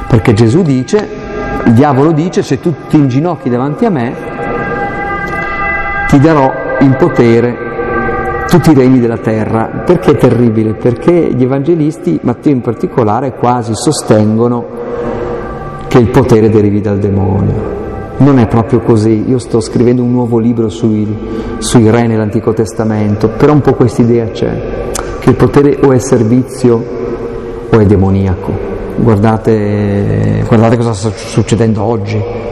perché 0.08 0.34
Gesù 0.34 0.62
dice, 0.62 1.08
il 1.66 1.74
diavolo 1.74 2.12
dice, 2.12 2.44
se 2.44 2.60
tu 2.60 2.74
ti 2.88 2.96
inginocchi 2.96 3.50
davanti 3.50 3.86
a 3.86 3.90
me, 3.90 4.16
ti 6.10 6.20
darò 6.20 6.52
in 6.80 6.96
potere 6.98 7.56
tutti 8.50 8.72
i 8.72 8.74
regni 8.74 9.00
della 9.00 9.20
terra. 9.20 9.84
Perché 9.86 10.12
è 10.12 10.18
terribile? 10.18 10.74
Perché 10.74 11.32
gli 11.36 11.44
evangelisti, 11.44 12.20
Matteo 12.24 12.52
in 12.52 12.62
particolare, 12.62 13.36
quasi 13.36 13.74
sostengono 13.76 14.66
che 15.88 16.00
il 16.00 16.10
potere 16.10 16.50
derivi 16.50 16.82
dal 16.82 16.98
demonio. 16.98 17.78
Non 18.18 18.40
è 18.40 18.48
proprio 18.48 18.80
così, 18.80 19.30
io 19.30 19.38
sto 19.38 19.62
scrivendo 19.62 20.02
un 20.02 20.12
nuovo 20.12 20.40
libro 20.40 20.68
sui, 20.68 21.16
sui 21.60 21.90
re 21.92 22.08
nell'Antico 22.08 22.54
Testamento, 22.54 23.30
però 23.30 23.54
un 23.54 23.62
po' 23.62 23.76
questa 23.76 24.02
idea 24.02 24.26
c'è, 24.32 24.90
che 25.20 25.30
il 25.30 25.36
potere 25.36 25.78
o 25.84 25.92
è 25.92 26.00
servizio 26.00 26.84
o 27.70 27.80
è 27.80 27.86
demoniaco. 27.86 28.52
Guardate, 28.96 30.44
guardate 30.48 30.76
cosa 30.76 30.94
sta 30.94 31.12
succedendo 31.12 31.84
oggi 31.84 32.49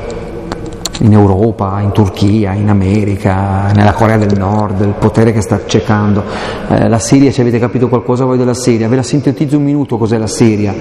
in 1.02 1.14
Europa, 1.14 1.80
in 1.82 1.92
Turchia, 1.92 2.54
in 2.54 2.70
America, 2.70 3.72
nella 3.74 3.94
Corea 3.94 4.18
del 4.18 4.38
Nord, 4.38 4.82
il 4.82 4.96
potere 4.98 5.32
che 5.32 5.42
sta 5.42 5.56
accecando. 5.56 6.24
Eh, 6.70 6.88
la 6.88 7.00
Siria, 7.00 7.32
se 7.32 7.42
avete 7.42 7.60
capito 7.60 7.88
qualcosa 7.88 8.26
voi 8.26 8.38
della 8.38 8.54
Siria, 8.54 8.88
ve 8.88 8.96
la 8.96 9.04
sintetizzo 9.04 9.58
un 9.58 9.64
minuto 9.64 9.98
cos'è 9.98 10.18
la 10.18 10.28
Siria. 10.28 10.74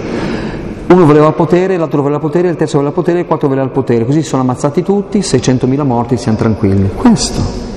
Uno 0.88 1.04
voleva 1.04 1.26
il 1.28 1.34
potere, 1.34 1.76
l'altro 1.76 2.00
voleva 2.00 2.18
il 2.18 2.26
potere, 2.26 2.48
il 2.48 2.56
terzo 2.56 2.78
voleva 2.78 2.94
il 2.94 3.00
potere, 3.00 3.20
il 3.20 3.26
quarto 3.26 3.48
voleva 3.48 3.66
il 3.66 3.72
potere. 3.72 4.04
Così 4.04 4.22
sono 4.22 4.42
ammazzati 4.42 4.82
tutti, 4.82 5.18
600.000 5.18 5.82
morti, 5.84 6.16
siamo 6.16 6.38
tranquilli. 6.38 6.90
Questo 6.94 7.74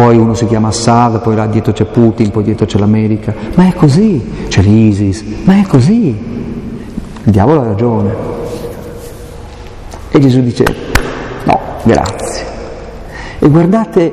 poi 0.00 0.16
uno 0.16 0.32
si 0.32 0.46
chiama 0.46 0.68
Assad, 0.68 1.20
poi 1.20 1.34
là 1.34 1.46
dietro 1.46 1.72
c'è 1.72 1.84
Putin, 1.84 2.30
poi 2.30 2.42
dietro 2.42 2.64
c'è 2.64 2.78
l'America, 2.78 3.34
ma 3.54 3.68
è 3.68 3.74
così, 3.74 4.46
c'è 4.48 4.62
l'ISIS, 4.62 5.22
ma 5.44 5.60
è 5.60 5.66
così. 5.66 6.06
Il 6.06 7.30
diavolo 7.30 7.60
ha 7.60 7.64
ragione. 7.64 8.14
E 10.10 10.18
Gesù 10.18 10.40
dice, 10.40 10.64
grazie. 11.82 12.44
E 13.38 13.48
guardate, 13.48 14.12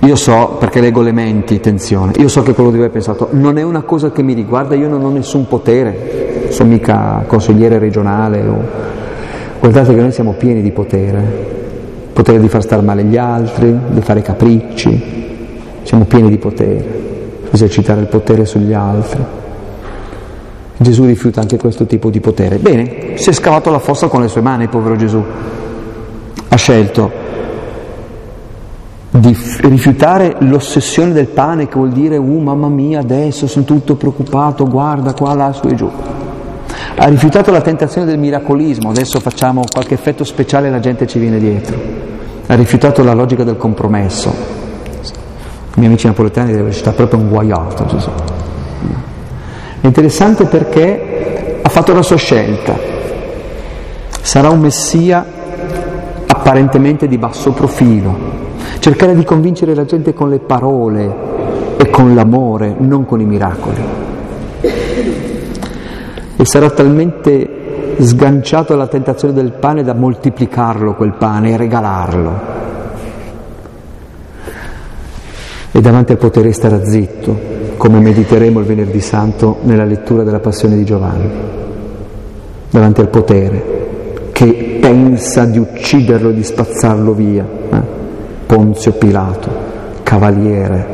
io 0.00 0.16
so, 0.16 0.56
perché 0.58 0.80
leggo 0.80 1.02
le 1.02 1.12
menti, 1.12 1.56
attenzione, 1.56 2.12
io 2.16 2.28
so 2.28 2.42
che 2.42 2.52
quello 2.52 2.70
di 2.70 2.78
voi 2.78 2.86
ha 2.86 2.90
pensato, 2.90 3.28
non 3.30 3.58
è 3.58 3.62
una 3.62 3.82
cosa 3.82 4.10
che 4.10 4.22
mi 4.22 4.32
riguarda, 4.32 4.74
io 4.74 4.88
non 4.88 5.04
ho 5.04 5.10
nessun 5.10 5.46
potere, 5.46 6.48
sono 6.50 6.70
mica 6.70 7.24
consigliere 7.26 7.78
regionale, 7.78 8.40
o... 8.46 8.58
guardate 9.60 9.94
che 9.94 10.00
noi 10.00 10.12
siamo 10.12 10.32
pieni 10.32 10.62
di 10.62 10.72
potere 10.72 11.60
potere 12.12 12.38
di 12.38 12.48
far 12.48 12.62
star 12.62 12.82
male 12.82 13.04
gli 13.04 13.16
altri, 13.16 13.76
di 13.88 14.00
fare 14.00 14.22
capricci, 14.22 15.20
siamo 15.82 16.04
pieni 16.04 16.28
di 16.28 16.38
potere, 16.38 16.84
esercitare 17.50 18.00
il 18.02 18.06
potere 18.06 18.44
sugli 18.44 18.72
altri. 18.72 19.41
Gesù 20.82 21.04
rifiuta 21.04 21.40
anche 21.40 21.56
questo 21.56 21.86
tipo 21.86 22.10
di 22.10 22.20
potere. 22.20 22.58
Bene, 22.58 23.16
si 23.16 23.30
è 23.30 23.32
scavato 23.32 23.70
la 23.70 23.78
fossa 23.78 24.08
con 24.08 24.20
le 24.20 24.28
sue 24.28 24.42
mani, 24.42 24.68
povero 24.68 24.96
Gesù. 24.96 25.22
Ha 26.48 26.56
scelto 26.56 27.22
di 29.10 29.36
rifiutare 29.62 30.36
l'ossessione 30.38 31.12
del 31.12 31.26
pane 31.26 31.68
che 31.68 31.74
vuol 31.74 31.90
dire, 31.90 32.16
uh 32.16 32.40
mamma 32.40 32.68
mia, 32.68 33.00
adesso 33.00 33.46
sono 33.46 33.64
tutto 33.64 33.94
preoccupato, 33.94 34.66
guarda 34.66 35.12
qua, 35.12 35.34
là, 35.34 35.52
su 35.52 35.66
e 35.66 35.74
giù. 35.74 35.90
Ha 36.96 37.06
rifiutato 37.08 37.50
la 37.50 37.60
tentazione 37.60 38.06
del 38.06 38.18
miracolismo, 38.18 38.88
adesso 38.88 39.20
facciamo 39.20 39.64
qualche 39.70 39.94
effetto 39.94 40.24
speciale 40.24 40.68
e 40.68 40.70
la 40.70 40.80
gente 40.80 41.06
ci 41.06 41.18
viene 41.18 41.38
dietro. 41.38 41.76
Ha 42.46 42.54
rifiutato 42.54 43.04
la 43.04 43.12
logica 43.12 43.44
del 43.44 43.56
compromesso. 43.56 44.30
I 44.30 45.78
miei 45.78 45.88
amici 45.88 46.06
napoletani 46.06 46.54
recitare 46.54 46.96
proprio 46.96 47.20
un 47.20 47.28
guaiato 47.28 47.86
Gesù. 47.86 48.10
È 49.82 49.86
interessante 49.86 50.46
perché 50.46 51.60
ha 51.60 51.68
fatto 51.68 51.92
la 51.92 52.00
sua 52.00 52.16
scelta. 52.16 52.74
Sarà 54.22 54.48
un 54.48 54.60
messia 54.60 55.26
apparentemente 56.26 57.06
di 57.06 57.18
basso 57.18 57.52
profilo. 57.52 58.40
Cercare 58.78 59.14
di 59.14 59.24
convincere 59.24 59.74
la 59.74 59.84
gente 59.84 60.14
con 60.14 60.30
le 60.30 60.38
parole 60.38 61.14
e 61.76 61.90
con 61.90 62.14
l'amore, 62.14 62.74
non 62.78 63.04
con 63.04 63.20
i 63.20 63.26
miracoli 63.26 64.02
e 66.42 66.44
sarà 66.44 66.70
talmente 66.70 67.96
sganciato 68.00 68.72
dalla 68.72 68.88
tentazione 68.88 69.32
del 69.32 69.52
pane 69.52 69.84
da 69.84 69.94
moltiplicarlo 69.94 70.94
quel 70.94 71.14
pane 71.14 71.52
e 71.52 71.56
regalarlo. 71.56 72.40
E 75.70 75.80
davanti 75.80 76.10
al 76.10 76.18
potere 76.18 76.52
starà 76.52 76.84
zitto, 76.84 77.38
come 77.82 77.98
mediteremo 77.98 78.60
il 78.60 78.64
venerdì 78.64 79.00
santo 79.00 79.58
nella 79.62 79.82
lettura 79.82 80.22
della 80.22 80.38
passione 80.38 80.76
di 80.76 80.84
Giovanni. 80.84 81.28
Davanti 82.70 83.00
al 83.00 83.08
potere 83.08 84.30
che 84.30 84.78
pensa 84.80 85.46
di 85.46 85.58
ucciderlo 85.58 86.28
e 86.30 86.34
di 86.34 86.44
spazzarlo 86.44 87.12
via. 87.12 87.44
Eh? 87.44 87.80
Ponzio 88.46 88.92
Pilato, 88.92 89.50
cavaliere 90.04 90.86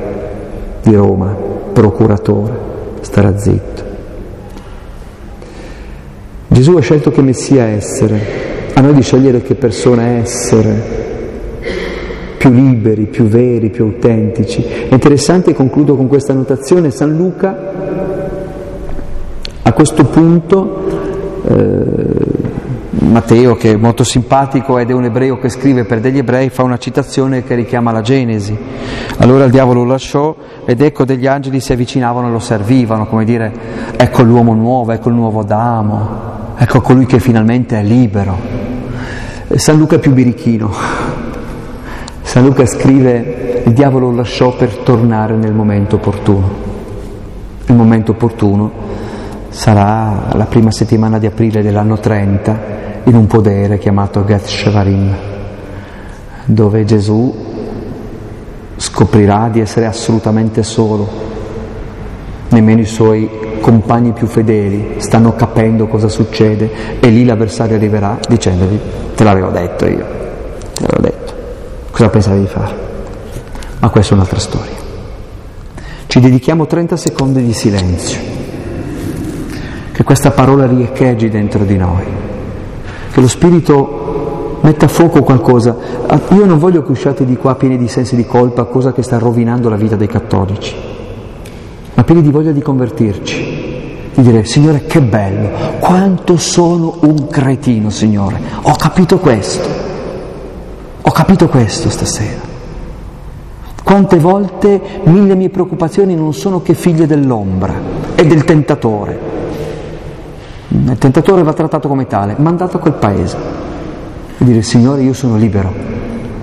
di 0.80 0.95
Roma, 0.95 1.36
procuratore, 1.74 2.59
starà 3.03 3.36
zitto. 3.36 3.82
Gesù 6.47 6.74
ha 6.74 6.80
scelto 6.80 7.11
che 7.11 7.20
Messia 7.20 7.64
essere, 7.64 8.18
a 8.72 8.80
noi 8.80 8.95
di 8.95 9.03
scegliere 9.03 9.43
che 9.43 9.57
persona 9.57 10.07
essere, 10.07 11.08
più 12.39 12.51
liberi, 12.51 13.07
più 13.07 13.24
veri, 13.24 13.68
più 13.68 13.84
autentici. 13.84 14.62
È 14.62 14.93
interessante, 14.93 15.53
concludo 15.53 15.97
con 15.97 16.09
questa 16.09 16.32
annotazione, 16.32 16.91
San 16.91 17.16
Luca 17.16 17.57
a 19.62 19.72
questo 19.72 20.05
punto, 20.05 20.86
eh, 21.47 22.47
Matteo 23.01 23.55
che 23.55 23.72
è 23.72 23.76
molto 23.76 24.03
simpatico 24.03 24.78
ed 24.78 24.91
è 24.91 24.93
un 24.93 25.05
ebreo 25.05 25.39
che 25.39 25.51
scrive 25.51 25.84
per 25.84 26.01
degli 26.01 26.18
ebrei, 26.18 26.49
fa 26.49 26.62
una 26.62 26.78
citazione 26.78 27.45
che 27.45 27.55
richiama 27.55 27.93
la 27.93 28.01
Genesi. 28.01 28.57
Allora 29.18 29.45
il 29.45 29.51
diavolo 29.51 29.82
lo 29.82 29.91
lasciò 29.91 30.34
ed 30.64 30.80
ecco 30.80 31.05
degli 31.05 31.26
angeli 31.26 31.61
si 31.61 31.72
avvicinavano 31.72 32.28
e 32.28 32.30
lo 32.30 32.39
servivano, 32.39 33.07
come 33.07 33.24
dire, 33.24 33.53
ecco 33.97 34.22
l'uomo 34.22 34.55
nuovo, 34.55 34.93
ecco 34.93 35.11
il 35.11 35.14
nuovo 35.14 35.41
Adamo, 35.41 36.28
Ecco 36.61 36.80
colui 36.80 37.07
che 37.07 37.20
finalmente 37.20 37.78
è 37.78 37.84
libero. 37.84 38.36
San 39.55 39.78
Luca 39.78 39.95
è 39.95 39.99
più 40.01 40.12
birichino. 40.12 40.68
San 42.29 42.45
Luca 42.45 42.66
scrive, 42.66 43.62
il 43.64 43.72
diavolo 43.72 44.11
lo 44.11 44.16
lasciò 44.16 44.55
per 44.55 44.76
tornare 44.76 45.35
nel 45.35 45.55
momento 45.55 45.97
opportuno. 45.97 46.51
Il 47.64 47.74
momento 47.74 48.11
opportuno 48.11 48.70
sarà 49.49 50.29
la 50.35 50.45
prima 50.45 50.70
settimana 50.70 51.18
di 51.18 51.24
aprile 51.24 51.62
dell'anno 51.62 51.99
30 51.99 52.59
in 53.05 53.16
un 53.16 53.26
podere 53.26 53.79
chiamato 53.79 54.26
Gethshavarim, 54.26 55.16
dove 56.45 56.85
Gesù 56.85 57.35
scoprirà 58.76 59.49
di 59.51 59.61
essere 59.61 59.87
assolutamente 59.87 60.62
solo, 60.62 61.09
nemmeno 62.51 62.83
i 62.83 62.87
suoi 62.87 63.59
compagni 63.62 64.12
più 64.12 64.26
fedeli 64.26 64.97
stanno 64.99 65.35
capendo 65.35 65.87
cosa 65.87 66.09
succede 66.09 67.01
e 67.01 67.09
lì 67.09 67.24
l'avversario 67.24 67.76
arriverà 67.76 68.18
dicendovi 68.29 68.79
te 69.14 69.24
l'avevo 69.24 69.49
detto 69.49 69.87
io, 69.87 70.07
te 70.74 70.83
l'avevo 70.83 71.01
detto, 71.01 71.28
cosa 71.99 72.11
pensavi 72.11 72.41
di 72.41 72.47
fare? 72.47 72.77
Ma 73.81 73.89
questa 73.89 74.13
è 74.13 74.15
un'altra 74.15 74.39
storia. 74.39 74.77
Ci 76.07 76.21
dedichiamo 76.21 76.65
30 76.65 76.97
secondi 76.97 77.45
di 77.45 77.53
silenzio, 77.53 78.21
che 79.91 80.05
questa 80.05 80.31
parola 80.31 80.65
riecheggi 80.65 81.29
dentro 81.29 81.65
di 81.65 81.77
noi, 81.77 82.05
che 83.11 83.21
lo 83.21 83.27
Spirito 83.27 84.59
metta 84.61 84.85
a 84.85 84.89
fuoco 84.89 85.25
qualcosa. 85.25 85.77
Io 86.31 86.47
non 86.47 86.59
voglio 86.61 86.85
che 86.85 86.93
usciate 86.93 87.25
di 87.25 87.37
qua 87.37 87.57
pieni 87.57 87.77
di 87.77 87.89
sensi 87.89 88.15
di 88.15 88.25
colpa, 88.25 88.63
cosa 88.65 88.93
che 88.93 89.03
sta 89.03 89.19
rovinando 89.19 89.69
la 89.69 89.77
vita 89.77 89.97
dei 89.97 90.07
cattolici, 90.07 90.77
ma 91.95 92.05
pieni 92.05 92.23
di 92.23 92.31
voglia 92.31 92.53
di 92.53 92.63
convertirci, 92.63 94.11
di 94.15 94.23
dire 94.23 94.45
Signore 94.45 94.87
che 94.87 95.01
bello, 95.01 95.49
quanto 95.81 96.37
sono 96.37 96.99
un 97.01 97.27
cretino 97.27 97.91
Signore, 97.91 98.41
ho 98.63 98.77
capito 98.77 99.19
questo, 99.19 99.69
ho 101.09 101.11
capito 101.11 101.49
questo 101.49 101.89
stasera. 101.89 102.39
Quante 103.83 104.19
volte 104.19 104.79
mille 105.05 105.35
mie 105.35 105.49
preoccupazioni 105.49 106.15
non 106.15 106.35
sono 106.35 106.61
che 106.61 106.75
figlie 106.75 107.07
dell'ombra 107.07 107.73
e 108.15 108.27
del 108.27 108.45
tentatore. 108.45 109.19
Il 110.69 110.99
tentatore 110.99 111.43
va 111.43 111.55
trattato 111.55 111.89
come 111.89 112.07
tale, 112.07 112.35
mandato 112.37 112.77
a 112.77 112.81
quel 112.81 112.93
paese 112.93 113.39
e 114.37 114.45
dire 114.45 114.61
Signore 114.61 115.01
io 115.01 115.15
sono 115.15 115.39
libero 115.39 115.73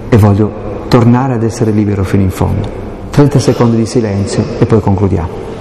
e 0.09 0.17
voglio 0.17 0.87
tornare 0.87 1.35
ad 1.35 1.43
essere 1.43 1.69
libero 1.69 2.03
fino 2.03 2.23
in 2.23 2.31
fondo. 2.31 2.67
30 3.11 3.37
secondi 3.37 3.77
di 3.77 3.85
silenzio 3.85 4.43
e 4.57 4.65
poi 4.65 4.79
concludiamo. 4.79 5.54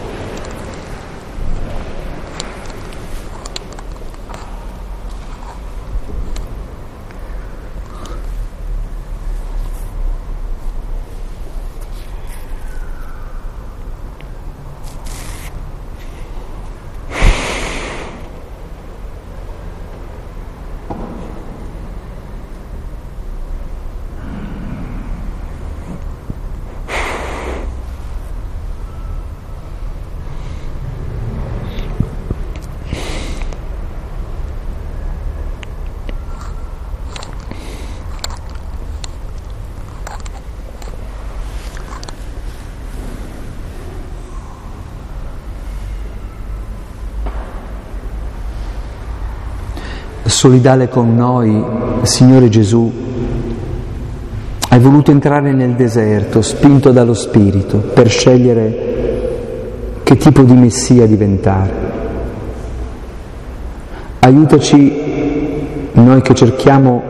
Solidale 50.34 50.88
con 50.88 51.14
noi, 51.14 51.64
Signore 52.02 52.48
Gesù, 52.48 52.92
hai 54.68 54.78
voluto 54.80 55.12
entrare 55.12 55.52
nel 55.52 55.74
deserto, 55.74 56.42
spinto 56.42 56.90
dallo 56.90 57.14
Spirito, 57.14 57.78
per 57.78 58.08
scegliere 58.08 58.92
che 60.02 60.16
tipo 60.16 60.42
di 60.42 60.54
Messia 60.54 61.06
diventare. 61.06 61.70
Aiutaci 64.18 64.92
noi 65.92 66.20
che 66.20 66.34
cerchiamo 66.34 67.02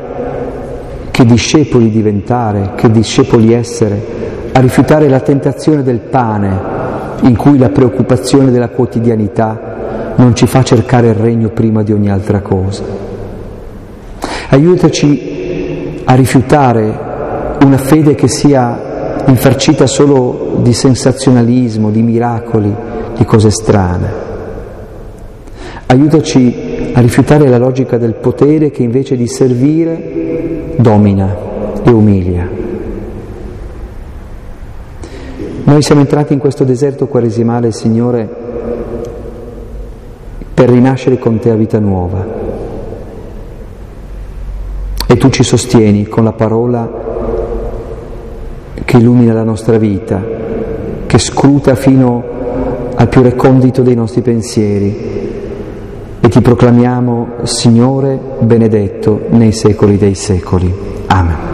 che 1.11 1.25
discepoli 1.25 1.91
diventare, 1.91 2.73
che 2.77 2.91
discepoli 2.91 3.55
essere, 3.55 4.53
a 4.53 4.61
rifiutare 4.61 5.09
la 5.09 5.21
tentazione 5.21 5.83
del 5.83 6.01
pane 6.01 6.73
in 7.23 7.37
cui 7.37 7.57
la 7.57 7.71
preoccupazione 7.71 8.51
della 8.51 8.69
quotidianità 8.69 10.13
non 10.17 10.35
ci 10.35 10.47
fa 10.47 10.63
cercare 10.63 11.09
il 11.09 11.15
regno 11.15 11.49
prima 11.49 11.83
di 11.83 11.93
ogni 11.93 12.11
altra 12.11 12.41
cosa. 12.41 13.14
Aiutaci 14.49 16.03
a 16.05 16.15
rifiutare 16.15 17.13
una 17.63 17.79
fede 17.79 18.15
che 18.15 18.29
sia 18.29 19.23
infarcita 19.27 19.87
solo 19.87 20.59
di 20.63 20.73
sensazionalismo, 20.73 21.91
di 21.91 22.03
miracoli, 22.03 22.75
di 23.17 23.25
cose 23.25 23.51
strane. 23.51 24.23
Aiutaci 25.87 26.91
a 26.93 27.01
rifiutare 27.01 27.49
la 27.49 27.59
logica 27.59 27.97
del 27.97 28.15
potere 28.15 28.71
che 28.71 28.83
invece 28.83 29.17
di 29.17 29.27
servire 29.27 30.75
domina 30.77 31.35
e 31.83 31.91
umilia. 31.91 32.49
Noi 35.65 35.83
siamo 35.83 36.03
entrati 36.03 36.35
in 36.35 36.39
questo 36.39 36.65
deserto 36.65 37.07
quaresimale, 37.07 37.73
Signore, 37.73 38.29
per 40.53 40.69
rinascere 40.69 41.19
con 41.19 41.39
te 41.39 41.51
a 41.51 41.55
vita 41.55 41.79
nuova 41.79 42.34
e 45.15 45.17
tu 45.17 45.29
ci 45.29 45.45
sostieni 45.45 46.09
con 46.09 46.25
la 46.25 46.33
parola 46.33 46.91
che 48.85 48.97
illumina 48.97 49.33
la 49.33 49.45
nostra 49.45 49.79
vita, 49.79 50.21
che 51.07 51.19
scruta 51.19 51.77
fino 51.77 52.25
al 52.97 53.09
più 53.09 53.23
recondito 53.23 53.83
dei 53.83 53.95
nostri 53.95 54.23
pensieri 54.23 55.13
e 56.19 56.29
ti 56.29 56.41
proclamiamo 56.41 57.29
Signore 57.45 58.19
benedetto 58.41 59.27
nei 59.31 59.53
secoli 59.53 59.97
dei 59.99 60.17
secoli. 60.17 60.75
Amen. 61.07 61.54